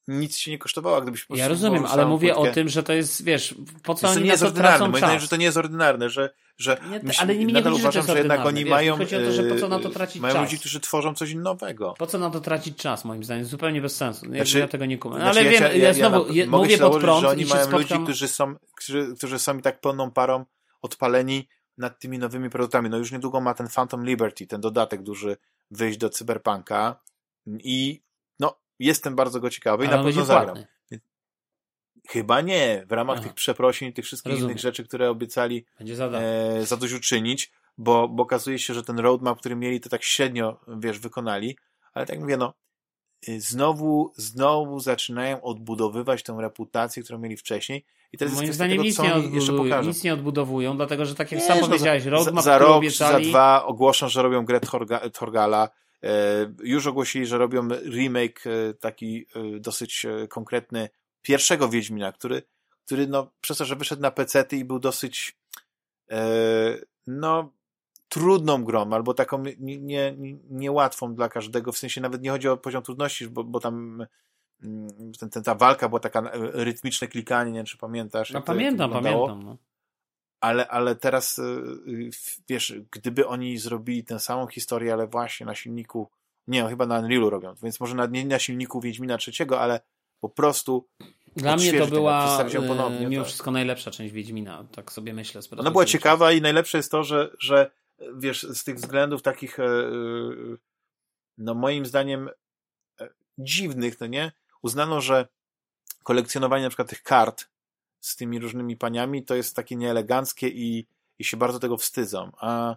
[0.09, 2.51] nic się nie kosztowała, gdybyś po Ja rozumiem, ale mówię płytkę.
[2.51, 4.79] o tym, że to jest, wiesz, po co oni nie na jest to ordynarne.
[4.79, 5.23] tracą Moim czas?
[5.23, 8.11] że to nie jest ordynarne, że, że Nie, myśl, ale nie nadal że uważam, jest
[8.13, 10.23] że jednak oni wiesz, mają chodzi o to, że po co na to e, tracić
[10.23, 10.43] mają czas?
[10.43, 11.95] ludzi, którzy tworzą coś nowego.
[11.99, 13.45] Po co na to tracić czas, moim zdaniem?
[13.45, 14.27] Zupełnie bez sensu.
[14.27, 15.19] Ja, Znaczy- ja tego nie kumam.
[15.21, 17.81] Znaczy, ale wiem, się- ja, znowu mogę mówię pod prąd że oni i mają spotkam...
[17.81, 20.45] ludzi, którzy są, którzy, którzy są i tak pełną parą
[20.83, 22.91] odpaleni nad tymi nowymi produktami.
[22.91, 25.37] No już niedługo ma ten Phantom Liberty, ten dodatek duży
[25.71, 27.01] wyjść do Cyberpunka
[27.47, 28.03] i
[28.79, 30.57] jestem bardzo go ciekawy i Ale na pewno zagram.
[32.09, 32.85] Chyba nie.
[32.89, 33.27] W ramach Aha.
[33.27, 34.51] tych przeprosin i tych wszystkich Rozumiem.
[34.51, 39.57] innych rzeczy, które obiecali za e, zadośćuczynić, bo, bo okazuje się, że ten roadmap, który
[39.57, 41.59] mieli, to tak średnio, wiesz, wykonali,
[41.95, 42.55] ale tak mówię, no,
[43.29, 49.03] y, znowu, znowu zaczynają odbudowywać tę reputację, którą mieli wcześniej i teraz Moim zdaniem kwestia
[49.03, 52.03] nic tego, nie, odbudują, nic nie odbudowują, dlatego że tak jak Nie, sam no, powiedziałeś,
[52.03, 53.31] za, roadmap, za który rok czy za obiecali...
[53.31, 55.71] dwa ogłoszą, że robią grę Thorga, Thorgala, e,
[56.63, 60.89] już ogłosili, że robią remake e, taki e, dosyć e, konkretny
[61.23, 62.43] pierwszego Wiedźmina, który,
[62.87, 65.39] który no, przez to, że wyszedł na PC i był dosyć
[66.11, 66.21] e,
[67.07, 67.53] no
[68.09, 72.49] trudną grą, albo taką nie- nie- nie- niełatwą dla każdego, w sensie nawet nie chodzi
[72.49, 74.07] o poziom trudności, bo, bo tam
[74.63, 78.31] mm, ten, ten, ta walka była taka e, rytmiczne klikanie, nie wiem, czy pamiętasz.
[78.31, 79.43] No pamiętam, pamiętam.
[79.43, 79.57] No.
[80.41, 82.11] Ale, ale teraz, y, y,
[82.49, 86.11] wiesz, gdyby oni zrobili tę samą historię, ale właśnie na silniku,
[86.47, 89.81] nie, no, chyba na Unrealu robią, więc może na, nie na silniku Wiedźmina trzeciego, ale
[90.21, 90.89] po prostu
[91.37, 93.29] Dla mnie to była ją ponownie, mimo tak.
[93.29, 95.41] wszystko najlepsza część Wiedźmina, tak sobie myślę.
[95.57, 97.71] ona była ciekawa i najlepsze jest to, że, że
[98.17, 99.91] wiesz, z tych względów takich, e, e,
[101.39, 102.31] no moim zdaniem
[103.01, 103.09] e,
[103.39, 104.33] dziwnych, no nie,
[104.63, 105.29] uznano, że
[106.03, 107.47] kolekcjonowanie na przykład tych kart
[108.07, 110.87] z tymi różnymi paniami to jest takie nieeleganckie i,
[111.19, 112.77] i się bardzo tego wstydzą, a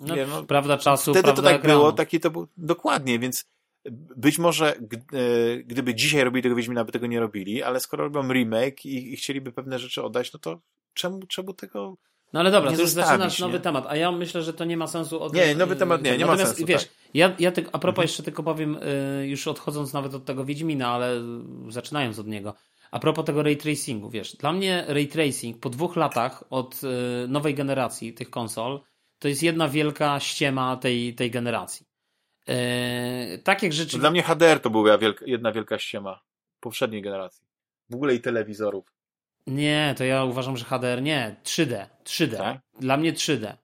[0.00, 1.78] No, nie, no, prawda czasu, Wtedy prawda to tak ekranu.
[1.80, 3.44] było, taki to był dokładnie, więc
[4.16, 4.78] być może e,
[5.64, 9.16] gdyby dzisiaj robili tego Wiedźmina, by tego nie robili, ale skoro robią remake i, i
[9.16, 10.60] chcieliby pewne rzeczy oddać, no to
[10.94, 11.96] czemu, czemu tego...
[12.32, 13.60] No ale dobra, nie to już zaczynasz nowy nie?
[13.60, 15.34] temat, a ja myślę, że to nie ma sensu od...
[15.34, 16.92] Nie, nowy temat nie, nie ma sensu, wiesz, tak.
[17.14, 18.02] ja, ja ty, a propos Mhm.
[18.04, 18.78] jeszcze tylko powiem,
[19.22, 21.22] y, już odchodząc nawet od tego Wiedźmina, ale
[21.68, 22.54] zaczynając od niego,
[22.90, 27.28] a propos tego ray tracingu, wiesz, dla mnie ray tracing po dwóch latach od y,
[27.28, 28.80] nowej generacji tych konsol,
[29.18, 31.86] to jest jedna wielka ściema tej, tej generacji.
[32.48, 33.98] Y, tak jak No rzeczywiście...
[33.98, 36.20] dla mnie HDR to była wielka, jedna wielka ściema
[36.60, 37.46] poprzedniej generacji.
[37.90, 38.84] W ogóle i telewizorów.
[39.46, 42.36] Nie, to ja uważam, że HDR nie, 3D, 3D.
[42.36, 42.60] Tak?
[42.80, 43.56] Dla mnie 3D.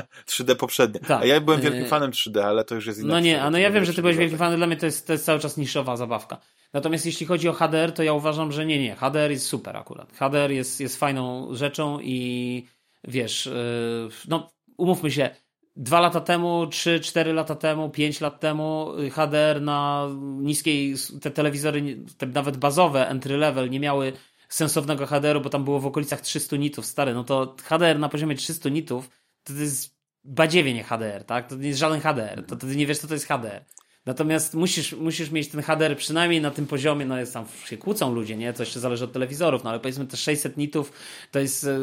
[0.30, 1.00] 3D poprzednie.
[1.00, 1.22] Tak.
[1.22, 3.50] A ja byłem wielkim E, fanem 3D, ale to już jest inna No nie, a
[3.50, 4.20] no ja wiem, że ty byłeś 3D.
[4.20, 6.38] wielkim fanem, dla mnie to jest, to jest cały czas niszowa zabawka.
[6.72, 10.12] Natomiast jeśli chodzi o HDR, to ja uważam, że nie, nie, HDR jest super akurat.
[10.12, 12.66] HDR jest, jest fajną rzeczą i
[13.04, 15.30] wiesz, yy, no umówmy się,
[15.76, 20.08] dwa lata temu, trzy, cztery lata temu, pięć lat temu y, HDR na
[20.38, 24.12] niskiej, te telewizory, te nawet bazowe, entry level nie miały
[24.48, 28.34] sensownego HDR-u, bo tam było w okolicach 300 nitów, stary, no to HDR na poziomie
[28.34, 29.10] 300 nitów
[29.44, 31.48] to, jest badziewie nie HDR, tak?
[31.48, 33.64] To nie jest żaden HDR, to, to nie wiesz, co to jest HDR.
[34.06, 38.14] Natomiast musisz, musisz mieć ten HDR przynajmniej na tym poziomie, no jest tam, się kłócą
[38.14, 38.52] ludzie, nie?
[38.52, 40.92] To jeszcze zależy od telewizorów, no ale powiedzmy te 600 nitów
[41.30, 41.78] to jest, e,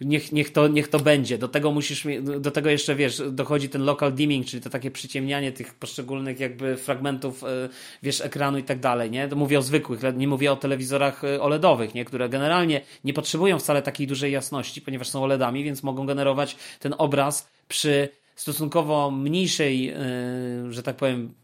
[0.00, 1.38] niech, niech, to, niech to będzie.
[1.38, 2.06] Do tego musisz,
[2.40, 6.76] do tego jeszcze, wiesz, dochodzi ten local dimming, czyli to takie przyciemnianie tych poszczególnych jakby
[6.76, 7.68] fragmentów, e,
[8.02, 9.28] wiesz, ekranu i tak dalej, nie?
[9.28, 12.04] To mówię o zwykłych, nie mówię o telewizorach e, OLEDowych, nie?
[12.04, 16.94] Które generalnie nie potrzebują wcale takiej dużej jasności, ponieważ są OLEDami, więc mogą generować ten
[16.98, 18.08] obraz przy
[18.38, 21.34] stosunkowo mniejszej, yy, że tak powiem,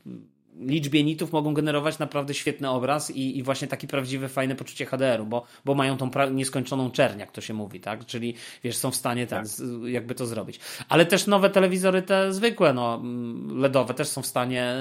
[0.60, 5.26] liczbie nitów mogą generować naprawdę świetny obraz i, i właśnie taki prawdziwe, fajne poczucie HDR-u,
[5.26, 8.06] bo, bo mają tą pra- nieskończoną czerń, jak to się mówi, tak?
[8.06, 8.34] Czyli
[8.64, 9.46] wiesz, są w stanie ten, Tak.
[9.46, 10.60] z, jakby to zrobić.
[10.88, 14.74] Ale też nowe telewizory, te zwykłe, no, mm, LEDowe też są w stanie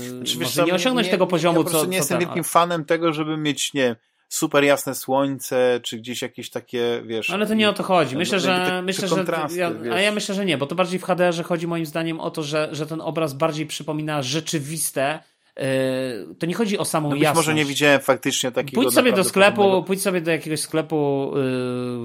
[0.00, 2.84] yy, Znaczy, może nie osiągnąć tego poziomu, ja co nie co jestem ten, wielkim fanem
[2.84, 3.96] tego, żeby mieć, nie
[4.28, 7.30] super jasne słońce, czy gdzieś jakieś takie, wiesz...
[7.30, 8.16] Ale to nie o to chodzi.
[8.16, 9.24] Myślę, że te- myślę, że
[9.56, 12.30] ja, a ja myślę, że nie, bo to bardziej w HDR-ze chodzi moim zdaniem o
[12.30, 15.18] to, że, że ten obraz bardziej przypomina rzeczywiste.
[15.58, 17.46] Yy, to nie chodzi o samą No być jasność.
[17.46, 21.30] może nie widziałem faktycznie takiego Pójdź sobie do sklepu, porządnego- pójdź sobie do jakiegoś sklepu.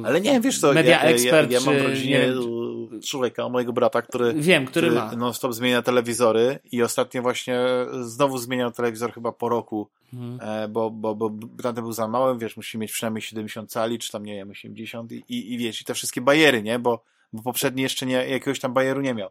[0.01, 3.01] Yy, Ale nie, wiesz co, Media ja, Expert, ja, ja mam w rodzinie nie wiem,
[3.01, 5.11] człowieka, mojego brata, który, Wiem, który ma.
[5.15, 7.59] non-stop zmienia telewizory i ostatnio właśnie
[8.01, 9.89] znowu zmieniał telewizor chyba po roku,
[10.41, 11.31] e, bo, bo, bo
[11.63, 15.11] tamten był za małym, wiesz, musi mieć przynajmniej 70 cali, czy tam, nie wiem, 80
[15.11, 17.03] i, i, i wiesz, i te wszystkie bajery, nie, bo,
[17.33, 19.29] bo poprzedni jeszcze nie, jakiegoś tam bajeru nie miał.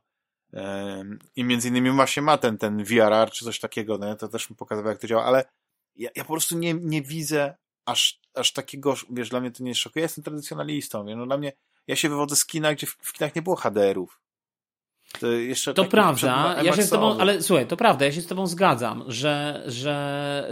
[1.36, 4.56] I między innymi właśnie ma ten, ten VRR, czy coś takiego, no, to też mu
[4.56, 5.44] pokazywał, jak to działa, ale
[5.96, 7.54] ja, ja po prostu nie, nie widzę
[7.86, 10.00] aż, aż takiego, wiesz, dla mnie to nie szokuje.
[10.00, 11.52] Ja jestem tradycjonalistą, wiesz, no dla mnie,
[11.86, 14.21] ja się wywodzę z kina, gdzie w, w kinach nie było HDR-ów.
[15.64, 18.46] To, to prawda, ja się z tobą, ale słuchaj, to prawda, ja się z tobą
[18.46, 20.48] zgadzam, że, że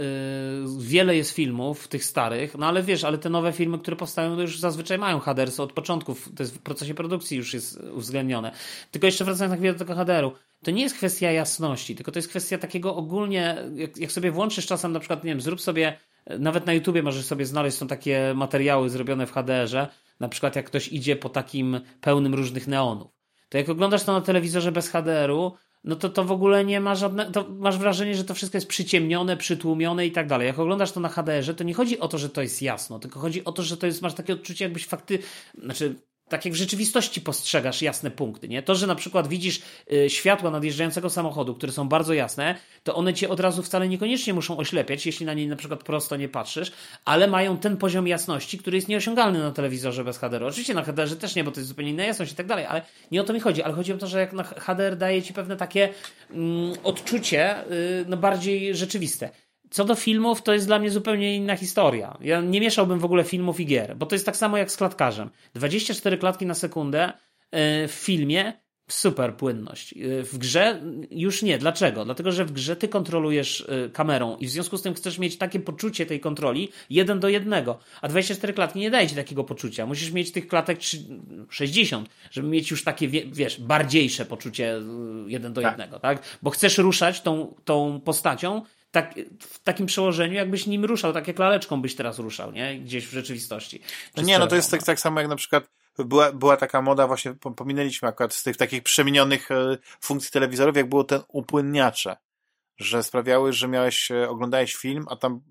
[0.65, 4.35] yy, wiele jest filmów, tych starych, no ale wiesz, ale te nowe filmy, które powstają,
[4.35, 8.51] to już zazwyczaj mają HDR, od początków, to jest w procesie produkcji już jest uwzględnione.
[8.91, 10.31] Tylko jeszcze wracając na chwilę do tego HDR-u,
[10.63, 14.65] to nie jest kwestia jasności, tylko to jest kwestia takiego ogólnie, jak, jak sobie włączysz
[14.65, 15.97] czasem na przykład, nie wiem, zrób sobie,
[16.39, 19.87] nawet na YouTubie możesz sobie znaleźć, są takie materiały zrobione w HDR-ze,
[20.19, 23.20] na przykład jak ktoś idzie po takim pełnym różnych neonów
[23.51, 25.53] to jak oglądasz to na telewizorze bez HDR-u,
[25.83, 28.67] no to to w ogóle nie ma żadnego, to masz wrażenie, że to wszystko jest
[28.67, 30.47] przyciemnione, przytłumione i tak dalej.
[30.47, 33.19] Jak oglądasz to na HDR-ze, to nie chodzi o to, że to jest jasno, tylko
[33.19, 35.19] chodzi o to, że to jest, masz takie odczucie, jakbyś fakty,
[35.63, 35.95] znaczy
[36.31, 38.63] tak jak w rzeczywistości postrzegasz jasne punkty, nie?
[38.63, 43.13] To, że na przykład widzisz y, światła nadjeżdżającego samochodu, które są bardzo jasne, to one
[43.13, 46.71] cię od razu wcale niekoniecznie muszą oślepiać, jeśli na nie na przykład prosto nie patrzysz,
[47.05, 50.43] ale mają ten poziom jasności, który jest nieosiągalny na telewizorze bez HDR.
[50.43, 52.81] Oczywiście na HDR też nie, bo to jest zupełnie inna jasność i tak dalej, ale
[53.11, 55.33] nie o to mi chodzi, ale chodzi o to, że jak na HDR daje ci
[55.33, 55.89] pewne takie
[56.31, 59.29] mm, odczucie y, no bardziej rzeczywiste.
[59.71, 62.17] Co do filmów, to jest dla mnie zupełnie inna historia.
[62.21, 64.77] Ja nie mieszałbym w ogóle filmów i gier, bo to jest tak samo jak z
[64.77, 65.29] klatkarzem.
[65.53, 67.13] 24 klatki na sekundę
[67.51, 68.53] e, w filmie
[68.87, 69.93] super płynność.
[69.93, 70.81] E, w grze
[71.11, 71.57] już nie.
[71.57, 72.05] Dlaczego?
[72.05, 75.37] Dlatego, że w grze ty kontrolujesz e, kamerą i w związku z tym chcesz mieć
[75.37, 77.79] takie poczucie tej kontroli jeden do jednego.
[78.01, 79.85] A 24 klatki nie daje ci takiego poczucia.
[79.85, 80.79] Musisz mieć tych klatek
[81.49, 84.81] 60, żeby mieć już takie, wiesz, bardziejsze poczucie
[85.27, 85.71] jeden do tak.
[85.71, 86.37] jednego, tak?
[86.41, 88.61] Bo chcesz ruszać tą, tą postacią
[88.91, 92.79] tak, w takim przełożeniu, jakbyś nim ruszał, tak jak laleczką byś teraz ruszał, nie?
[92.79, 93.81] Gdzieś w rzeczywistości.
[94.17, 97.33] Nie, no to jest tak, tak samo jak na przykład była, była taka moda, właśnie
[97.33, 102.17] pominęliśmy akurat z tych takich przemienionych e, funkcji telewizorów, jak było ten upłynniacze,
[102.77, 105.41] że sprawiały, że miałeś, e, oglądałeś film, a tam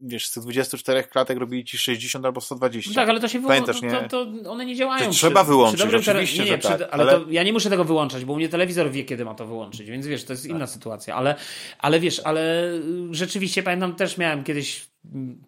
[0.00, 2.90] wiesz, z tych 24 klatek robili ci 60 albo 120.
[2.90, 3.72] No tak, ale to się wyłącza.
[3.72, 5.04] To, to, to, one nie działają.
[5.04, 7.20] To przy, trzeba wyłączyć, przy oczywiście, nie, nie, przy, tak, ale, ale...
[7.30, 10.06] Ja nie muszę tego wyłączać, bo u mnie telewizor wie, kiedy ma to wyłączyć, więc
[10.06, 10.70] wiesz, to jest inna tak.
[10.70, 11.34] sytuacja, ale,
[11.78, 12.72] ale wiesz, ale
[13.10, 14.88] rzeczywiście pamiętam, też miałem kiedyś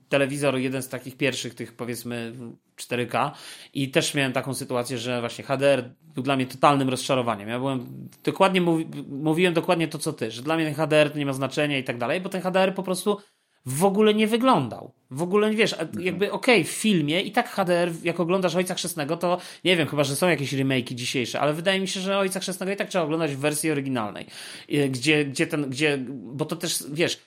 [0.08, 2.32] telewizor, jeden z takich pierwszych, tych powiedzmy
[2.76, 3.30] 4K
[3.74, 7.48] i też miałem taką sytuację, że właśnie HDR był dla mnie totalnym rozczarowaniem.
[7.48, 11.18] Ja byłem, dokładnie mówi, mówiłem dokładnie to, co ty, że dla mnie ten HDR to
[11.18, 13.18] nie ma znaczenia i tak dalej, bo ten HDR po prostu
[13.66, 14.92] w ogóle nie wyglądał.
[15.10, 16.02] W ogóle, wiesz, mhm.
[16.02, 19.88] jakby okej, okay, w filmie i tak HDR, jak oglądasz Ojca Chrzestnego, to nie wiem,
[19.88, 22.88] chyba, że są jakieś remake'i dzisiejsze, ale wydaje mi się, że Ojca Chrzestnego i tak
[22.88, 24.26] trzeba oglądać w wersji oryginalnej.
[24.90, 27.20] Gdzie, gdzie ten, gdzie, bo to też, wiesz,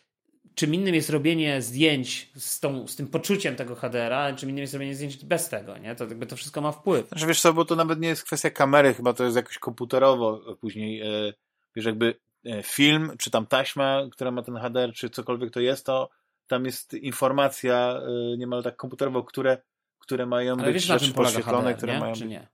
[0.56, 4.74] czym innym jest robienie zdjęć z, tą, z tym poczuciem tego HDR-a, czym innym jest
[4.74, 5.96] robienie zdjęć bez tego, nie?
[5.96, 7.08] To jakby to wszystko ma wpływ.
[7.08, 10.56] Znaczy, wiesz co, bo to nawet nie jest kwestia kamery, chyba to jest jakoś komputerowo
[10.62, 11.34] później, e,
[11.76, 12.16] wiesz, jakby
[12.46, 16.10] e, film, czy tam taśma, która ma ten HDR, czy cokolwiek to jest, to
[16.48, 18.02] tam jest informacja
[18.34, 19.58] y, niemal tak komputerowo, które,
[20.00, 22.00] które mają ale być wiesz, rzeczy podświetlone, HDR, które nie?
[22.00, 22.48] mają Czy nie?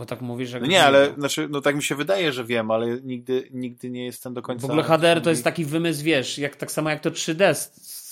[0.00, 0.60] Bo tak mówisz, że...
[0.60, 4.04] No nie, ale znaczy, no tak mi się wydaje, że wiem, ale nigdy, nigdy nie
[4.04, 4.66] jestem do końca...
[4.66, 7.54] W ogóle HDR to jest taki wymysł, wiesz, jak, tak samo jak to 3D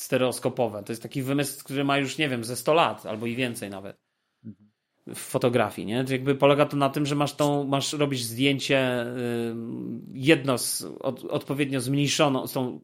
[0.03, 0.83] stereoskopowe.
[0.83, 3.71] To jest taki wymysł, który ma już, nie wiem, ze 100 lat albo i więcej
[3.71, 3.97] nawet
[4.45, 4.71] mhm.
[5.15, 6.05] w fotografii, nie?
[6.09, 9.07] Jakby polega to na tym, że masz tą, masz robić zdjęcie
[10.13, 12.81] jedno z, od, odpowiednio zmniejszoną, z tą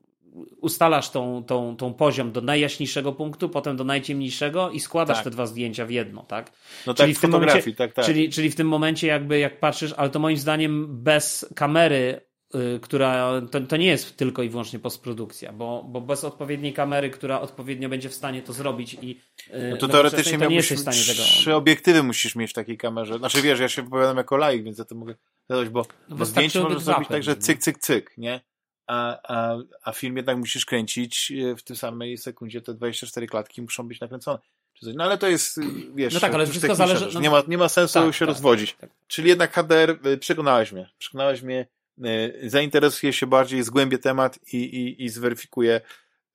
[0.61, 5.25] ustalasz tą, tą, tą poziom do najjaśniejszego punktu, potem do najciemniejszego i składasz tak.
[5.25, 6.53] te dwa zdjęcia w jedno, tak?
[6.87, 8.05] No czyli tak, w tym momencie, tak, tak.
[8.05, 12.21] Czyli, czyli w tym momencie jakby jak patrzysz, ale to moim zdaniem bez kamery
[12.55, 17.11] y, która to, to nie jest tylko i wyłącznie postprodukcja, bo, bo bez odpowiedniej kamery,
[17.11, 19.21] która odpowiednio będzie w stanie to zrobić i
[19.55, 21.23] y, no to teoretycznie to nie jesteś w stanie tego.
[21.23, 23.19] Trzy obiektywy musisz mieć w takiej kamerze.
[23.19, 25.15] Znaczy wiesz, ja się wypowiadam jako laik, więc za to mogę
[25.49, 28.41] zadać, bo, no bo zdjęcie możesz zrobić tak, że cyk, cyk, cyk, nie?
[28.87, 33.63] A, a, a film jednak musisz kręcić e, w tej samej sekundzie, te 24 klatki
[33.63, 34.39] muszą być nakręcone.
[34.83, 35.61] No ale to jest,
[35.95, 37.09] wiesz, no tak, ale wszystko zależy.
[37.15, 38.71] No, nie, ma, nie ma sensu tak, się tak, rozwodzić.
[38.71, 38.91] Tak, tak.
[39.09, 40.91] Czyli jednak HDR, e, przekonałeś mnie.
[40.99, 41.67] Przekonałeś mnie,
[42.05, 45.81] e, zainteresuję się bardziej, zgłębię temat i, i, i zweryfikuję,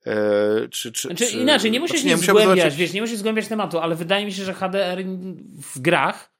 [0.06, 2.78] E, czy, czy, znaczy, czy, inaczej, nie musisz znaczy, nie, zgłębiać, zobaczyć...
[2.78, 5.04] wiesz, nie musisz zgłębiać tematu, ale wydaje mi się, że HDR
[5.74, 6.32] w grach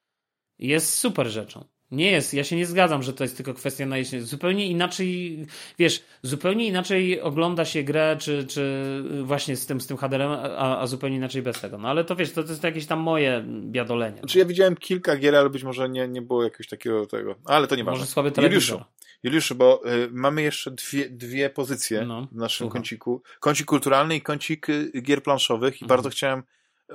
[0.59, 1.65] jest super rzeczą.
[1.93, 4.23] Nie jest, ja się nie zgadzam, że to jest tylko kwestia najeźdźcy.
[4.23, 5.39] Zupełnie inaczej,
[5.79, 8.85] wiesz, zupełnie inaczej ogląda się grę, czy, czy
[9.23, 11.79] właśnie z tym, z tym HDR-em, a, a zupełnie inaczej bez tego.
[11.79, 14.19] No ale to wiesz, to, to jest jakieś tam moje biadolenie.
[14.19, 17.67] Znaczy ja widziałem kilka gier, ale być może nie, nie było jakiegoś takiego tego, ale
[17.67, 18.79] to nie Może słaby telewizor.
[18.79, 18.91] Juliuszu,
[19.23, 22.73] Juliuszu bo y, mamy jeszcze dwie, dwie pozycje no, w naszym słucham.
[22.73, 23.23] kąciku.
[23.41, 25.89] Kącik kulturalny i kącik y, gier planszowych i mhm.
[25.89, 26.43] bardzo chciałem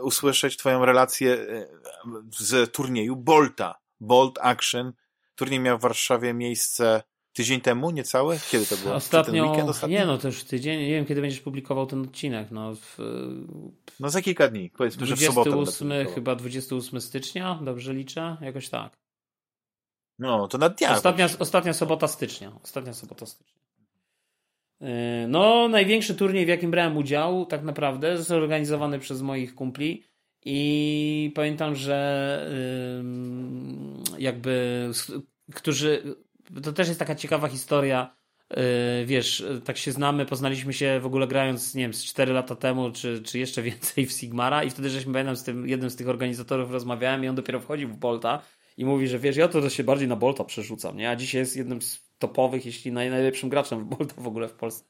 [0.01, 1.67] usłyszeć twoją relację y,
[2.38, 4.93] z turnieju Bolta Bold Action.
[5.35, 7.03] Turniej miał w Warszawie miejsce
[7.34, 8.38] tydzień temu, niecałe?
[8.51, 8.95] Kiedy to było?
[8.95, 9.95] Ostatnio, ostatni?
[9.95, 12.97] nie no, to już tydzień, nie wiem kiedy będziesz publikował ten odcinek, no w,
[13.99, 18.38] no za kilka dni, powiedzmy, 28, że w sobotę chyba 28 stycznia, dobrze liczę?
[18.41, 18.97] Jakoś tak.
[20.19, 20.97] No, to na dniach.
[20.97, 22.51] Ostatnia, ostatnia sobota stycznia.
[22.63, 23.61] Ostatnia sobota stycznia.
[24.80, 24.88] Yy,
[25.27, 30.03] no, największy turniej, w jakim brałem udział, tak naprawdę, zorganizowany przez moich kumpli.
[30.45, 32.51] I pamiętam, że
[34.17, 34.89] jakby,
[35.55, 36.15] którzy.
[36.63, 38.15] To też jest taka ciekawa historia.
[38.49, 42.55] Yy, wiesz, tak się znamy, poznaliśmy się w ogóle grając, nie wiem, z 4 lata
[42.55, 45.95] temu, czy, czy jeszcze więcej w Sigmara, i wtedy żeśmy pamiętam z tym jednym z
[45.95, 48.41] tych organizatorów rozmawiałem, i on dopiero wchodził w Bolta
[48.77, 51.09] i mówi, że wiesz, ja to się bardziej na Bolta przerzucam, nie?
[51.09, 54.85] A dzisiaj jest jednym z topowych, jeśli najlepszym graczem w Bolta w ogóle w Polsce,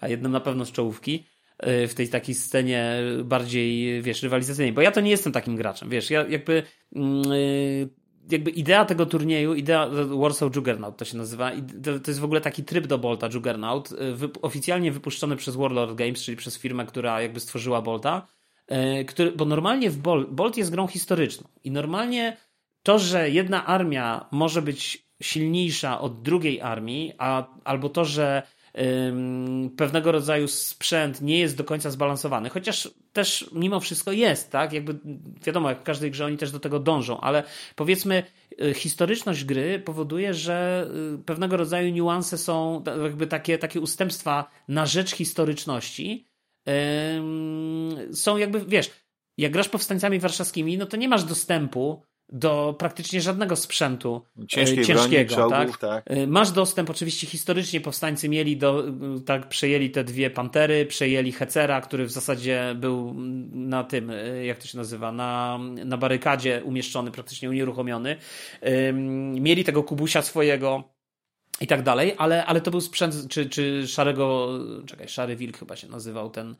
[0.00, 4.80] a jednym na pewno z czołówki y, w tej takiej scenie bardziej, wiesz, rywalizacyjnej, bo
[4.80, 6.62] ja to nie jestem takim graczem, wiesz, ja jakby
[6.92, 7.88] yy,
[8.30, 9.88] jakby idea tego turnieju, idea
[10.20, 11.52] Warsaw Juggernaut to się nazywa,
[11.84, 13.96] to, jest w ogóle taki tryb do Bolta Juggernaut, y,
[14.42, 18.26] oficjalnie wypuszczony przez Warlord Games, czyli przez firmę, która jakby stworzyła Bolta,
[19.06, 22.36] który, bo normalnie w Bolt, Bolt jest grą historyczną i normalnie
[22.82, 28.42] to, że jedna armia może być silniejsza od drugiej armii, a, albo to, że
[29.76, 34.72] pewnego rodzaju sprzęt nie jest do końca zbalansowany, chociaż też mimo wszystko jest, tak?
[34.72, 34.98] Jakby
[35.46, 37.42] wiadomo, jak w każdej grze oni też do tego dążą, ale
[37.76, 38.22] powiedzmy,
[38.62, 44.86] y, historyczność gry powoduje, że y, pewnego rodzaju niuanse są, jakby takie, takie ustępstwa na
[44.86, 46.26] rzecz historyczności.
[48.12, 48.90] są jakby, wiesz,
[49.38, 54.84] jak grasz powstańcami warszawskimi, no to nie masz dostępu do praktycznie żadnego sprzętu e, Ciężkiej
[54.84, 55.34] ciężkiego.
[55.34, 56.04] Broni, czołgów, tak?
[56.04, 56.16] tak?
[56.16, 58.84] E, masz dostęp, oczywiście historycznie powstańcy mieli, do,
[59.26, 63.14] tak, przejęli te dwie pantery, przejęli Hecera, który w zasadzie był
[63.52, 68.16] na tym, e, jak to się nazywa, na, na barykadzie umieszczony, praktycznie unieruchomiony.
[69.40, 70.84] Mieli tego kubusia swojego
[71.60, 74.48] i tak dalej, ale, ale to był sprzęt, czy, czy szarego,
[74.86, 76.56] czekaj, szary wilk chyba się nazywał ten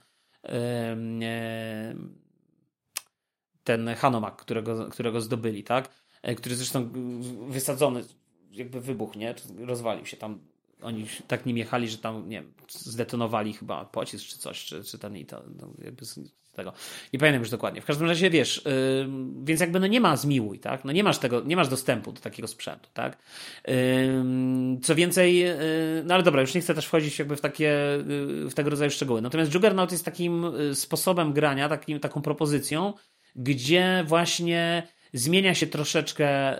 [3.66, 5.88] ten Hanomak, którego, którego zdobyli, tak?
[6.22, 6.90] E, który zresztą
[7.48, 8.04] wysadzony,
[8.50, 9.34] jakby wybuch, nie?
[9.58, 10.38] Rozwalił się tam.
[10.82, 14.98] Oni tak nim jechali, że tam, nie wiem, zdetonowali chyba pocisk czy coś, czy, czy
[14.98, 16.20] ten i to, no, jakby z
[16.56, 16.72] tego.
[17.12, 17.80] Nie pamiętam już dokładnie.
[17.80, 19.08] W każdym razie, wiesz, yy,
[19.44, 20.84] więc jakby no nie ma zmiłuj, tak?
[20.84, 23.18] No nie masz tego, nie masz dostępu do takiego sprzętu, tak?
[23.68, 23.74] Yy,
[24.82, 25.56] co więcej, yy,
[26.04, 27.74] no ale dobra, już nie chcę też wchodzić jakby w takie,
[28.50, 29.22] w tego rodzaju szczegóły.
[29.22, 32.92] Natomiast Juggernaut jest takim sposobem grania, takim, taką propozycją,
[33.36, 34.88] gdzie właśnie
[35.18, 36.58] zmienia się troszeczkę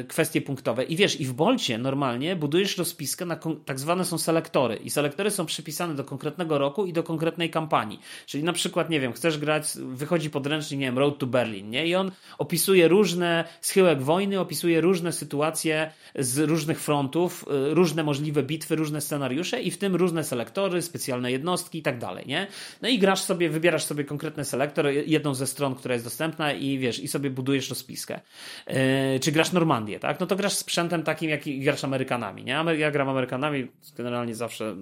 [0.00, 0.84] y, kwestie punktowe.
[0.84, 4.76] I wiesz, i w Bolcie normalnie budujesz rozpiskę na tak zwane są selektory.
[4.76, 8.00] I selektory są przypisane do konkretnego roku i do konkretnej kampanii.
[8.26, 11.86] Czyli na przykład, nie wiem, chcesz grać, wychodzi podręcznik, nie wiem, Road to Berlin, nie?
[11.86, 18.42] I on opisuje różne schyłek wojny, opisuje różne sytuacje z różnych frontów, y, różne możliwe
[18.42, 22.46] bitwy, różne scenariusze i w tym różne selektory, specjalne jednostki i tak dalej, nie?
[22.82, 26.78] No i grasz sobie, wybierasz sobie konkretny selektor, jedną ze stron, która jest dostępna i
[26.78, 28.20] wiesz, i sobie budujesz rozpiskę rozpiskę.
[28.66, 30.20] Yy, czy grasz Normandię, tak?
[30.20, 32.64] No to grasz sprzętem takim, jak grasz Amerykanami, nie?
[32.78, 34.76] Ja gram Amerykanami generalnie zawsze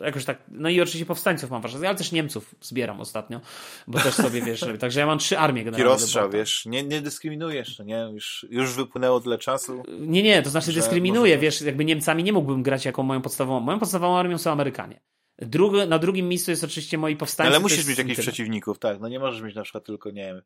[0.00, 3.40] jakoś tak, no i oczywiście powstańców mam warszawskich, ale też Niemców zbieram ostatnio,
[3.86, 5.90] bo też sobie, wiesz, także ja mam trzy armie generalnie.
[5.90, 8.08] I rozstrzał, wiesz, nie, nie dyskryminujesz, nie?
[8.12, 9.82] Już, już wypłynęło tyle czasu.
[10.00, 13.78] Nie, nie, to znaczy dyskryminuję, wiesz, jakby Niemcami nie mógłbym grać jako moją podstawową, moją
[13.78, 15.00] podstawową armią są Amerykanie.
[15.38, 17.50] Drugi, na drugim miejscu jest oczywiście moi powstańcy.
[17.50, 20.42] Ale musisz mieć jakichś przeciwników, tak, no nie możesz mieć na przykład tylko, nie wiem,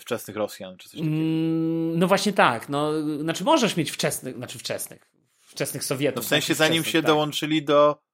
[0.00, 1.16] wczesnych Rosjan, czy coś takiego.
[1.16, 6.16] Mm, no właśnie tak, no, znaczy możesz mieć wczesnych, znaczy wczesnych, wczesnych Sowietów.
[6.16, 7.06] No w sensie zanim się tak.
[7.06, 8.06] dołączyli do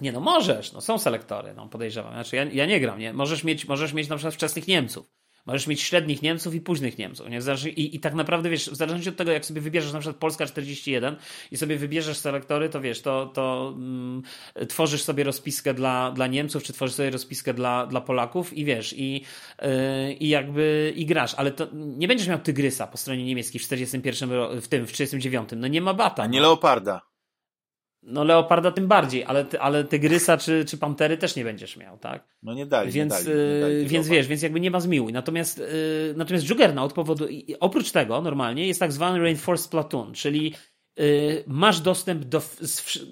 [0.00, 2.12] nie, no możesz, no są selektory, no podejrzewam.
[2.12, 3.12] Znaczy ja, ja nie gram, nie?
[3.12, 5.10] Możesz mieć, możesz mieć na przykład wczesnych Niemców.
[5.46, 7.28] Możesz mieć średnich Niemców i późnych Niemców.
[7.30, 7.38] Nie?
[7.70, 10.46] I, I tak naprawdę, wiesz, w zależności od tego, jak sobie wybierzesz na przykład Polska
[10.46, 11.16] 41
[11.50, 14.22] i sobie wybierzesz selektory, to wiesz, to, to mm,
[14.68, 18.94] tworzysz sobie rozpiskę dla, dla Niemców, czy tworzysz sobie rozpiskę dla, dla Polaków i wiesz,
[18.98, 19.24] i,
[19.62, 23.64] yy, i jakby i grasz, ale to nie będziesz miał Tygrysa po stronie niemieckiej w
[23.64, 24.30] 41,
[24.60, 25.48] w tym, w 39.
[25.56, 26.22] No nie ma bata.
[26.22, 26.46] A nie no.
[26.46, 27.13] Leoparda.
[28.06, 32.28] No Leoparda tym bardziej, ale, ale Tygrysa czy, czy Pantery też nie będziesz miał, tak?
[32.42, 34.80] No nie dali, więc, nie dali, nie dali y, Więc wiesz, więc jakby nie ma
[34.80, 35.12] zmiłuj.
[35.12, 40.54] Natomiast, yy, natomiast Juggernaut powoduje, oprócz tego normalnie jest tak zwany Reinforced Platoon, czyli
[40.96, 42.42] yy, masz dostęp do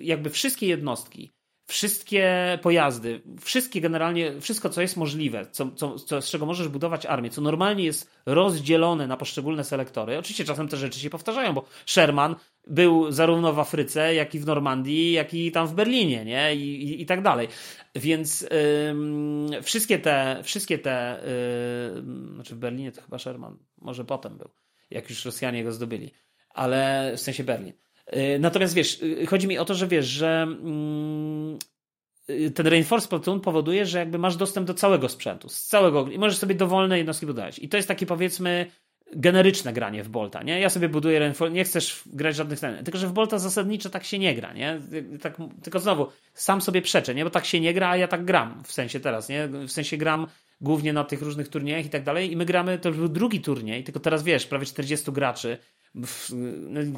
[0.00, 1.32] jakby wszystkie jednostki,
[1.72, 7.06] wszystkie pojazdy, wszystkie generalnie, wszystko co jest możliwe, co, co, co, z czego możesz budować
[7.06, 10.18] armię, co normalnie jest rozdzielone na poszczególne selektory.
[10.18, 12.36] Oczywiście czasem te rzeczy się powtarzają, bo Sherman
[12.66, 16.54] był zarówno w Afryce, jak i w Normandii, jak i tam w Berlinie, nie?
[16.54, 17.48] I, i, i tak dalej.
[17.94, 18.46] Więc
[18.90, 21.22] ym, wszystkie te, wszystkie te,
[22.34, 24.50] znaczy w Berlinie to chyba Sherman, może potem był,
[24.90, 26.12] jak już Rosjanie go zdobyli,
[26.50, 27.72] ale w sensie Berlin.
[28.12, 30.46] Yy, natomiast wiesz, yy, chodzi mi o to, że wiesz, że
[32.28, 36.18] yy, ten Reinforced Platoon powoduje, że jakby masz dostęp do całego sprzętu, z całego i
[36.18, 37.58] możesz sobie dowolne jednostki budować.
[37.58, 38.66] I to jest taki powiedzmy
[39.16, 40.60] generyczne granie w Bolta, nie?
[40.60, 44.04] Ja sobie buduję Rainfall, nie chcesz grać żadnych ten, tylko że w Bolta zasadniczo tak
[44.04, 44.80] się nie gra, nie?
[45.20, 47.24] Tak, tylko znowu, sam sobie przeczę, nie?
[47.24, 49.48] Bo tak się nie gra, a ja tak gram, w sensie teraz, nie?
[49.48, 50.26] W sensie gram
[50.60, 53.40] głównie na tych różnych turniejach i tak dalej i my gramy, to już był drugi
[53.40, 55.58] turniej, tylko teraz wiesz, prawie 40 graczy,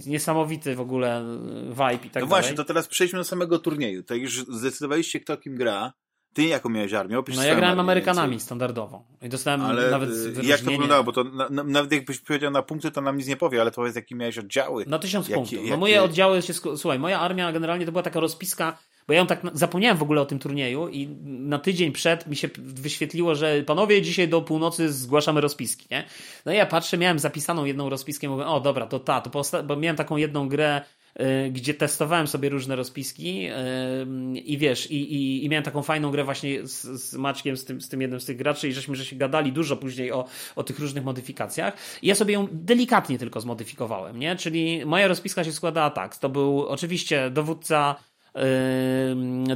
[0.07, 1.25] niesamowity w ogóle
[1.69, 2.21] vibe i tak no dalej.
[2.21, 4.03] No właśnie, to teraz przejdźmy do samego turnieju.
[4.03, 5.93] To już zdecydowaliście, kto kim gra.
[6.35, 7.19] Ty jaką miałeś armię?
[7.19, 9.05] Opisz no ja grałem Amerykanami standardowo.
[9.23, 11.05] I dostałem ale nawet y, jak to wyglądało?
[11.05, 13.71] Bo to na, na, nawet jakbyś powiedział na punkty, to nam nic nie powie, ale
[13.71, 14.85] to jest jakie miałeś oddziały.
[14.87, 15.71] Na tysiąc jakie, punktów.
[15.71, 16.53] No moje oddziały się...
[16.53, 20.27] Słuchaj, moja armia generalnie to była taka rozpiska bo ja tak zapomniałem w ogóle o
[20.27, 25.41] tym turnieju i na tydzień przed mi się wyświetliło, że panowie dzisiaj do północy zgłaszamy
[25.41, 26.05] rozpiski, nie?
[26.47, 29.77] No i ja patrzę, miałem zapisaną jedną rozpiskę, mówię, o dobra, to ta, to bo
[29.77, 30.83] miałem taką jedną grę
[31.21, 36.11] Y, gdzie testowałem sobie różne rozpiski y, i wiesz, i, i, i miałem taką fajną
[36.11, 38.97] grę właśnie z, z Maćkiem, z tym, z tym jednym z tych graczy i żeśmy
[38.97, 40.25] że się gadali dużo później o,
[40.57, 44.37] o tych różnych modyfikacjach i ja sobie ją delikatnie tylko zmodyfikowałem, nie?
[44.37, 47.97] Czyli moja rozpiska się składała tak, to był oczywiście dowódca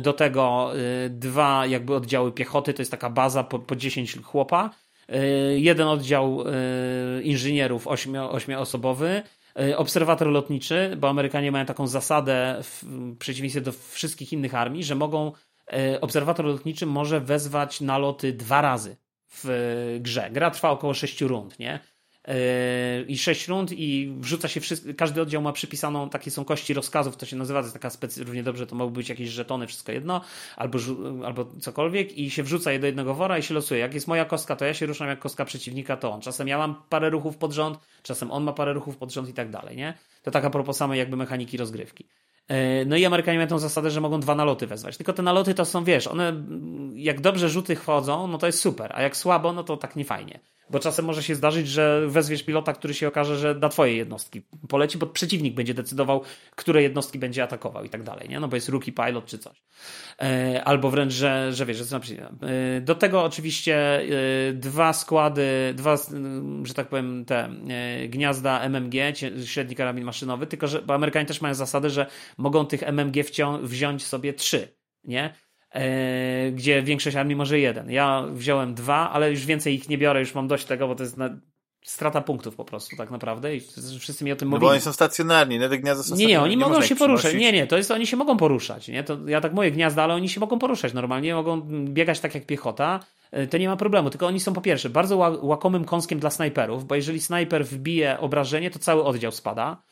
[0.01, 0.73] do tego
[1.11, 4.71] dwa jakby oddziały piechoty, to jest taka baza po, po 10 chłopa,
[5.57, 6.45] jeden oddział
[7.23, 9.23] inżynierów ośmioosobowy,
[9.77, 12.85] obserwator lotniczy, bo Amerykanie mają taką zasadę w
[13.19, 15.33] przeciwieństwie do wszystkich innych armii, że mogą
[16.01, 18.97] obserwator lotniczy może wezwać naloty dwa razy
[19.31, 20.31] w grze.
[20.33, 21.81] Gra trwa około 6 rund, nie?
[23.09, 27.17] I 6 rund i wrzuca się wszystko, każdy oddział ma przypisaną, takie są kości rozkazów,
[27.17, 29.93] to się nazywa, to jest taka specy, równie dobrze to mogą być jakieś żetony, wszystko
[29.93, 30.21] jedno,
[30.57, 30.79] albo,
[31.25, 33.81] albo cokolwiek i się wrzuca je do jednego wora i się losuje.
[33.81, 36.21] Jak jest moja kostka, to ja się ruszam, jak kostka przeciwnika, to on.
[36.21, 39.33] Czasem ja mam parę ruchów pod rząd, czasem on ma parę ruchów pod rząd i
[39.33, 39.95] tak dalej, nie?
[40.23, 42.05] To taka propos samej jakby mechaniki rozgrywki.
[42.49, 44.97] E, no i Amerykanie mają tą zasadę, że mogą dwa naloty wezwać.
[44.97, 46.45] Tylko te naloty to są, wiesz, one
[46.95, 50.05] jak dobrze rzuty wchodzą, no to jest super, a jak słabo, no to tak nie
[50.05, 50.41] fajnie.
[50.71, 54.43] Bo czasem może się zdarzyć, że wezwiesz pilota, który się okaże, że da twoje jednostki
[54.69, 56.23] poleci, bo przeciwnik będzie decydował,
[56.57, 58.41] które jednostki będzie atakował i tak dalej, nie?
[58.41, 59.63] No bo jest rookie pilot czy coś.
[60.23, 65.75] E, albo wręcz, że, że wiesz, że co e, Do tego oczywiście e, dwa składy,
[65.75, 65.97] dwa,
[66.63, 67.49] że tak powiem, te
[68.09, 68.95] gniazda MMG,
[69.45, 72.07] średni karabin maszynowy, tylko że, Amerykanie też mają zasadę, że
[72.39, 73.25] mogą tych MMG
[73.63, 74.69] wziąć sobie trzy,
[75.05, 75.35] nie?
[75.75, 77.91] E, gdzie większość armii może jeden.
[77.91, 81.03] Ja wziąłem dwa, ale już więcej ich nie biorę, już mam dość tego, bo to
[81.03, 81.31] jest na,
[81.89, 83.61] strata punktów po prostu tak naprawdę i
[83.99, 84.67] wszyscy mi o tym no mówią.
[84.67, 85.69] Bo oni są stacjonarni, nie?
[85.69, 87.35] Te gniazda są Nie, nie, oni nie mogą się poruszać.
[87.35, 89.05] Nie, nie, to jest, oni się mogą poruszać, nie?
[89.05, 92.47] To ja tak mówię gniazda, ale oni się mogą poruszać normalnie, mogą biegać tak jak
[92.47, 93.01] piechota,
[93.31, 96.85] e, to nie ma problemu, tylko oni są po pierwsze bardzo łakomym kąskiem dla snajperów,
[96.85, 99.83] bo jeżeli snajper wbije obrażenie, to cały oddział spada.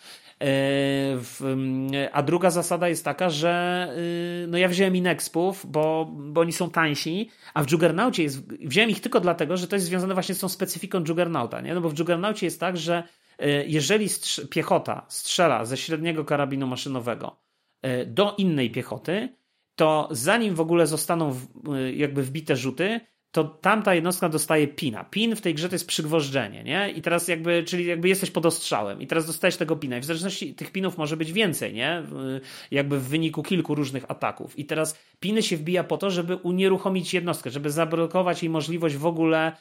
[0.42, 3.88] E, a druga zasada jest taka, że
[4.44, 8.90] y, no ja wziąłem Inexpów, bo, bo oni są tańsi, a w Juggernaucie jest, wziąłem
[8.90, 11.74] ich tylko dlatego, że to jest związane właśnie z tą specyfiką Juggernauta, nie?
[11.74, 13.02] No bo w Juggernaucie jest tak, że
[13.42, 14.08] y, jeżeli
[14.50, 17.36] piechota strzela ze średniego karabinu maszynowego
[17.86, 19.36] y, do innej piechoty,
[19.74, 21.36] to zanim w ogóle zostaną
[21.94, 23.00] jakby wbite rzuty,
[23.36, 25.04] to tamta jednostka dostaje pina.
[25.04, 26.90] Pin w tej grze to jest przygwożdżenie, nie?
[26.90, 29.96] I teraz jakby, czyli jakby jesteś pod ostrzałem i teraz dostajesz tego pina.
[29.98, 32.02] I w zależności tych pinów może być więcej, nie?
[32.70, 34.58] Jakby w wyniku kilku różnych ataków.
[34.58, 39.06] I teraz piny się wbija po to, żeby unieruchomić jednostkę, żeby zablokować jej możliwość w
[39.06, 39.52] ogóle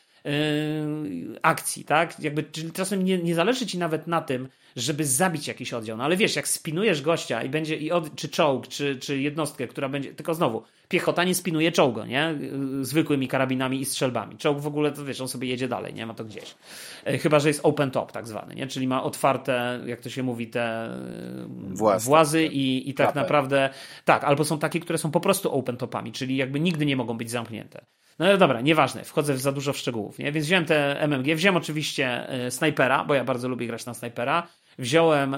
[1.41, 2.19] akcji, tak?
[2.19, 5.97] Jakby, czyli czasem nie, nie zależy ci nawet na tym, żeby zabić jakiś oddział.
[5.97, 9.67] No ale wiesz, jak spinujesz gościa i będzie, i od, czy czołg, czy, czy jednostkę,
[9.67, 12.35] która będzie, tylko znowu, piechota nie spinuje czołgu, nie?
[12.81, 14.37] Zwykłymi karabinami i strzelbami.
[14.37, 16.55] Czołg w ogóle, to wiesz, on sobie jedzie dalej, nie ma to gdzieś.
[17.05, 18.67] E, chyba, że jest open top tak zwany, nie?
[18.67, 23.69] Czyli ma otwarte, jak to się mówi, te e, Włas, włazy i, i tak naprawdę,
[24.05, 27.17] tak, albo są takie, które są po prostu open topami, czyli jakby nigdy nie mogą
[27.17, 27.85] być zamknięte.
[28.19, 30.31] No dobra, nieważne, wchodzę w za dużo w szczegółów, nie?
[30.31, 34.47] Więc wziąłem te MMG, wziąłem oczywiście e, snajpera, bo ja bardzo lubię grać na snajpera.
[34.79, 35.37] Wziąłem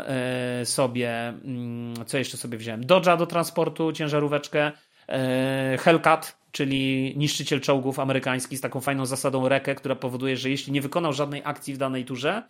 [0.64, 2.84] sobie, mm, co jeszcze sobie wziąłem?
[2.84, 4.72] Dodge'a do transportu, ciężaróweczkę,
[5.10, 10.74] E, Hellcat, czyli niszczyciel czołgów amerykański z taką fajną zasadą rekę, która powoduje, że jeśli
[10.74, 12.50] nie wykonał żadnej akcji w danej turze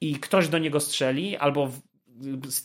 [0.00, 1.70] i ktoś do niego strzeli albo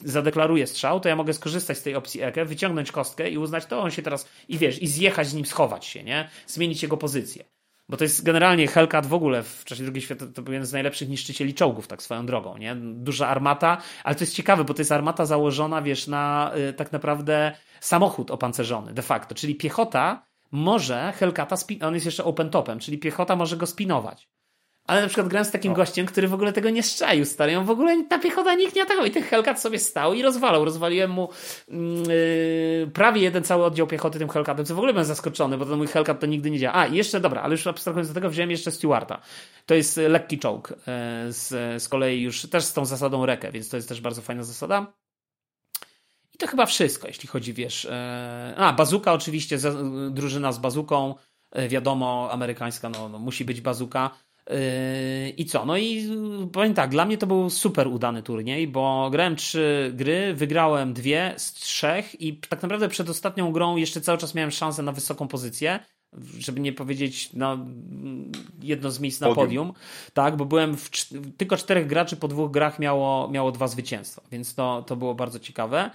[0.05, 3.81] zadeklaruje strzał, to ja mogę skorzystać z tej opcji EKE, wyciągnąć kostkę i uznać to
[3.81, 6.29] on się teraz i wiesz, i zjechać z nim, schować się, nie?
[6.47, 7.43] Zmienić jego pozycję.
[7.89, 10.73] Bo to jest generalnie Hellcat w ogóle w czasie II świata to był jeden z
[10.73, 12.75] najlepszych niszczycieli czołgów, tak swoją drogą, nie?
[12.75, 16.91] Duża armata, ale to jest ciekawe, bo to jest armata założona, wiesz, na y, tak
[16.91, 22.97] naprawdę samochód opancerzony de facto, czyli piechota może Hellcata, on jest jeszcze open topem, czyli
[22.97, 24.29] piechota może go spinować.
[24.87, 27.57] Ale na przykład grałem z takim gościem, który w ogóle tego nie szczaił, stary.
[27.57, 29.05] On w ogóle ta piechota nikt nie atakował.
[29.05, 30.65] I ten Hellcat sobie stał i rozwalał.
[30.65, 31.29] Rozwaliłem mu
[31.67, 35.77] yy, prawie jeden cały oddział piechoty tym Hellcatem, co w ogóle byłem zaskoczony, bo ten
[35.77, 36.75] mój Hellcat to nigdy nie działa.
[36.75, 39.21] A, i jeszcze, dobra, ale już abstrahując do tego, wziąłem jeszcze Stewarta.
[39.65, 40.69] To jest lekki czołg.
[40.69, 44.21] Yy, z, z kolei już też z tą zasadą rekę, więc to jest też bardzo
[44.21, 44.93] fajna zasada.
[46.33, 47.83] I to chyba wszystko, jeśli chodzi, wiesz.
[47.83, 49.57] Yy, a, bazuka oczywiście,
[50.11, 51.15] drużyna z bazuką.
[51.69, 54.11] Wiadomo, amerykańska, no, no musi być bazuka.
[54.49, 55.65] Yy, I co?
[55.65, 56.09] No i
[56.53, 61.33] powiem tak, dla mnie to był super udany turniej, bo grałem trzy gry, wygrałem dwie
[61.37, 65.27] z trzech i tak naprawdę przed ostatnią grą jeszcze cały czas miałem szansę na wysoką
[65.27, 65.79] pozycję,
[66.39, 67.57] żeby nie powiedzieć no,
[68.61, 69.73] jedno z miejsc na podium, podium
[70.13, 70.89] tak, bo byłem w,
[71.37, 75.39] tylko czterech graczy po dwóch grach miało, miało dwa zwycięstwa, więc to, to było bardzo
[75.39, 75.91] ciekawe.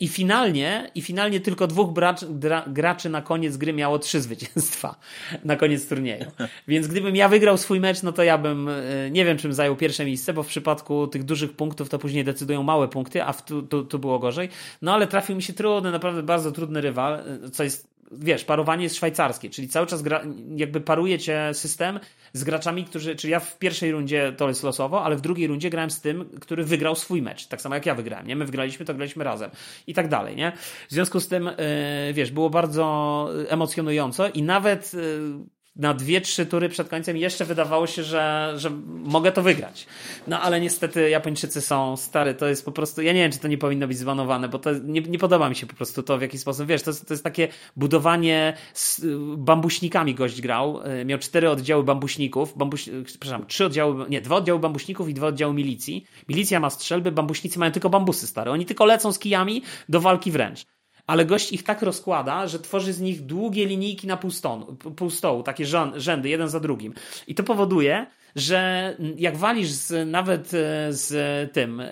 [0.00, 4.96] I finalnie, I finalnie tylko dwóch gra, graczy na koniec gry miało trzy zwycięstwa
[5.44, 6.24] na koniec turnieju.
[6.68, 9.76] Więc gdybym ja wygrał swój mecz, no to ja bym, e, nie wiem czym zajął
[9.76, 13.62] pierwsze miejsce, bo w przypadku tych dużych punktów to później decydują małe punkty, a tu,
[13.62, 14.48] tu, tu było gorzej.
[14.82, 18.82] No ale trafił mi się trudny, naprawdę bardzo trudny rywal, e, co jest wiesz, parowanie
[18.82, 20.22] jest szwajcarskie, czyli cały czas gra,
[20.56, 22.00] jakby paruje cię system
[22.32, 25.70] z graczami, którzy, czyli ja w pierwszej rundzie to jest losowo, ale w drugiej rundzie
[25.70, 28.36] grałem z tym, który wygrał swój mecz, tak samo jak ja wygrałem, nie?
[28.36, 29.50] My wygraliśmy, to graliśmy razem
[29.86, 30.52] i tak dalej, nie?
[30.88, 36.46] W związku z tym, yy, wiesz, było bardzo emocjonująco i nawet yy, na dwie, trzy
[36.46, 39.86] tury przed końcem jeszcze wydawało się, że, że mogę to wygrać.
[40.26, 43.48] No ale niestety Japończycy są stary, to jest po prostu, ja nie wiem, czy to
[43.48, 46.22] nie powinno być zbanowane, bo to nie, nie podoba mi się po prostu to, w
[46.22, 49.00] jaki sposób, wiesz, to jest, to jest takie budowanie z
[49.36, 54.60] bambuśnikami gość grał, e, miał cztery oddziały bambuśników, bambuś, przepraszam, trzy oddziały, nie, dwa oddziały
[54.60, 56.06] bambuśników i dwa oddziały milicji.
[56.28, 60.30] Milicja ma strzelby, bambuśnicy mają tylko bambusy stare, oni tylko lecą z kijami do walki
[60.30, 60.64] wręcz
[61.06, 65.10] ale gość ich tak rozkłada, że tworzy z nich długie linijki na pół, stonu, pół
[65.10, 65.64] stołu, takie
[65.96, 66.94] rzędy, jeden za drugim.
[67.26, 71.88] I to powoduje, że jak walisz z, nawet e, z tym e,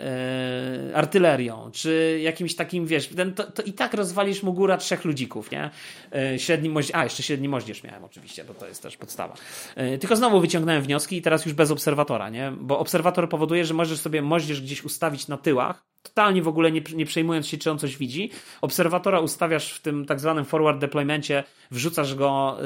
[0.94, 5.50] artylerią, czy jakimś takim, wiesz, ten, to, to, i tak rozwalisz mu góra trzech ludzików,
[5.50, 5.70] nie?
[6.14, 9.34] E, średni moździerz, a jeszcze średni moździerz miałem oczywiście, bo to jest też podstawa.
[9.76, 12.52] E, tylko znowu wyciągnąłem wnioski i teraz już bez obserwatora, nie?
[12.60, 16.82] Bo obserwator powoduje, że możesz sobie moździerz gdzieś ustawić na tyłach, totalnie w ogóle nie,
[16.94, 18.30] nie przejmując się, czy on coś widzi.
[18.60, 22.58] Obserwatora ustawiasz w tym tak zwanym forward deploymencie, wrzucasz go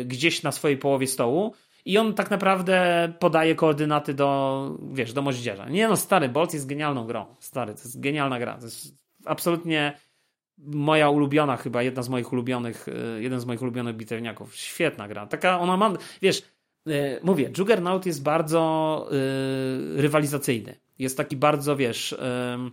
[0.00, 1.54] y, gdzieś na swojej połowie stołu
[1.84, 5.68] i on tak naprawdę podaje koordynaty do, wiesz, do moździerza.
[5.68, 7.26] Nie no, stary, Bolt jest genialną grą.
[7.38, 8.58] Stary, to jest genialna gra.
[8.58, 8.94] To jest
[9.24, 9.98] absolutnie
[10.58, 14.56] moja ulubiona chyba, jedna z moich ulubionych, y, jeden z moich ulubionych bitewniaków.
[14.56, 15.26] Świetna gra.
[15.26, 15.92] Taka ona ma,
[16.22, 16.42] wiesz,
[16.88, 19.08] y, mówię, Juggernaut jest bardzo
[19.96, 20.80] rywalizacyjny.
[20.98, 22.16] Jest taki bardzo, wiesz,
[22.64, 22.70] Yy,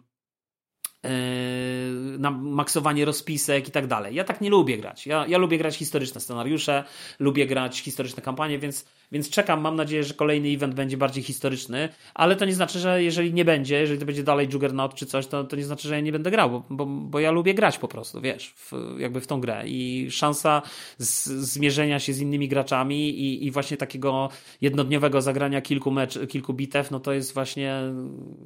[2.19, 4.15] na maksowanie rozpisek i tak dalej.
[4.15, 5.07] Ja tak nie lubię grać.
[5.07, 6.83] Ja, ja lubię grać historyczne scenariusze,
[7.19, 9.61] lubię grać historyczne kampanie, więc, więc czekam.
[9.61, 13.45] Mam nadzieję, że kolejny event będzie bardziej historyczny, ale to nie znaczy, że jeżeli nie
[13.45, 16.11] będzie, jeżeli to będzie dalej Juggernaut czy coś, to, to nie znaczy, że ja nie
[16.11, 19.41] będę grał, bo, bo, bo ja lubię grać po prostu, wiesz, w, jakby w tą
[19.41, 20.61] grę i szansa
[20.97, 24.29] z, zmierzenia się z innymi graczami i, i właśnie takiego
[24.61, 27.81] jednodniowego zagrania kilku mecz, kilku bitew, no to jest właśnie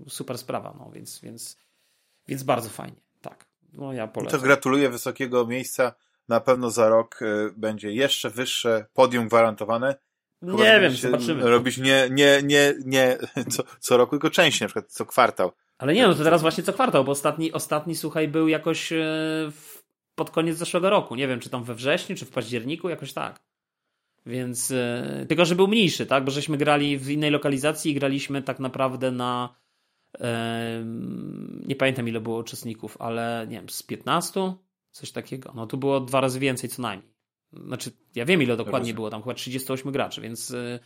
[0.08, 1.58] super sprawa, no więc, więc
[2.32, 3.46] więc bardzo fajnie, tak.
[3.74, 4.40] No ja polecam.
[4.40, 5.94] To gratuluję wysokiego miejsca.
[6.28, 9.96] Na pewno za rok y, będzie jeszcze wyższe podium gwarantowane.
[10.42, 11.50] nie wiem, zobaczymy.
[11.50, 13.18] Robić nie, nie, nie, nie
[13.54, 15.52] co, co roku, tylko częściej, na przykład co kwartał.
[15.78, 18.96] Ale nie, no to teraz właśnie co kwartał, bo ostatni, ostatni słuchaj, był jakoś e,
[19.52, 19.84] w,
[20.16, 21.16] pod koniec zeszłego roku.
[21.16, 23.40] Nie wiem, czy tam we wrześniu, czy w październiku, jakoś tak.
[24.26, 26.24] Więc, e, tylko że był mniejszy, tak?
[26.24, 29.61] Bo żeśmy grali w innej lokalizacji i graliśmy tak naprawdę na
[31.66, 34.54] nie pamiętam ile było uczestników, ale nie wiem, z 15?
[34.92, 35.54] Coś takiego.
[35.56, 37.12] No tu było dwa razy więcej co najmniej.
[37.54, 40.80] Znaczy, ja wiem ile dokładnie było, tam chyba 38 graczy, więc, y,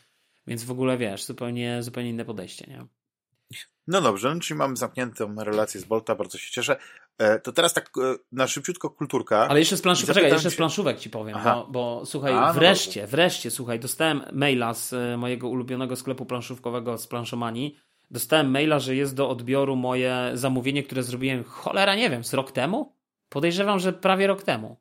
[0.48, 2.86] więc w ogóle wiesz, zupełnie, zupełnie inne podejście, nie?
[3.88, 6.78] No dobrze, no, czyli mamy zamkniętą relację z Bolta, bardzo się cieszę.
[7.18, 9.48] E, to teraz tak e, na szybciutko kulturka.
[9.48, 12.54] Ale jeszcze z planszówek, czekaj, jeszcze z planszówek ci powiem, bo, bo, słuchaj, A, no
[12.54, 13.18] wreszcie, dobrze.
[13.18, 17.78] wreszcie, słuchaj, dostałem maila z e, mojego ulubionego sklepu planszówkowego z planszomanii,
[18.12, 22.52] dostałem maila, że jest do odbioru moje zamówienie, które zrobiłem, cholera, nie wiem, z rok
[22.52, 22.96] temu?
[23.30, 24.78] Podejrzewam, że prawie rok temu.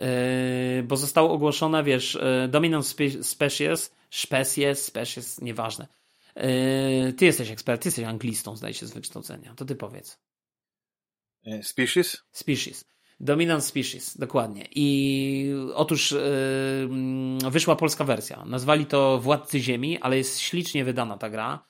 [0.00, 5.86] Yy, bo zostało ogłoszone, wiesz, yy, Dominant spe Species, Species, Species, nieważne.
[6.36, 9.54] Yy, ty jesteś ekspert, ty jesteś anglistą, zdaje się, z wykształcenia.
[9.54, 10.18] To ty powiedz.
[11.44, 12.22] Yy, species?
[12.32, 12.84] Species.
[13.20, 14.68] Dominant Species, dokładnie.
[14.74, 18.44] I otóż yy, wyszła polska wersja.
[18.44, 21.66] Nazwali to Władcy Ziemi, ale jest ślicznie wydana ta gra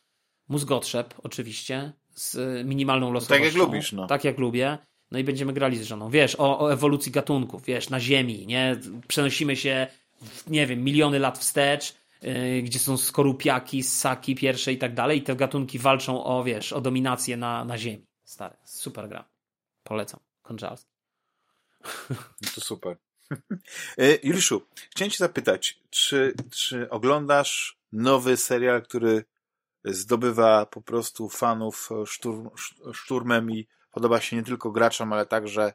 [0.48, 3.44] mózgotrzep oczywiście, z minimalną losowością.
[3.44, 4.06] Tak jak lubisz, no.
[4.06, 4.78] Tak jak lubię.
[5.10, 6.10] No i będziemy grali z żoną.
[6.10, 8.76] Wiesz, o, o ewolucji gatunków, wiesz, na Ziemi, nie?
[9.08, 9.86] Przenosimy się,
[10.46, 15.22] nie wiem, miliony lat wstecz, yy, gdzie są skorupiaki, ssaki pierwsze i tak dalej i
[15.22, 18.06] te gatunki walczą o, wiesz, o dominację na, na ziemi.
[18.24, 19.24] Stary, super gra.
[19.82, 20.20] Polecam.
[20.42, 20.90] Konczalski.
[22.10, 22.96] No to super.
[23.98, 29.24] E, Juliuszu, chciałem cię zapytać, czy, czy oglądasz nowy serial, który
[29.86, 32.50] zdobywa po prostu fanów szturm,
[32.92, 35.72] szturmem i podoba się nie tylko graczom, ale także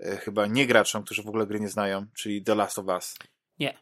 [0.00, 3.16] e, chyba nie graczom, którzy w ogóle gry nie znają, czyli The Last of Us.
[3.58, 3.78] Nie.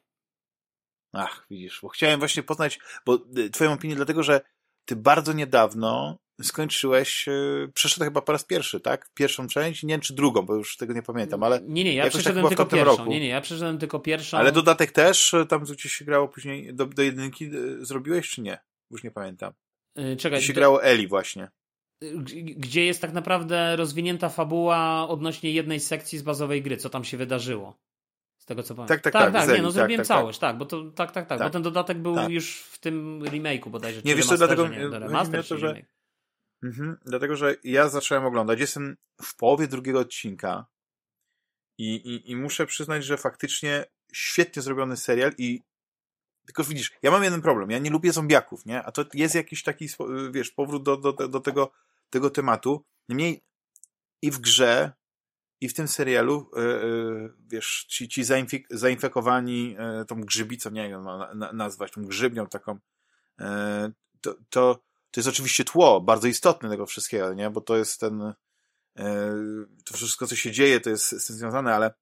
[1.12, 4.40] Ach, widzisz, bo chciałem właśnie poznać, bo e, twoją opinię, dlatego że
[4.84, 7.32] ty bardzo niedawno skończyłeś, e,
[7.74, 9.10] przeszedł chyba po raz pierwszy, tak?
[9.14, 11.60] Pierwszą część, nie wiem czy drugą, bo już tego nie pamiętam, ale...
[11.60, 12.96] Nie, nie, ja przeszedłem tak tylko pierwszą.
[12.96, 13.10] Roku.
[13.10, 14.38] Nie, nie, ja przeszedłem tylko pierwszą.
[14.38, 17.50] Ale dodatek też, tam gdzie się grało później, do, do jedynki
[17.80, 18.58] zrobiłeś czy nie?
[18.90, 19.52] Już nie pamiętam.
[20.18, 20.38] Czekaj.
[20.38, 20.60] Gdzie się to...
[20.60, 21.48] grało Eli właśnie
[22.56, 27.16] gdzie jest tak naprawdę rozwinięta fabuła odnośnie jednej sekcji z bazowej gry, co tam się
[27.16, 27.78] wydarzyło.
[28.38, 28.96] Z tego co pamiętam.
[28.96, 29.32] Tak, tak, tak.
[29.32, 31.50] tak, tak nie, no zrobiłem tak, tak, całość, tak, bo to tak, tak, tak, bo
[31.50, 34.02] ten dodatek był już w tym remake'u bodajże.
[34.04, 35.82] Nie, wiesz co, dlatego nie, remaster, to, że
[36.62, 40.66] mhm, dlatego, że ja zacząłem oglądać, jestem w połowie drugiego odcinka
[41.78, 45.62] i, i, i muszę przyznać, że faktycznie świetnie zrobiony serial i
[46.48, 48.82] tylko widzisz, ja mam jeden problem, ja nie lubię zombiaków, nie?
[48.82, 49.88] A to jest jakiś taki,
[50.30, 51.72] wiesz, powrót do, do, do tego
[52.10, 52.84] tego tematu.
[53.08, 53.44] Niemniej
[54.22, 54.92] i w grze,
[55.60, 61.04] i w tym serialu, yy, wiesz, ci, ci zainfek zainfekowani yy, tą grzybicą, nie wiem
[61.06, 62.78] jak na, nazwać, tą grzybnią taką,
[64.20, 67.50] to, to, to jest oczywiście tło bardzo istotne tego wszystkiego, nie?
[67.50, 68.34] Bo to jest ten,
[69.84, 71.94] to wszystko, co się dzieje, to jest z tym związane, ale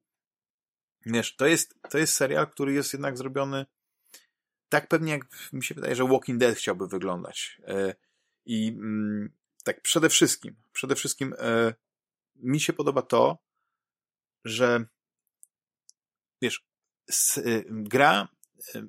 [1.06, 3.66] wiesz, to jest, to jest serial, który jest jednak zrobiony
[4.68, 7.60] tak pewnie, jak mi się wydaje, że Walking Dead chciałby wyglądać.
[8.46, 9.30] I mm,
[9.64, 11.74] tak przede wszystkim, przede wszystkim e,
[12.36, 13.38] mi się podoba to,
[14.44, 14.84] że
[16.42, 16.64] wiesz,
[17.36, 18.28] e, gra
[18.74, 18.86] e,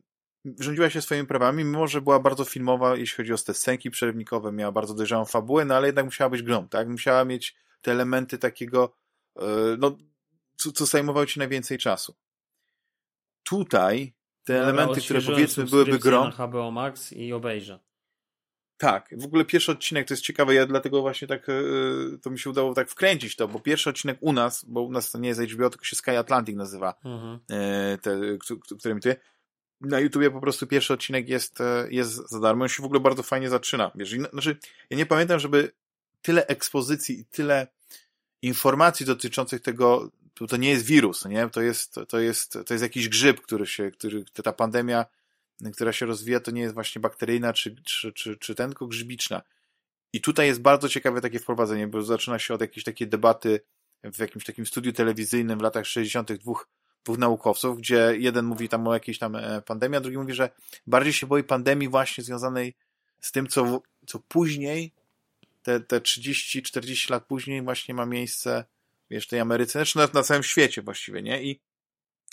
[0.59, 4.51] rządziła się swoimi prawami, mimo że była bardzo filmowa, jeśli chodzi o te scenki przerywnikowe,
[4.51, 6.87] miała bardzo dojrzałą fabułę, no ale jednak musiała być grą, tak?
[6.87, 8.95] Musiała mieć te elementy takiego,
[9.35, 9.41] e,
[9.79, 9.97] no,
[10.55, 12.15] co, co zajmowało ci najwięcej czasu.
[13.43, 14.13] Tutaj
[14.47, 16.23] te no, elementy, które powiedzmy byłyby grą...
[16.23, 17.79] na HBO Max i obejrzę.
[18.77, 21.53] Tak, w ogóle pierwszy odcinek to jest ciekawe, ja dlatego właśnie tak e,
[22.21, 25.11] to mi się udało tak wkręcić to, bo pierwszy odcinek u nas, bo u nas
[25.11, 27.39] to nie jest HBO, tylko się Sky Atlantic nazywa, mhm.
[27.51, 28.19] E, te,
[28.79, 29.01] który mi
[29.81, 31.59] na YouTubie po prostu pierwszy odcinek jest,
[31.89, 34.57] jest za darmo, on się w ogóle bardzo fajnie zaczyna, wiesz, znaczy
[34.89, 35.71] ja nie pamiętam, żeby
[36.21, 37.67] tyle ekspozycji i tyle
[38.41, 40.11] informacji dotyczących tego,
[40.47, 41.49] to, nie jest wirus, nie?
[41.49, 45.05] To jest, to jest, to jest jakiś grzyb, który się, który, ta pandemia
[45.73, 49.41] która się rozwija, to nie jest właśnie bakteryjna czy, czy, czy, czy ten, tylko grzybiczna.
[50.13, 53.59] I tutaj jest bardzo ciekawe takie wprowadzenie, bo zaczyna się od jakiejś takiej debaty
[54.03, 56.33] w jakimś takim studiu telewizyjnym w latach 60.
[56.33, 56.67] dwóch,
[57.03, 60.49] dwóch naukowców, gdzie jeden mówi tam o jakiejś tam e, pandemii, a drugi mówi, że
[60.87, 62.73] bardziej się boi pandemii właśnie związanej
[63.21, 64.91] z tym, co, co później,
[65.63, 68.65] te, te 30-40 lat później właśnie ma miejsce
[69.09, 71.43] wiesz, tej Ameryce, znaczy na, na całym świecie właściwie, nie?
[71.43, 71.61] I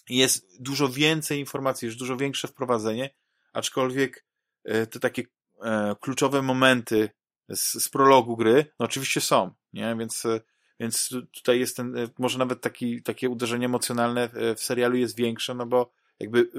[0.09, 3.11] jest dużo więcej informacji, już dużo większe wprowadzenie,
[3.53, 4.25] aczkolwiek
[4.65, 5.23] e, te takie
[5.63, 7.11] e, kluczowe momenty
[7.49, 9.97] z, z prologu gry, no oczywiście są, nie?
[9.99, 10.41] Więc, e,
[10.81, 15.67] więc tutaj jest ten, może nawet taki, takie uderzenie emocjonalne w serialu jest większe, no
[15.67, 16.51] bo jakby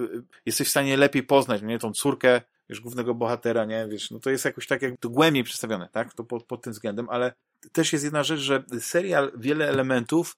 [0.45, 1.79] jesteś w stanie lepiej poznać, nie?
[1.79, 3.87] Tą córkę, wiesz, głównego bohatera, nie?
[3.87, 6.13] Wiesz, no to jest jakoś tak jak to głębiej przedstawione, tak?
[6.13, 7.33] To pod, pod tym względem, ale
[7.71, 10.37] też jest jedna rzecz, że serial wiele elementów,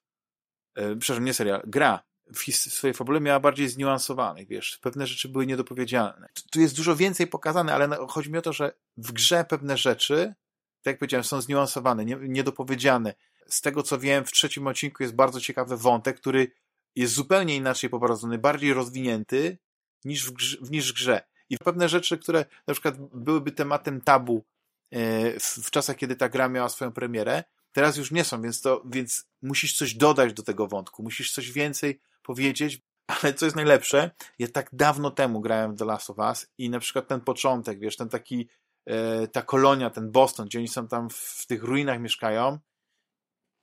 [0.75, 5.45] e, przepraszam, nie serial, gra w swojej fabule miała bardziej zniuansowanych, wiesz, pewne rzeczy były
[5.47, 6.29] niedopowiedzialne.
[6.51, 10.33] Tu jest dużo więcej pokazane, ale chodzi mi o to, że w grze pewne rzeczy,
[10.81, 13.13] tak jak powiedziałem, są zniuansowane, nie, niedopowiedziane.
[13.47, 16.51] Z tego co wiem, w trzecim odcinku jest bardzo ciekawy wątek, który
[16.95, 19.57] jest zupełnie inaczej poprowadzony, bardziej rozwinięty
[20.05, 20.57] niż w grze.
[20.69, 21.21] Niż w grze.
[21.49, 24.45] I pewne rzeczy, które na przykład byłyby tematem tabu
[24.91, 28.83] e, w, czasach, kiedy ta gra miała swoją premierę, teraz już nie są, więc, to,
[28.85, 34.11] więc musisz coś dodać do tego wątku, musisz coś więcej powiedzieć, ale co jest najlepsze,
[34.39, 37.79] ja tak dawno temu grałem w The Last of Us i na przykład ten początek,
[37.79, 38.49] wiesz, ten taki,
[38.85, 42.59] e, ta kolonia, ten Boston, gdzie oni są tam w tych ruinach mieszkają,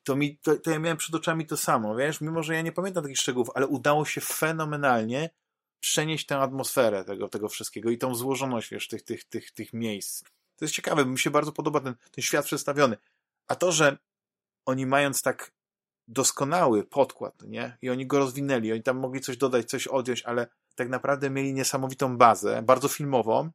[0.04, 2.72] to mi, to, to ja miałem przed oczami to samo, wiesz, mimo że ja nie
[2.72, 5.30] pamiętam takich szczegółów, ale udało się fenomenalnie
[5.84, 10.22] przenieść tę atmosferę tego, tego wszystkiego i tą złożoność, wiesz, tych, tych, tych, tych miejsc.
[10.56, 12.96] To jest ciekawe, mi się bardzo podoba ten, ten świat przedstawiony.
[13.48, 13.98] A to, że
[14.66, 15.52] oni mając tak
[16.08, 17.78] doskonały podkład, nie?
[17.82, 21.54] I oni go rozwinęli, oni tam mogli coś dodać, coś odjąć, ale tak naprawdę mieli
[21.54, 23.50] niesamowitą bazę, bardzo filmową.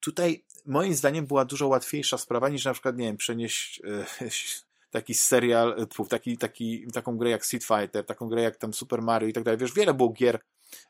[0.00, 4.28] Tutaj moim zdaniem była dużo łatwiejsza sprawa niż na przykład, nie wiem, przenieść e,
[4.90, 9.02] taki serial, e, taki, taki, taką grę jak Street Fighter, taką grę jak tam Super
[9.02, 9.58] Mario i tak dalej.
[9.58, 10.40] Wiesz, wiele było gier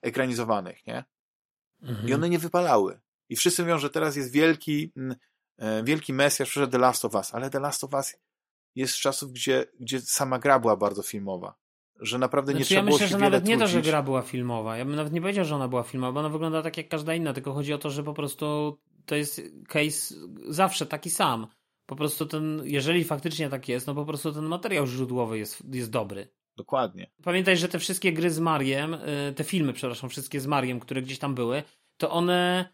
[0.02, 1.04] ekranizowanych, nie?
[1.82, 2.09] Mhm.
[2.09, 3.00] I one nie wypalały.
[3.28, 4.92] I wszyscy mówią, że teraz jest wielki,
[5.59, 8.16] e, wielki Mesjasz, przyszedł The Last of Us, ale The Last of Us
[8.74, 11.54] jest z czasów, gdzie, gdzie sama gra była bardzo filmowa.
[12.00, 13.82] Że naprawdę nie znaczy, trzeba ja było myślę, się że wiele nawet nie to, że
[13.82, 14.76] gra była filmowa.
[14.76, 17.14] Ja bym nawet nie powiedział, że ona była filmowa, bo ona wygląda tak jak każda
[17.14, 20.14] inna, tylko chodzi o to, że po prostu to jest case
[20.48, 21.46] zawsze taki sam.
[21.86, 25.90] Po prostu ten, jeżeli faktycznie tak jest, no po prostu ten materiał źródłowy jest, jest
[25.90, 26.28] dobry.
[26.57, 27.11] Dokładnie.
[27.23, 31.03] Pamiętaj, że te wszystkie gry z Mariem, y, te filmy, przepraszam, wszystkie z Mariem, które
[31.03, 31.62] gdzieś tam były,
[31.97, 32.69] to one,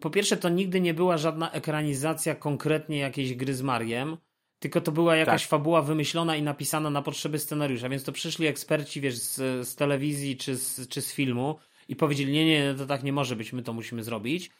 [0.00, 4.16] po pierwsze, to nigdy nie była żadna ekranizacja konkretnie jakiejś gry z Mariem,
[4.58, 5.50] tylko to była jakaś tak.
[5.50, 10.36] fabuła wymyślona i napisana na potrzeby scenariusza, więc to przyszli eksperci, wiesz, z, z telewizji
[10.36, 11.58] czy z, czy z filmu
[11.88, 14.50] i powiedzieli, nie, nie, to tak nie może być, my to musimy zrobić.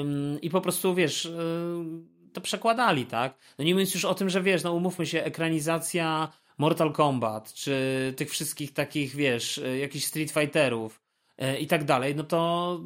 [0.00, 3.38] Ym, I po prostu, wiesz, yy, to przekładali, tak?
[3.58, 8.14] No nie mówiąc już o tym, że wiesz, no umówmy się, ekranizacja Mortal Kombat, czy
[8.16, 11.00] tych wszystkich takich, wiesz, y, jakichś Street Fighterów
[11.38, 12.80] yy, i tak dalej, no to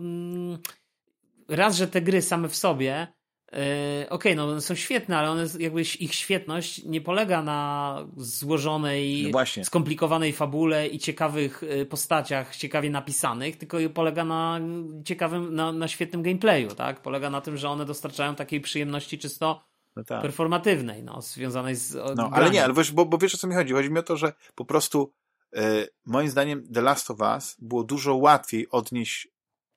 [1.48, 3.06] yy, raz, że te gry same w sobie
[3.54, 9.32] Okej, okay, no one są świetne, ale one, jakby ich świetność nie polega na złożonej,
[9.32, 14.60] no skomplikowanej fabule i ciekawych y, postaciach, ciekawie napisanych, tylko polega na
[15.04, 17.02] ciekawym, na, na świetnym gameplayu, tak?
[17.02, 19.64] Polega na tym, że one dostarczają takiej przyjemności czysto
[19.96, 20.22] no tak.
[20.22, 21.94] performatywnej, no, związanej z.
[22.16, 23.72] No, ale nie, ale wiesz, bo, bo wiesz o co mi chodzi.
[23.72, 25.12] Chodzi mi o to, że po prostu
[25.56, 29.28] e, moim zdaniem The Last of Us było dużo łatwiej odnieść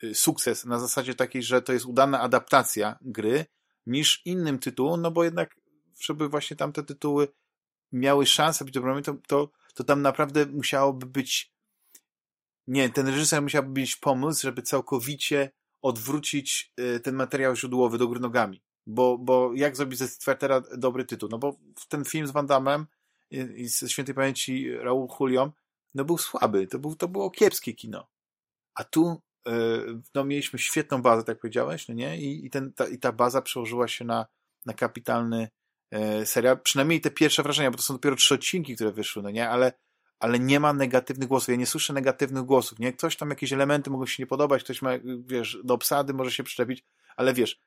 [0.03, 3.45] y, sukces na zasadzie takiej, że to jest udana adaptacja gry,
[3.85, 5.55] niż innym tytułom, no bo jednak,
[6.01, 7.27] żeby właśnie tamte tytuły
[7.91, 11.53] miały szansę być dobrymi, to, to, to tam naprawdę musiałoby być
[12.67, 18.19] nie, ten reżyser musiałby mieć pomysł, żeby całkowicie odwrócić y, ten materiał źródłowy do góry
[18.19, 18.61] nogami.
[18.87, 20.41] Bo, bo jak zrobić ze Street
[20.77, 21.29] dobry tytuł?
[21.29, 21.59] No bo
[21.89, 22.85] ten film z Van Damme
[23.31, 25.51] i ze świętej pamięci Raul Julią,
[25.93, 28.07] no był słaby, to, był, to było kiepskie kino.
[28.75, 29.51] A tu E,
[30.15, 32.17] no mieliśmy świetną bazę, tak powiedziałeś, no nie?
[32.17, 34.25] I, i, ten, ta, i ta baza przełożyła się na,
[34.65, 35.49] na kapitalny
[35.91, 36.61] e, serial.
[36.61, 39.49] Przynajmniej te pierwsze wrażenia, bo to są dopiero trzy odcinki, które wyszły, no nie?
[39.49, 39.73] Ale,
[40.19, 41.49] ale nie ma negatywnych głosów.
[41.49, 42.93] Ja nie słyszę negatywnych głosów, nie?
[42.93, 44.91] Ktoś tam jakieś elementy mogą się nie podobać, ktoś ma,
[45.25, 46.85] wiesz, do obsady może się przyczepić,
[47.15, 47.59] ale wiesz,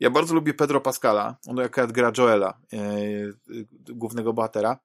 [0.00, 2.78] ja bardzo lubię Pedro Pascala, on akurat gra Joela, e,
[3.88, 4.78] głównego bohatera,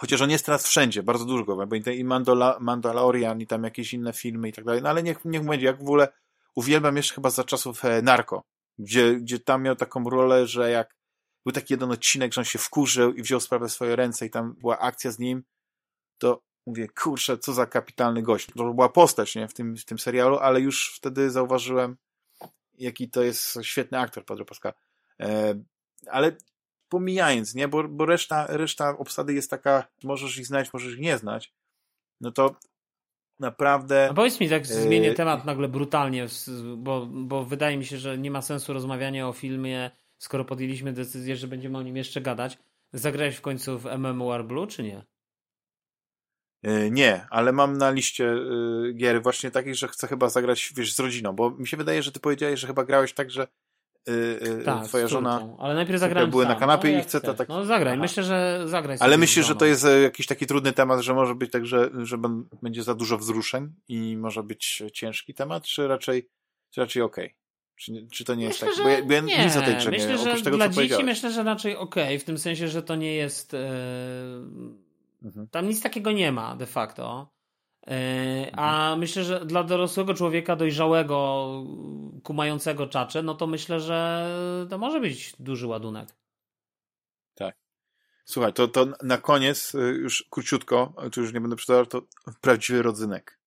[0.00, 4.12] Chociaż on jest teraz wszędzie, bardzo dużo bo i Mandola, Mandalorian i tam jakieś inne
[4.12, 6.08] filmy i tak dalej, no ale niech, niech będzie, jak w ogóle
[6.54, 8.42] uwielbiam jeszcze chyba za czasów e, Narko,
[8.78, 10.94] gdzie, gdzie tam miał taką rolę, że jak
[11.46, 14.30] był taki jeden odcinek, że on się wkurzył i wziął sprawę w swoje ręce i
[14.30, 15.44] tam była akcja z nim,
[16.18, 18.46] to mówię, kurczę, co za kapitalny gość.
[18.56, 21.96] To była postać, nie, w tym, w tym serialu, ale już wtedy zauważyłem,
[22.78, 24.72] jaki to jest świetny aktor Pedro Pascal.
[25.20, 25.54] E,
[26.06, 26.36] ale
[26.88, 27.68] pomijając, nie?
[27.68, 31.52] Bo, bo reszta, reszta obsady jest taka, możesz ich znać, możesz ich nie znać,
[32.20, 32.56] no to
[33.40, 34.08] naprawdę...
[34.10, 35.14] A powiedz mi, tak zmienię e...
[35.14, 36.26] temat nagle brutalnie,
[36.76, 41.36] bo, bo wydaje mi się, że nie ma sensu rozmawiania o filmie, skoro podjęliśmy decyzję,
[41.36, 42.58] że będziemy o nim jeszcze gadać.
[42.92, 45.04] Zagrałeś w końcu w MMOR Blue, czy nie?
[46.64, 50.94] E, nie, ale mam na liście e, gier właśnie takich, że chcę chyba zagrać, wiesz,
[50.94, 53.46] z rodziną, bo mi się wydaje, że ty powiedziałeś, że chyba grałeś tak, że
[54.06, 56.52] yy, tak, twoja żona ale najpierw zagrałem były sam.
[56.52, 57.48] na kanapie no, i chce to tak...
[57.48, 58.02] No zagraj, Aha.
[58.02, 61.34] myślę, że zagraj Ale myślisz, że to jest e, jakiś taki trudny temat, że może
[61.34, 62.16] być tak, że, że
[62.62, 66.28] będzie za dużo wzruszeń i może być ciężki temat, czy raczej,
[66.70, 67.26] czy raczej okej?
[67.26, 67.38] Okay?
[67.76, 68.86] Czy, czy to nie myślę, jest tak?
[68.86, 69.44] Bo ja, bo ja nie.
[69.44, 72.18] nic o tej grze myślę, nie, że tego, dla dzieci myślę, że raczej okej, okay,
[72.18, 73.54] w tym sensie, że to nie jest...
[73.54, 73.70] E...
[75.24, 75.48] Mhm.
[75.48, 77.34] Tam nic takiego nie ma de facto.
[77.86, 78.98] E, a mhm.
[78.98, 81.48] myślę, że dla dorosłego człowieka dojrzałego,
[82.22, 84.28] kumającego czacze, no to myślę, że
[84.70, 86.08] to może być duży ładunek.
[87.34, 87.56] Tak.
[88.24, 92.02] Słuchaj, to, to na koniec, y, już króciutko, tu już nie będę przydawał, to
[92.40, 93.38] prawdziwy rodzynek.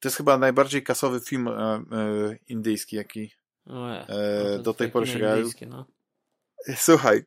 [0.00, 1.82] To jest chyba najbardziej kasowy film e, e,
[2.48, 3.30] indyjski, jaki
[3.66, 4.06] no
[4.62, 5.38] do tej pory się grał.
[5.68, 5.86] No.
[6.76, 7.24] Słuchaj,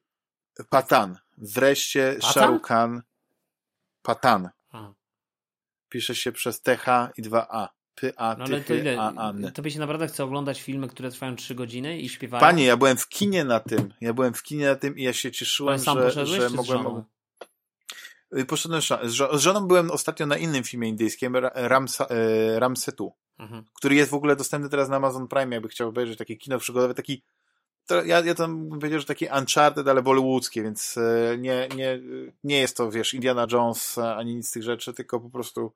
[0.69, 1.17] Patan.
[1.37, 3.01] Wreszcie Shah Khan.
[4.07, 4.49] Patan.
[5.89, 7.67] Pisze się przez TH i 2A.
[7.95, 9.01] P, A, no ale to ile?
[9.01, 9.51] A, A, N.
[9.51, 12.41] Tobie się naprawdę chce oglądać filmy, które trwają 3 godziny i śpiewają?
[12.41, 13.93] Panie, ja byłem w kinie na tym.
[14.01, 15.79] Ja byłem w kinie na tym i ja się cieszyłem,
[16.09, 17.03] że, że mogłem...
[18.37, 18.87] Y, poszedłem z,
[19.35, 23.63] z żoną byłem ostatnio na innym filmie indyjskim, Ramsa, e, Ramsetu, mhm.
[23.73, 26.93] który jest w ogóle dostępny teraz na Amazon Prime, jakby chciał obejrzeć takie kino przygodowe,
[26.93, 27.23] taki
[27.87, 31.99] to ja, ja tam bym powiedział, że taki Uncharted, ale bollywoodzkie, więc e, nie, nie,
[32.43, 35.71] nie jest to, wiesz, Indiana Jones ani nic z tych rzeczy, tylko po prostu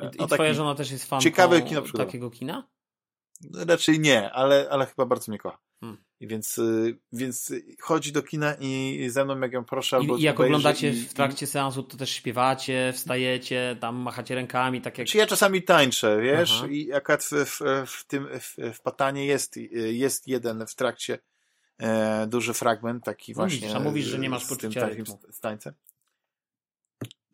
[0.00, 2.68] i, no, I twoja żona też jest fanką ciekawe kino takiego kina?
[3.54, 5.58] Raczej nie, ale, ale chyba bardzo mnie kocha.
[5.80, 6.04] Hmm.
[6.20, 6.60] Więc,
[7.12, 10.00] więc chodzi do kina i ze mną jak ją proszę.
[10.02, 14.80] I, i jak oglądacie i, w trakcie seansu, to też śpiewacie, wstajecie, tam machacie rękami,
[14.80, 15.08] tak jak...
[15.08, 16.52] Czy ja czasami tańczę, wiesz?
[16.58, 16.66] Aha.
[16.70, 21.18] I akurat w, w, w tym, w, w Patanie jest, jest jeden w trakcie
[21.82, 23.58] e, duży fragment, taki no właśnie.
[23.58, 25.20] Widzisz, a mówisz, że nie masz poczucia tym, rytmu.
[25.30, 25.74] Z tańcem.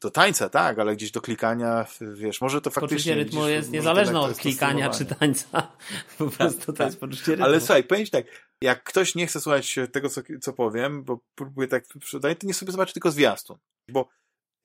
[0.00, 2.96] Do tańca, tak, ale gdzieś do klikania, wiesz, może to faktycznie...
[2.96, 5.72] Poczucie rytmu jest niezależne od klikania czy tańca.
[6.18, 6.86] Po tak, prostu to tak.
[6.86, 7.44] jest poczucie rytmu.
[7.44, 8.26] Ale słuchaj, powiem tak,
[8.62, 12.54] jak ktoś nie chce słuchać tego, co, co powiem, bo próbuje tak sprzedać, to nie
[12.54, 13.58] sobie zobaczy tylko zwiastun.
[13.88, 14.08] Bo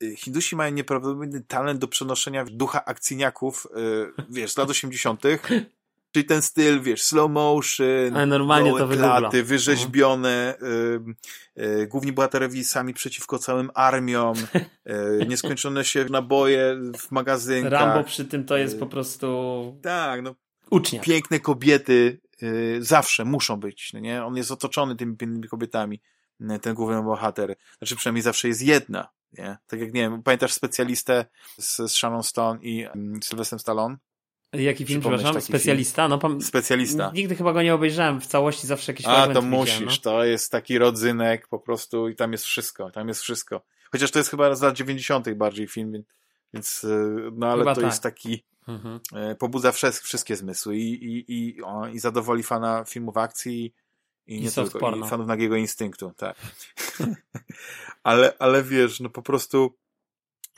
[0.02, 5.22] y, Hindusi mają nieprawdopodobny talent do przenoszenia ducha akcyjniaków, yy, wiesz, z lat 80.,
[6.14, 10.54] Czyli ten styl, wiesz, slow motion, Ale normalnie to klaty, wyrzeźbione,
[11.56, 14.36] y, y, główni bohaterowie sami przeciwko całym armiom,
[15.20, 17.72] y, nieskończone się naboje w magazynkach.
[17.72, 19.28] Rambo przy tym to jest po prostu...
[19.82, 20.34] Tak, no.
[20.70, 21.00] Ucznia.
[21.00, 22.20] Piękne kobiety
[22.80, 24.24] zawsze muszą być, no nie?
[24.24, 26.00] On jest otoczony tymi pięknymi kobietami,
[26.62, 27.56] ten główny bohater.
[27.78, 29.08] Znaczy przynajmniej zawsze jest jedna,
[29.38, 29.56] nie?
[29.66, 31.26] Tak jak, nie wiem, pamiętasz specjalistę
[31.58, 33.96] z, z Shannon Stone i um, Sylwestrem Stallone?
[34.54, 35.40] Jaki film, przepraszam?
[35.40, 36.02] Specjalista?
[36.02, 36.10] Film.
[36.10, 36.40] No, pan...
[36.40, 37.10] Specjalista.
[37.14, 40.12] Nigdy chyba go nie obejrzałem w całości, zawsze jakieś A, to musisz, no.
[40.12, 43.60] to jest taki rodzynek po prostu i tam jest wszystko, tam jest wszystko.
[43.92, 45.32] Chociaż to jest chyba z lat 90.
[45.34, 46.04] bardziej film,
[46.54, 46.88] więc e,
[47.32, 47.90] no ale chyba to tak.
[47.90, 49.00] jest taki mhm.
[49.14, 49.72] E, pobudza
[50.02, 53.74] wszystkie zmysły i, i, i, o, i zadowoli fana filmów akcji
[54.26, 55.06] i, i nie tylko, porno.
[55.06, 56.36] i fanów nagiego instynktu, tak.
[58.02, 59.74] ale, ale wiesz, no po prostu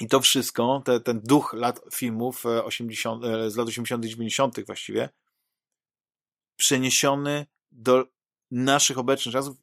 [0.01, 4.09] i to wszystko, te, ten duch lat filmów 80, e, e, z lat 80 -tych,
[4.09, 5.09] 90 właściwie,
[6.57, 8.05] przeniesiony do
[8.51, 9.57] naszych obecnych czasów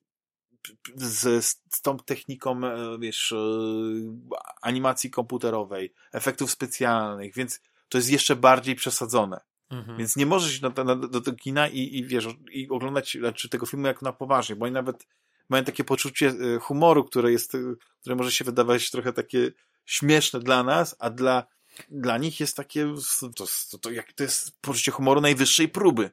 [0.95, 3.33] z, z tą techniką, e, wiesz,
[4.61, 9.39] animacji komputerowej, efektów specjalnych, więc to jest jeszcze bardziej przesadzone.
[9.69, 9.97] Mhm.
[9.97, 13.49] Więc nie możesz iść do, do, do, do kina i, i wiesz, i oglądać znaczy,
[13.49, 15.07] tego filmu jak na poważnie, bo oni nawet
[15.49, 17.57] mają takie poczucie humoru, które jest,
[18.01, 19.51] które może się wydawać trochę takie
[19.85, 21.47] śmieszne dla nas, a dla,
[21.89, 23.29] dla nich jest takie, to,
[23.71, 26.11] to, to, jak, to jest poczucie humoru najwyższej próby.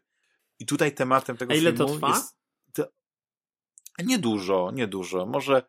[0.59, 2.09] I tutaj tematem tego a ile filmu to trwa?
[2.09, 2.37] jest...
[2.73, 2.89] To,
[4.05, 5.27] niedużo, niedużo.
[5.27, 5.63] Może,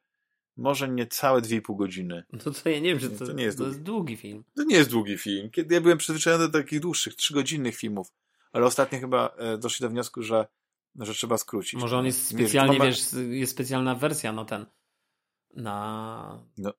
[0.57, 2.23] może nie całe dwie i pół godziny.
[2.33, 4.43] No to ja nie wiem, że to, to nie jest, to jest długi film.
[4.55, 5.49] To nie jest długi film.
[5.49, 8.13] Kiedy ja byłem przyzwyczajony do takich dłuższych, trzygodzinnych filmów,
[8.51, 10.47] ale ostatnio chyba e, doszli do wniosku, że,
[10.95, 11.73] że trzeba skrócić.
[11.79, 14.65] Może on jest specjalnie, wiesz, wiesz jest specjalna wersja, no ten,
[15.55, 16.43] na...
[16.57, 16.73] No,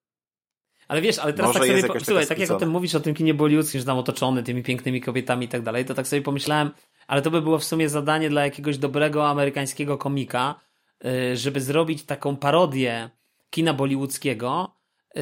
[0.93, 3.01] ale wiesz, ale teraz Może tak sobie, po, słuchaj, tak jak o tym mówisz, o
[3.01, 6.23] tym kinie bollywoodzkim, że tam otoczony tymi pięknymi kobietami i tak dalej, to tak sobie
[6.23, 6.70] pomyślałem,
[7.06, 10.60] ale to by było w sumie zadanie dla jakiegoś dobrego amerykańskiego komika,
[11.05, 13.10] y, żeby zrobić taką parodię
[13.51, 14.77] kina bollywoodzkiego,
[15.16, 15.20] y,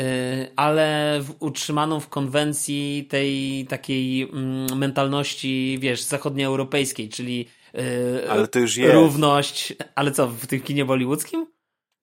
[0.57, 8.77] ale utrzymaną w konwencji tej takiej mm, mentalności, wiesz, zachodnioeuropejskiej, czyli y, ale to już
[8.77, 8.95] jest.
[8.95, 11.47] równość, ale co, w tym kinie bollywoodzkim?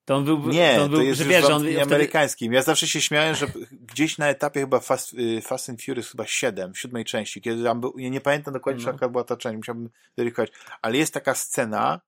[0.08, 1.82] To on był, nie, to, on był, to jest że wiesz, on, wtedy...
[1.82, 2.54] amerykańskim.
[2.54, 6.26] Ja zawsze się śmiałem, że gdzieś na etapie chyba Fast, y, Fast and Furious chyba
[6.26, 8.92] 7, w siódmej części, kiedy tam był, ja nie pamiętam dokładnie, no.
[8.92, 10.52] jaka była ta część, musiałbym weryfikować,
[10.82, 12.02] ale jest taka scena,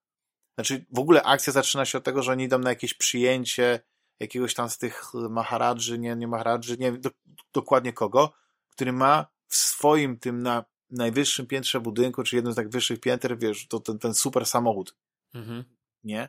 [0.54, 3.80] znaczy w ogóle akcja zaczyna się od tego, że oni idą na jakieś przyjęcie
[4.20, 7.10] jakiegoś tam z tych Maharadży, nie, nie Maharadży, nie wiem do,
[7.52, 8.32] dokładnie kogo,
[8.70, 13.68] który ma w swoim tym na najwyższym piętrze budynku, czy jednym z najwyższych pięter, wiesz,
[13.68, 14.94] to ten, ten super samochód.
[15.34, 15.64] Mhm.
[16.04, 16.28] Nie?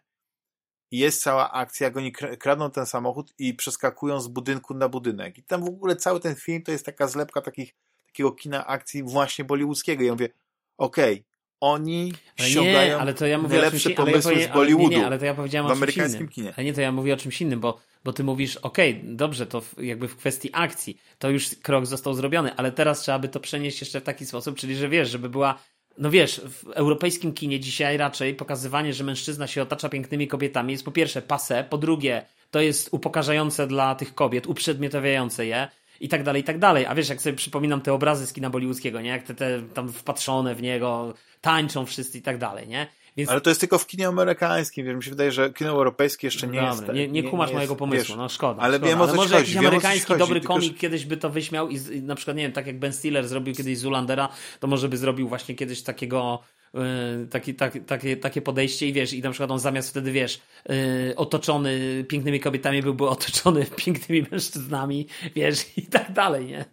[0.91, 5.37] I jest cała akcja, jak oni kradną ten samochód i przeskakują z budynku na budynek.
[5.37, 9.03] I tam w ogóle cały ten film to jest taka zlepka takich, takiego kina akcji
[9.03, 10.03] właśnie bollywoodzkiego.
[10.03, 10.29] I ja mówię,
[10.77, 11.31] okej, okay,
[11.61, 15.05] oni ale ściągają nie, ale to ja mówię najlepsze pomysły ja z Bollywoodu nie, nie,
[15.05, 16.53] ale to ja powiedziałem w amerykańskim kinie.
[16.57, 19.47] Ale nie, to ja mówię o czymś innym, bo, bo ty mówisz, okej, okay, dobrze,
[19.47, 23.39] to jakby w kwestii akcji, to już krok został zrobiony, ale teraz trzeba by to
[23.39, 25.59] przenieść jeszcze w taki sposób, czyli że wiesz, żeby była
[25.97, 30.85] no wiesz, w europejskim kinie dzisiaj raczej pokazywanie, że mężczyzna się otacza pięknymi kobietami jest
[30.85, 35.67] po pierwsze pase, po drugie to jest upokarzające dla tych kobiet, uprzedmiotawiające je
[35.99, 36.85] i tak dalej, i tak dalej.
[36.85, 39.09] A wiesz, jak sobie przypominam te obrazy z kina bollywoodzkiego, nie?
[39.09, 42.87] Jak te, te tam wpatrzone w niego, tańczą wszyscy i tak dalej, nie?
[43.17, 43.29] Więc...
[43.29, 46.47] Ale to jest tylko w kinie amerykańskim, więc mi się wydaje, że kino europejskie jeszcze
[46.47, 46.87] nie jest...
[46.93, 48.61] Nie, nie, kumasz nie mojego pomysłu, wiesz, no szkoda.
[48.61, 48.89] Ale szkoda.
[48.89, 50.79] wiem o co ale może jakiś amerykański chodzi, dobry komik że...
[50.79, 53.55] kiedyś by to wyśmiał i, i na przykład, nie wiem, tak jak Ben Stiller zrobił
[53.55, 54.29] kiedyś Zulandera,
[54.59, 56.39] to może by zrobił właśnie kiedyś takiego
[56.73, 60.41] Yy, taki, tak, takie, takie podejście i wiesz, i na przykład on zamiast wtedy, wiesz,
[60.69, 66.65] yy, otoczony pięknymi kobietami byłby otoczony pięknymi mężczyznami, wiesz, i tak dalej, nie?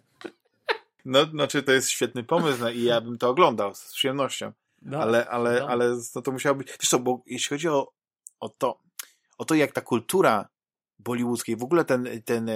[1.05, 4.51] No, znaczy to jest świetny pomysł no, i ja bym to oglądał z przyjemnością.
[4.81, 5.67] No, ale, ale, no.
[5.67, 6.67] ale no to musiało być.
[6.67, 7.91] Wiesz co, bo jeśli chodzi o,
[8.39, 8.79] o to,
[9.37, 10.49] o to, jak ta kultura
[10.99, 12.53] bollywoodzkiej, w ogóle ten, ten, e,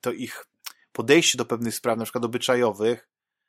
[0.00, 0.46] to ich
[0.92, 3.08] podejście do pewnych spraw, na przykład obyczajowych,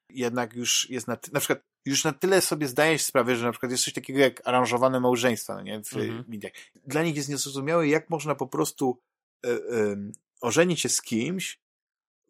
[0.09, 3.71] jednak już jest na, na przykład już na tyle sobie zdajesz sprawę, że na przykład
[3.71, 6.25] jest coś takiego jak aranżowane małżeństwa, no nie, w mhm.
[6.27, 6.51] Indiach.
[6.85, 8.99] Dla nich jest niezrozumiałe, jak można po prostu
[9.45, 9.57] e, e,
[10.41, 11.59] ożenić się z kimś,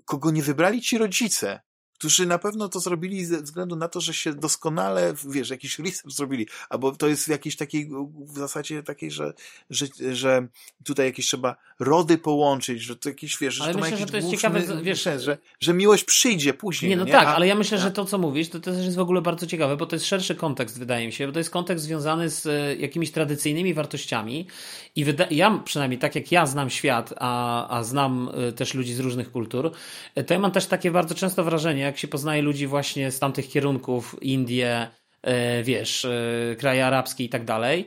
[0.06, 1.62] kogo nie wybrali ci rodzice
[1.98, 6.16] którzy na pewno to zrobili ze względu na to, że się doskonale, wiesz, jakiś research
[6.16, 7.90] zrobili, albo to jest w jakiejś takiej,
[8.26, 9.34] w zasadzie takiej, że,
[9.70, 10.48] że, że
[10.84, 14.12] tutaj jakieś trzeba rody połączyć, że to jakieś, wiesz, ale że to myślę, ma że
[14.12, 16.90] to jest ciekawe, wiesz, sens, że, że miłość przyjdzie później.
[16.90, 17.12] Nie, no nie?
[17.12, 19.22] tak, A, ale ja myślę, że to, co mówisz, to, to też jest w ogóle
[19.22, 22.30] bardzo ciekawe, bo to jest szerszy kontekst, wydaje mi się, bo to jest kontekst związany
[22.30, 24.48] z e, jakimiś tradycyjnymi wartościami
[24.96, 28.94] i wyda- ja przynajmniej, tak jak ja znam świat, a, a znam e, też ludzi
[28.94, 29.72] z różnych kultur,
[30.16, 33.20] e, to ja mam też takie bardzo często wrażenie, jak się poznaje ludzi właśnie z
[33.20, 34.88] tamtych kierunków, Indie,
[35.22, 37.86] e, wiesz, e, kraje arabskie i tak dalej,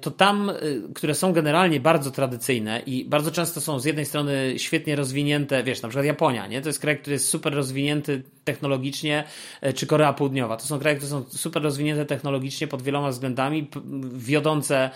[0.00, 0.54] to tam, e,
[0.94, 5.82] które są generalnie bardzo tradycyjne i bardzo często są z jednej strony świetnie rozwinięte, wiesz,
[5.82, 6.62] na przykład Japonia, nie?
[6.62, 9.24] To jest kraj, który jest super rozwinięty technologicznie,
[9.60, 10.56] e, czy Korea Południowa.
[10.56, 13.70] To są kraje, które są super rozwinięte technologicznie pod wieloma względami,
[14.14, 14.90] wiodące,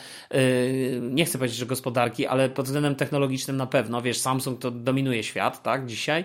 [1.00, 5.22] nie chcę powiedzieć, że gospodarki, ale pod względem technologicznym na pewno, wiesz, Samsung to dominuje
[5.22, 6.24] świat, tak, dzisiaj,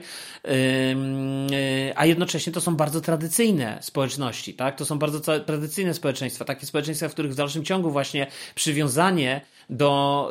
[1.95, 4.75] a jednocześnie to są bardzo tradycyjne społeczności, tak?
[4.75, 8.20] To są bardzo tradycyjne społeczeństwa, takie społeczeństwa, w których w dalszym ciągu właśnie
[8.55, 9.41] przywiązanie
[9.71, 10.29] do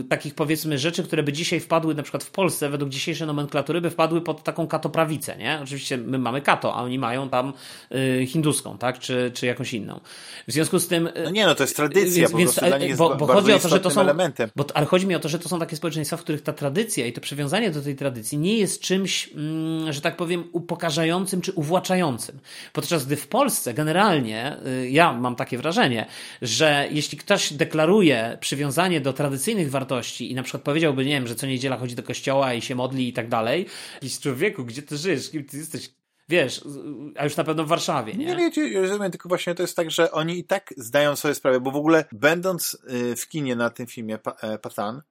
[0.00, 3.80] y, takich powiedzmy rzeczy, które by dzisiaj wpadły na przykład w Polsce, według dzisiejszej nomenklatury,
[3.80, 5.60] by wpadły pod taką katoprawicę, nie?
[5.62, 7.52] Oczywiście my mamy kato, a oni mają tam
[7.94, 8.98] y, hinduską, tak?
[8.98, 10.00] Czy, czy jakąś inną.
[10.48, 11.06] W związku z tym...
[11.06, 13.52] Y, no nie, no to jest tradycja, więc, po więc, dla nich bo, bo chodzi
[13.52, 14.50] o to, że to są, elementem.
[14.56, 17.06] Bo, ale chodzi mi o to, że to są takie społeczeństwa, w których ta tradycja
[17.06, 21.52] i to przywiązanie do tej tradycji nie jest czymś, mm, że tak powiem, upokarzającym czy
[21.52, 22.38] uwłaczającym.
[22.72, 26.06] Podczas gdy w Polsce generalnie, y, ja mam takie wrażenie,
[26.42, 31.34] że jeśli ktoś deklaruje przywiązanie do tradycyjnych wartości i na przykład powiedziałby, nie wiem, że
[31.34, 34.96] co niedziela chodzi do kościoła i się modli i tak dalej, jakiś człowieku, gdzie ty
[34.96, 35.90] żyjesz, kim ty jesteś,
[36.28, 36.64] wiesz,
[37.16, 38.26] a już na pewno w Warszawie, nie?
[38.26, 41.34] Nie, nie, nie rozumiem, tylko właśnie to jest tak, że oni i tak zdają sobie
[41.34, 45.02] sprawę, bo w ogóle będąc y, w kinie na tym filmie e, Patan,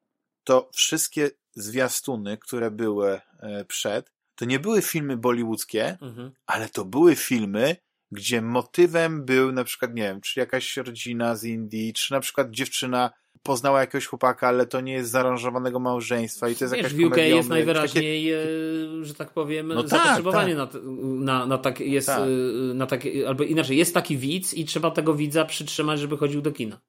[0.43, 6.31] to wszystkie zwiastuny, które były e, przed, to nie były filmy bollywoodzkie, mhm.
[6.45, 7.75] ale to były filmy,
[8.11, 12.51] gdzie motywem był na przykład, nie wiem, czy jakaś rodzina z Indii, czy na przykład
[12.51, 13.11] dziewczyna
[13.43, 17.05] poznała jakiegoś chłopaka, ale to nie jest zaaranżowanego małżeństwa i to jest Wiesz, jakaś w
[17.05, 19.05] UK jest najwyraźniej, takie...
[19.05, 20.81] że tak powiem, no zapotrzebowanie tak, tak.
[20.83, 22.27] Na, na, na tak jest, tak.
[22.27, 26.41] Y, na takie, albo inaczej, jest taki widz i trzeba tego widza przytrzymać, żeby chodził
[26.41, 26.81] do kina.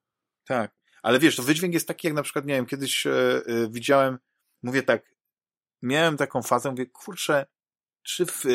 [0.44, 3.42] Tak, ale wiesz, to wydźwięk jest taki, jak na przykład, nie wiem, kiedyś e, e,
[3.70, 4.18] widziałem,
[4.62, 5.14] mówię tak,
[5.82, 7.46] miałem taką fazę, mówię, kurczę,
[8.02, 8.48] czy w e,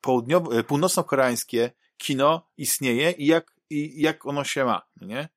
[0.00, 5.28] południowo, e, północno-koreańskie kino istnieje i jak, i jak ono się ma, nie?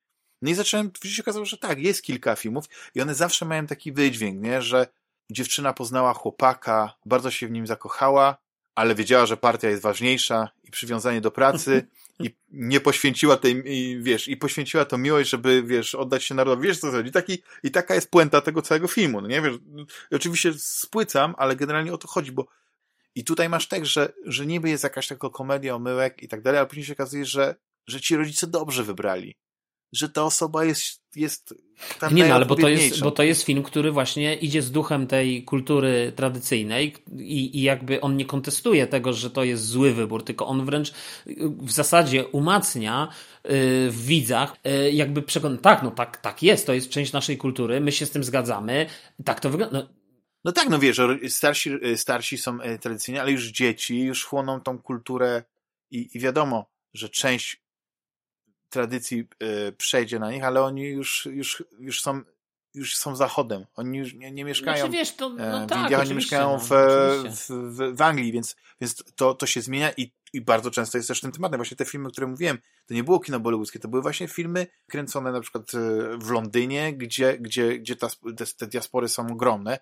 [0.46, 2.66] No i zacząłem, się okazało, że tak, jest kilka filmów
[2.96, 4.62] i one zawsze mają taki wydźwięk, nie?
[4.62, 4.88] że
[5.30, 8.38] dziewczyna poznała chłopaka, bardzo się w nim zakochała,
[8.76, 11.88] ale wiedziała, że partia jest ważniejsza i przywiązanie do pracy
[12.26, 16.68] i nie poświęciła tej, i, wiesz, i poświęciła to miłość, żeby, wiesz, oddać się narodowi.
[16.68, 17.12] Wiesz, co chodzi?
[17.12, 19.42] Taki, I taka jest puenta tego całego filmu, no nie?
[19.42, 19.56] Wiesz,
[20.12, 22.48] oczywiście spłycam, ale generalnie o to chodzi, bo
[23.16, 26.58] i tutaj masz tekst, że, że niby jest jakaś taka komedia omyłek i tak dalej,
[26.58, 27.56] ale później się okazuje, że,
[27.88, 29.36] że ci rodzice dobrze wybrali
[29.96, 31.54] że ta osoba jest, jest
[32.00, 34.72] tam Nie, no, ale bo to, jest, bo to jest film, który właśnie idzie z
[34.72, 39.94] duchem tej kultury tradycyjnej i, i jakby on nie kontestuje tego, że to jest zły
[39.94, 40.94] wybór, tylko on wręcz
[41.62, 43.08] w zasadzie umacnia
[43.46, 43.50] y,
[43.92, 47.82] w widzach, y, jakby przekonać, tak, no tak, tak jest, to jest część naszej kultury,
[47.82, 48.86] my się z tym zgadzamy,
[49.26, 49.80] tak to wygląda.
[49.80, 49.88] No,
[50.44, 55.44] no tak, no wiesz, starsi, starsi są tradycyjni, ale już dzieci już chłoną tą kulturę
[55.92, 57.65] i, i wiadomo, że część
[58.70, 62.22] tradycji y, przejdzie na nich, ale oni już, już, już są
[62.76, 63.66] już są zachodem.
[63.76, 66.60] Oni już nie, nie mieszkają znaczy, wiesz, to, no w tak, Indiach, oni mieszkają no,
[66.60, 66.70] w,
[67.48, 71.22] w, w, Anglii, więc, więc to, to się zmienia i, i bardzo często jest też
[71.22, 71.58] tym tematem.
[71.58, 75.32] Właśnie te filmy, które mówiłem, to nie było kino bollywoodzkie, to były właśnie filmy kręcone
[75.32, 79.80] na przykład y, w Londynie, gdzie, gdzie, gdzie ta, te, te diaspory są ogromne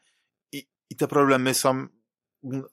[0.51, 1.87] i, i te problemy są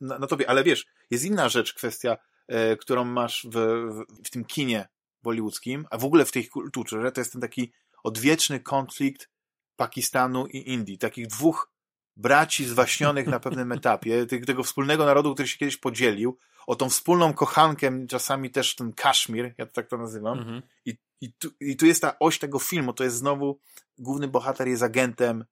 [0.00, 0.50] na, na tobie.
[0.50, 2.16] Ale wiesz, jest inna rzecz, kwestia,
[2.48, 4.88] e, którą masz w, w, w tym kinie
[5.22, 7.72] bollywoodzkim, a w ogóle w tej kulturze, to jest ten taki
[8.05, 9.30] odwieczny konflikt
[9.76, 10.98] Pakistanu i Indii.
[10.98, 11.72] Takich dwóch
[12.16, 17.34] braci zwaśnionych na pewnym etapie, tego wspólnego narodu, który się kiedyś podzielił, o tą wspólną
[17.34, 20.38] kochankę, czasami też ten Kaszmir, ja to tak to nazywam.
[20.38, 20.62] Mhm.
[20.84, 23.60] I, i, tu, I tu jest ta oś tego filmu, to jest znowu,
[23.98, 25.44] główny bohater jest agentem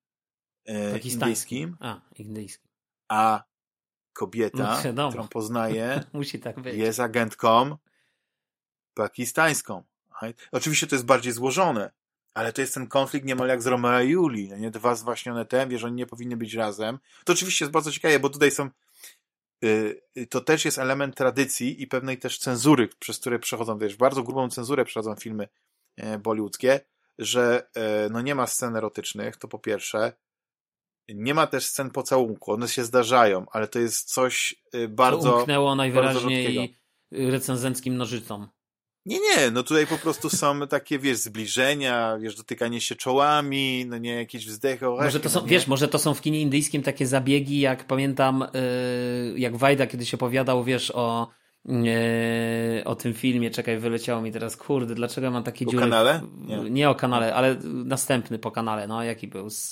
[0.67, 1.77] e, indyjskim.
[1.81, 2.69] A, indyjskim.
[3.09, 3.43] A
[4.13, 6.77] kobieta, no, którą poznaje, Musi tak być.
[6.77, 7.77] jest agentką
[8.99, 9.83] pakistańską.
[10.53, 11.91] Oczywiście to jest bardziej złożone,
[12.35, 14.71] ale to jest ten konflikt niemal jak z Romeo i Julii, nie?
[14.71, 16.99] Dwa zwaśnione te, wiesz, oni nie powinny być razem.
[17.25, 18.71] To oczywiście jest bardzo ciekawe, bo tutaj są
[19.65, 24.23] y, to też jest element tradycji i pewnej też cenzury, przez które przechodzą, wiesz, bardzo
[24.23, 25.49] grubą cenzurę przechodzą filmy
[25.97, 26.81] e, bollywoodzkie,
[27.19, 30.13] że e, no nie ma scen erotycznych, to po pierwsze,
[31.09, 35.31] nie ma też scen pocałunku, one się zdarzają, ale to jest coś y, bardzo...
[35.31, 36.79] To umknęło najwyraźniej
[37.11, 38.49] recenzenckim nożycom.
[39.09, 43.99] Nie, nie, no tutaj po prostu są takie, wiesz, zbliżenia, wiesz, dotykanie się czołami, no
[43.99, 44.87] nie, jakieś wzdechy.
[44.87, 48.45] Może to są, no wiesz, może to są w kinie indyjskim takie zabiegi, jak pamiętam,
[49.35, 51.29] yy, jak Wajda kiedyś opowiadał, wiesz, o
[51.65, 55.85] yy, o tym filmie, czekaj, wyleciało mi teraz, kurde, dlaczego mam takie o dziury?
[55.85, 56.21] O kanale?
[56.39, 56.71] Nie.
[56.71, 56.91] nie.
[56.91, 59.71] o kanale, ale następny po kanale, no, jaki był z,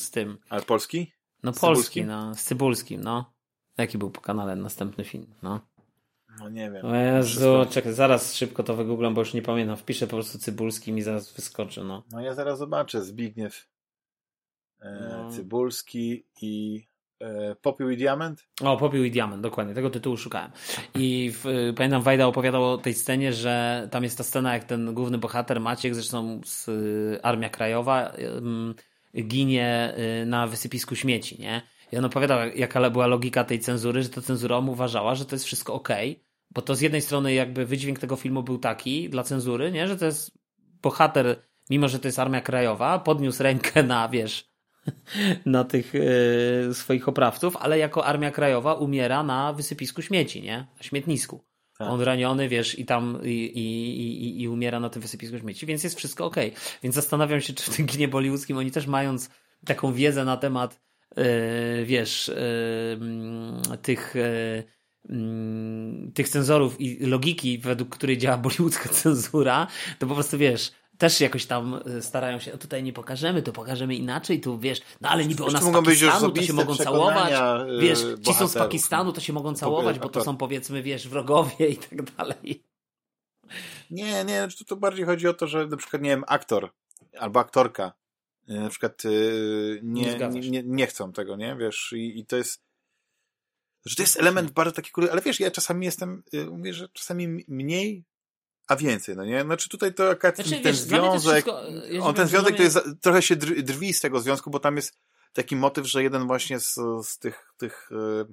[0.00, 0.38] z tym.
[0.48, 1.12] Ale polski?
[1.42, 2.06] No polski, Cybulskim?
[2.06, 3.32] no, z Cybulskim, no.
[3.78, 5.75] Jaki był po kanale następny film, no.
[6.40, 6.86] No nie wiem.
[6.86, 9.76] O Jezu, czekaj, zaraz szybko to wygooglam, bo już nie pamiętam.
[9.76, 12.04] Wpiszę po prostu Cybulski mi zaraz wyskoczy, no.
[12.12, 13.02] No ja zaraz zobaczę.
[13.02, 13.68] Zbigniew
[14.80, 15.30] e, no.
[15.30, 16.86] Cybulski i
[17.20, 18.48] e, Popiół i Diament?
[18.62, 19.74] O, Popiół i Diament, dokładnie.
[19.74, 20.50] Tego tytułu szukałem.
[20.94, 24.94] I w, pamiętam, Wajda opowiadał o tej scenie, że tam jest ta scena, jak ten
[24.94, 28.12] główny bohater Maciek, zresztą z y, Armia Krajowa,
[29.14, 31.62] y, ginie y, na wysypisku śmieci, nie?
[31.92, 35.44] I on opowiadał, jaka była logika tej cenzury, że ta cenzura uważała, że to jest
[35.44, 35.88] wszystko ok,
[36.56, 39.88] bo to z jednej strony jakby wydźwięk tego filmu był taki dla cenzury, nie?
[39.88, 40.38] że to jest
[40.82, 44.50] bohater, mimo że to jest Armia Krajowa, podniósł rękę na, wiesz,
[45.46, 50.66] na tych yy, swoich oprawców, ale jako Armia Krajowa umiera na wysypisku śmieci, nie?
[50.76, 51.44] Na śmietnisku.
[51.78, 51.88] Tak.
[51.90, 55.84] On raniony, wiesz, i tam i, i, i, i umiera na tym wysypisku śmieci, więc
[55.84, 56.36] jest wszystko ok.
[56.82, 59.30] Więc zastanawiam się, czy w tym kinie bollywoodzkim oni też mając
[59.64, 60.80] taką wiedzę na temat,
[61.16, 61.24] yy,
[61.84, 62.28] wiesz,
[63.70, 64.14] yy, tych
[66.14, 69.66] tych cenzorów i logiki, według której działa bollywoodzka cenzura,
[69.98, 73.94] to po prostu wiesz, też jakoś tam e, starają się, tutaj nie pokażemy, to pokażemy
[73.94, 77.98] inaczej, tu wiesz, no ale niby ona z Pakistanu, to się mogą całować, e, wiesz,
[78.26, 81.76] ci są z Pakistanu, to się mogą całować, bo to są powiedzmy, wiesz, wrogowie i
[81.76, 82.62] tak dalej.
[83.90, 86.70] Nie, nie, to, to bardziej chodzi o to, że na przykład, nie wiem, aktor
[87.18, 87.92] albo aktorka
[88.48, 89.02] e, na przykład
[89.82, 92.65] nie, nie, nie, nie chcą tego, nie, wiesz, i, i to jest
[93.86, 97.44] że to jest element bardzo taki, ale wiesz, ja czasami jestem, y, mówię, że czasami
[97.48, 98.04] mniej,
[98.68, 99.42] a więcej, no nie?
[99.42, 102.78] Znaczy tutaj to jakaś znaczy, ten wiesz, związek, wszystko, ja on ten związek to jest,
[103.00, 104.94] trochę się drwi z tego związku, bo tam jest
[105.32, 108.26] taki motyw, że jeden właśnie z, z tych, tych y,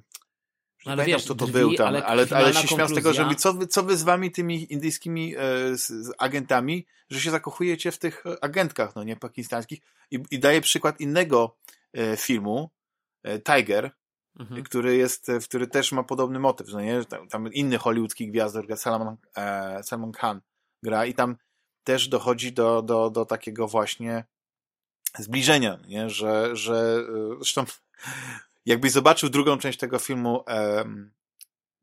[0.85, 3.13] no, ale wiesz, kto to drwi, był tam, ale, ale, ale się śmiał z tego,
[3.13, 5.39] że co wy, co wy z wami tymi indyjskimi e,
[5.77, 9.79] z, z agentami, że się zakochujecie w tych agentkach, no nie, pakistańskich
[10.11, 11.57] i, i daje przykład innego
[11.93, 12.69] e, filmu,
[13.23, 13.91] e, Tiger,
[14.39, 14.63] mhm.
[14.63, 17.05] który jest, który też ma podobny motyw, no nie?
[17.05, 20.41] Tam, tam inny hollywoodzki gwiazdor, Salman, e, Salman Khan
[20.83, 21.37] gra i tam
[21.83, 24.25] też dochodzi do, do, do takiego właśnie
[25.19, 26.09] zbliżenia, nie?
[26.09, 27.65] Że, że e, zresztą
[28.65, 30.85] jakbyś zobaczył drugą część tego filmu e,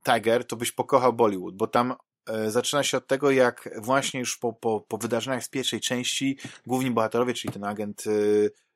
[0.04, 1.94] Tiger, to byś pokochał Bollywood, bo tam
[2.26, 6.38] e, zaczyna się od tego, jak właśnie już po, po, po wydarzeniach z pierwszej części
[6.66, 8.04] główni bohaterowie, czyli ten agent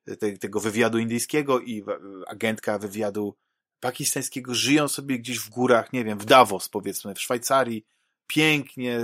[0.07, 1.85] e, te, tego wywiadu indyjskiego i
[2.27, 3.37] agentka wywiadu
[3.85, 7.87] pakistańskiego żyją sobie gdzieś w górach, nie wiem, w Davos powiedzmy, w Szwajcarii,
[8.27, 9.01] pięknie,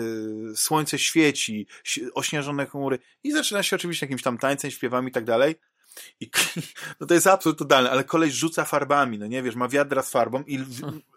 [0.55, 1.67] słońce świeci,
[2.15, 5.55] ośnieżone chmury i zaczyna się oczywiście jakimś tam tańcem, śpiewami i tak dalej.
[6.21, 6.31] I
[7.01, 10.11] no to jest absurd totalny, ale koleś rzuca farbami, no nie wiesz, ma wiadra z
[10.11, 10.59] farbą i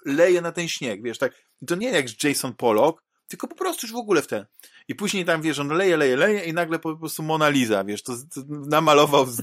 [0.06, 1.34] leje na ten śnieg, wiesz, tak.
[1.62, 4.46] I to nie jak Jason Pollock, tylko po prostu już w ogóle w ten.
[4.88, 8.04] I później tam, wiesz, on leje, leje, leje i nagle po prostu Mona Lisa, wiesz,
[8.04, 9.42] to, to namalował z,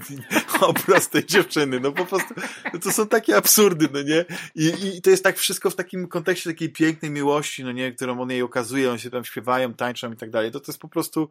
[0.61, 2.35] obraz tej dziewczyny, no po prostu,
[2.75, 4.25] no to są takie absurdy, no nie?
[4.55, 8.21] I, I to jest tak wszystko w takim kontekście takiej pięknej miłości, no nie, którą
[8.21, 10.89] on jej okazuje, on się tam śpiewają, tańczą i tak dalej, to to jest po
[10.89, 11.31] prostu,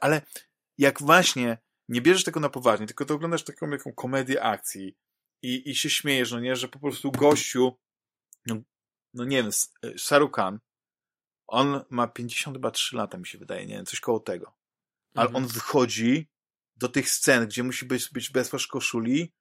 [0.00, 0.22] ale
[0.78, 4.96] jak właśnie nie bierzesz tego na poważnie, tylko to oglądasz taką jaką komedię akcji
[5.42, 7.78] i, i się śmiejesz, no nie, że po prostu gościu,
[8.46, 8.56] no,
[9.14, 9.52] no nie wiem,
[9.96, 10.58] Shahrukh Khan,
[11.46, 14.54] on ma 53 lata, mi się wydaje, nie wiem, coś koło tego.
[15.14, 15.44] Ale mhm.
[15.44, 16.28] on wychodzi
[16.78, 19.32] do tych scen, gdzie musi być, być bez koszuli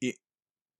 [0.00, 0.14] i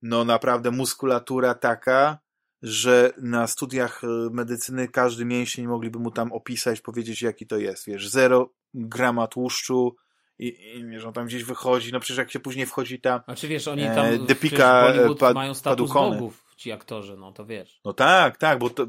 [0.01, 2.19] no naprawdę muskulatura taka,
[2.61, 7.85] że na studiach e, medycyny każdy mięsień mogliby mu tam opisać, powiedzieć jaki to jest,
[7.85, 9.95] wiesz, zero grama tłuszczu
[10.39, 10.47] i,
[10.77, 13.67] i wiesz, on tam gdzieś wychodzi, no przecież jak się później wchodzi ta Znaczy wiesz,
[13.67, 16.15] oni tam e, Depika, e, mają status padukony.
[16.15, 17.81] bogów, ci aktorzy, no to wiesz.
[17.85, 18.87] No tak, tak, bo to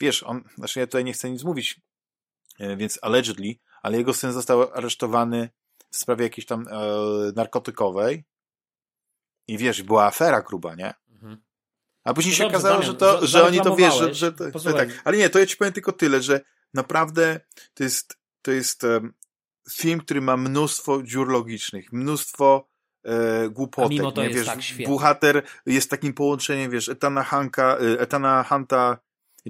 [0.00, 1.80] wiesz, on, znaczy ja tutaj nie chcę nic mówić,
[2.58, 5.50] e, więc allegedly, ale jego syn został aresztowany
[5.96, 6.72] w sprawie jakiejś tam e,
[7.36, 8.24] narkotykowej
[9.48, 10.94] i wiesz, była afera gruba, nie?
[11.12, 11.42] Mhm.
[12.04, 14.72] A później no się dobrze, okazało, że to, że oni to wiesz, że, że to,
[14.72, 14.88] tak.
[15.04, 16.40] Ale nie, to ja ci powiem tylko tyle, że
[16.74, 17.40] naprawdę
[17.74, 19.14] to jest, to jest um,
[19.70, 22.68] film, który ma mnóstwo dziur logicznych, mnóstwo
[23.04, 23.90] e, głupotek.
[23.90, 24.28] mimo to nie?
[24.28, 24.86] jest wiesz, tak świetny.
[24.86, 28.98] Bohater jest takim połączeniem, wiesz, Etana Hanka, e, Etana Hunta,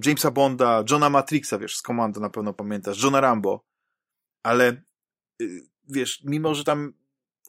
[0.05, 3.65] Jamesa Bonda, Johna Matrixa, wiesz, z Komando na pewno pamiętasz, Johna Rambo,
[4.43, 4.83] ale
[5.43, 6.93] y, wiesz, mimo, że tam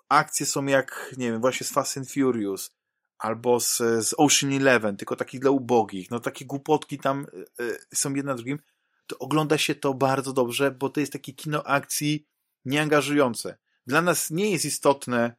[0.10, 2.72] akcje są jak, nie wiem, właśnie z Fast and Furious,
[3.18, 7.28] albo z, z Ocean Eleven, tylko takich dla ubogich, no takie głupotki tam
[7.60, 8.60] y, y, są jedna drugim,
[9.08, 12.28] to ogląda się to bardzo dobrze, bo to jest takie kino akcji
[12.66, 13.58] nieangażujące.
[13.88, 15.36] Dla nas nie jest istotne,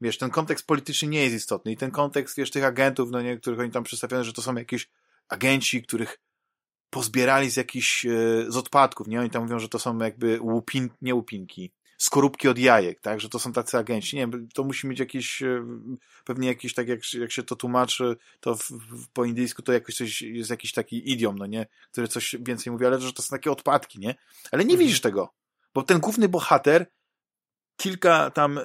[0.00, 3.36] wiesz, ten kontekst polityczny nie jest istotny i ten kontekst, wiesz, tych agentów, no nie,
[3.36, 4.90] których oni tam przedstawiają, że to są jakieś
[5.28, 6.18] agenci, których
[6.90, 8.10] pozbierali z jakichś, e,
[8.48, 9.20] z odpadków, nie?
[9.20, 13.20] Oni tam mówią, że to są jakby łupin, nie łupinki, skorupki od jajek, tak?
[13.20, 14.16] Że to są tacy agenci.
[14.16, 15.64] Nie wiem, to musi mieć jakieś, e,
[16.24, 19.94] pewnie jakiś, tak jak, jak się to tłumaczy, to w, w, po indyjsku to jakoś
[19.94, 21.66] coś, jest jakiś taki idiom, no nie?
[21.92, 24.14] Który coś więcej mówi, ale że to są takie odpadki, nie?
[24.52, 24.78] Ale nie Mhm.
[24.80, 25.32] widzisz tego,
[25.74, 26.86] bo ten główny bohater
[27.76, 28.62] kilka tam y,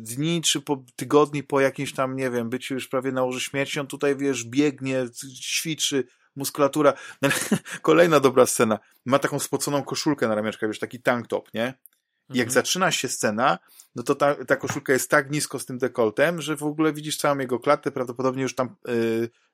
[0.00, 3.80] dni, czy po tygodni po jakimś tam, nie wiem, byciu już prawie na łożu śmierci,
[3.80, 5.06] on tutaj, wiesz, biegnie,
[5.42, 6.04] ćwiczy,
[6.36, 6.92] muskulatura.
[7.82, 8.78] Kolejna dobra scena.
[9.04, 11.74] Ma taką spoconą koszulkę na ramionczkach, wiesz, taki tank top, nie?
[12.30, 12.54] I jak Mhm.
[12.54, 13.58] zaczyna się scena,
[13.94, 17.16] no to ta, ta koszulka jest tak nisko z tym dekoltem, że w ogóle widzisz
[17.16, 18.92] całą jego klatę, prawdopodobnie już tam y,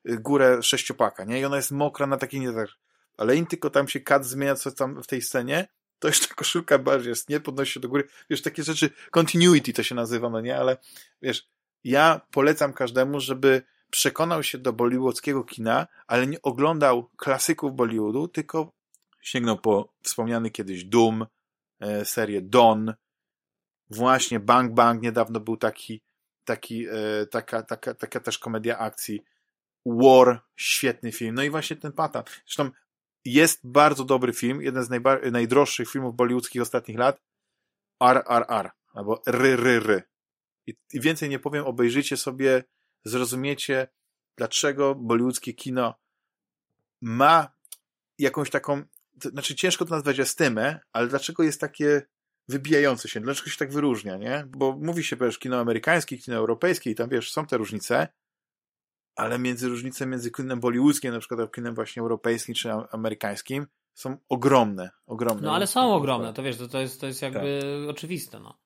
[0.09, 1.39] y, górę sześciopaka, nie?
[1.39, 2.69] I ona jest mokra na takiej nie tak.
[3.17, 5.67] Ale im tylko tam się kat zmienia, co tam w tej scenie,
[5.99, 7.39] to jeszcze koszulka bardziej jest, nie?
[7.39, 8.07] Podnosi się do góry.
[8.29, 10.57] Wiesz, takie rzeczy, continuity to się nazywa, no nie?
[10.57, 10.77] Ale
[11.21, 11.47] wiesz,
[11.83, 18.71] ja polecam każdemu, żeby przekonał się do bollywoodzkiego kina, ale nie oglądał klasyków Bollywoodu, tylko
[19.21, 21.25] sięgnął po wspomniany kiedyś Doom,
[22.03, 22.93] serię Don,
[23.89, 26.01] właśnie Bang Bang, niedawno był taki,
[26.45, 29.23] taki, e, taka, taka, taka też komedia akcji,
[29.85, 32.23] War, świetny film, no i właśnie ten Patan.
[32.45, 32.71] Zresztą
[33.25, 34.89] jest bardzo dobry film, jeden z
[35.31, 37.21] najdroższych filmów bollywoodzkich ostatnich lat,
[38.03, 40.03] RRR, albo RRR.
[40.67, 42.63] I, I więcej nie powiem, obejrzyjcie sobie,
[43.05, 43.87] zrozumiecie,
[44.37, 45.95] dlaczego bollywoodzkie kino
[47.01, 47.53] ma
[48.17, 48.83] jakąś taką,
[49.23, 52.01] to znaczy ciężko to nazwać estymę, ale dlaczego jest takie
[52.47, 54.43] wybijające się, dlaczego się tak wyróżnia, nie?
[54.47, 58.07] Bo mówi się, wiesz, kino amerykańskie, kino europejskie i tam, wiesz, są te różnice,
[59.15, 64.17] ale między różnice między kinem bollywoodzkim, na przykład a kinem właśnie europejskim czy amerykańskim są
[64.29, 65.41] ogromne, ogromne.
[65.41, 67.59] No ale są ogromne, to wiesz, to, to, jest, to jest jakby
[67.89, 68.59] oczywiste, no.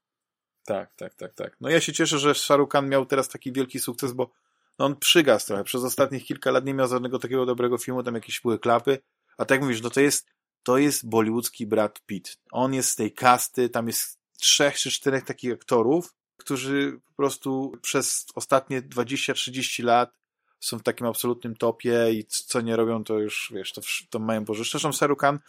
[0.66, 1.58] Tak, tak, tak, tak.
[1.62, 4.32] No ja się cieszę, że Shahrukh Khan miał teraz taki wielki sukces, bo
[4.80, 5.64] no on przygasł trochę.
[5.64, 9.00] Przez ostatnich kilka lat nie miał żadnego takiego dobrego filmu, tam jakieś były klapy.
[9.38, 10.28] A tak jak mówisz, no to jest,
[10.64, 12.38] to jest bollywoodzki Brad Pitt.
[12.52, 17.78] On jest z tej kasty, tam jest trzech czy czterech takich aktorów, którzy po prostu
[17.82, 20.18] przez ostatnie 20-30 lat
[20.60, 24.46] są w takim absolutnym topie i co nie robią, to już, wiesz, to, to mają
[24.46, 24.64] Boże.
[24.64, 25.40] Zresztą Shahrukh Khan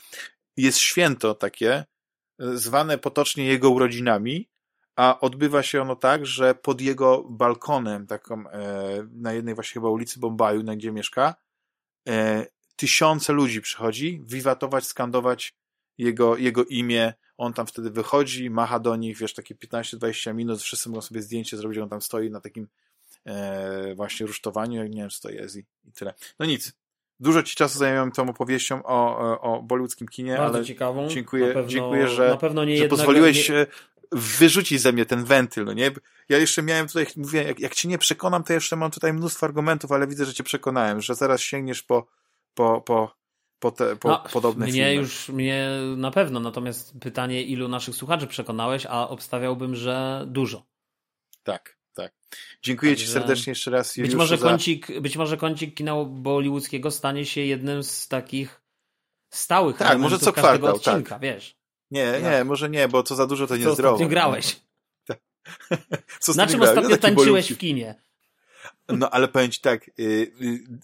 [0.56, 1.84] jest święto takie, e,
[2.38, 4.48] zwane potocznie jego urodzinami,
[4.96, 9.88] a odbywa się ono tak, że pod jego balkonem, taką e, na jednej właśnie chyba
[9.88, 11.34] ulicy Bombaju, na gdzie mieszka,
[12.08, 12.46] e,
[12.78, 15.54] tysiące ludzi przychodzi wiwatować, skandować
[15.98, 17.14] jego, jego imię.
[17.38, 21.56] On tam wtedy wychodzi, macha do nich, wiesz, takie 15-20 minut, wszyscy mogą sobie zdjęcie
[21.56, 22.68] zrobić, on tam stoi na takim
[23.26, 26.14] e, właśnie rusztowaniu, jak nie wiem, czy to jest i, i tyle.
[26.38, 26.72] No nic.
[27.20, 31.08] Dużo ci czasu zajęłem tą opowieścią o, o, o bollywoodzkim kinie, Bardzo ale ciekawą.
[31.08, 32.36] dziękuję- pewno, dziękuję, że- że
[32.82, 33.66] jednego, pozwoliłeś nie, e,
[34.12, 35.90] wyrzucić ze mnie ten wentyl, no nie?
[36.28, 39.46] Ja jeszcze miałem tutaj, mówię, jak, jak cię nie przekonam, to jeszcze mam tutaj mnóstwo
[39.46, 42.06] argumentów, ale widzę, że cię przekonałem, że zaraz sięgniesz po,
[42.58, 43.14] po, po,
[43.58, 44.94] po, te, po No, podobne mnie filmy.
[44.94, 50.66] już, mnie na pewno, natomiast pytanie, ilu naszych słuchaczy przekonałeś, a obstawiałbym, że dużo.
[51.42, 52.12] Tak, tak.
[52.62, 54.48] Dziękuję ci Także serdecznie jeszcze raz, Być może, za...
[54.48, 58.62] kącik, być może kącik kina bollywoodzkiego stanie się jednym z takich
[59.30, 61.56] stałych Tak, może co każdego kwartał, odcinka, wiesz.
[61.90, 63.94] Nie, nie, może nie, bo co za dużo to Co niezdrowo.
[63.94, 64.60] ostatnio grałeś?
[66.20, 66.78] Co Na czym grałem?
[66.78, 67.54] ostatnio tańczyłeś bolówki.
[67.54, 67.94] w kinie?
[68.88, 70.32] No ale powiem ci tak, y, y,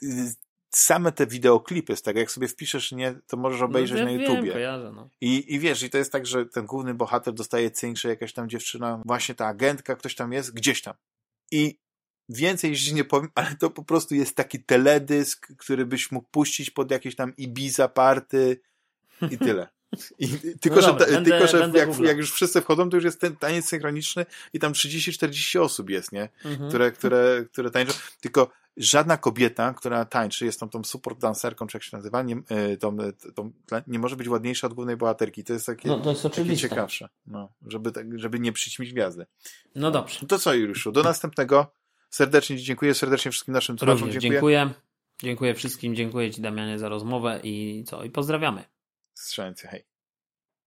[0.03, 0.35] y,
[0.77, 4.21] same te wideoklipy, z tego jak sobie wpiszesz, nie, to możesz obejrzeć no, na ja
[4.21, 4.43] YouTubie.
[4.43, 5.09] Wiem, kojarzę, no.
[5.21, 8.33] I, I wiesz, i to jest tak, że ten główny bohater dostaje cynk, że jakaś
[8.33, 10.95] tam dziewczyna, właśnie ta agentka, ktoś tam jest, gdzieś tam.
[11.51, 11.79] I
[12.29, 16.71] więcej ci nie powiem, ale to po prostu jest taki teledysk, który byś mógł puścić
[16.71, 18.61] pod jakieś tam Ibiza party
[19.31, 19.69] i tyle.
[20.19, 20.29] I,
[20.61, 23.05] tylko, No że, dobra, ta, będę- tylko, że jak, jak już wszyscy wchodzą, to już
[23.05, 26.29] jest ten taniec synchroniczny i tam 30-40 osób jest, nie?
[26.45, 26.69] Mhm.
[26.69, 27.93] które, które, które tańczą.
[28.21, 32.37] Tylko żadna kobieta, która tańczy, jest tą, tą support dancerką, czy jak się nazywa, nie,
[32.73, 33.53] y, tą, y, tą,
[33.87, 35.45] nie może być ładniejsza od głównej bohaterki.
[35.45, 37.09] To jest takie, No to jest takie ciekawsze.
[37.27, 39.27] No, żeby, tak, żeby nie przyćmić gwiazdy.
[39.75, 40.19] No dobrze.
[40.23, 40.93] No to co, Juliuszu?
[40.93, 41.67] Do następnego.
[42.11, 44.31] Serdecznie Ci dziękuję, serdecznie wszystkim naszym słuchaczom dziękuję.
[44.31, 44.71] dziękuję.
[45.23, 48.05] Dziękuję wszystkim, dziękuję Ci Damianie za rozmowę i co?
[48.05, 48.65] I pozdrawiamy.
[49.15, 49.94] Strzelnicy, hej.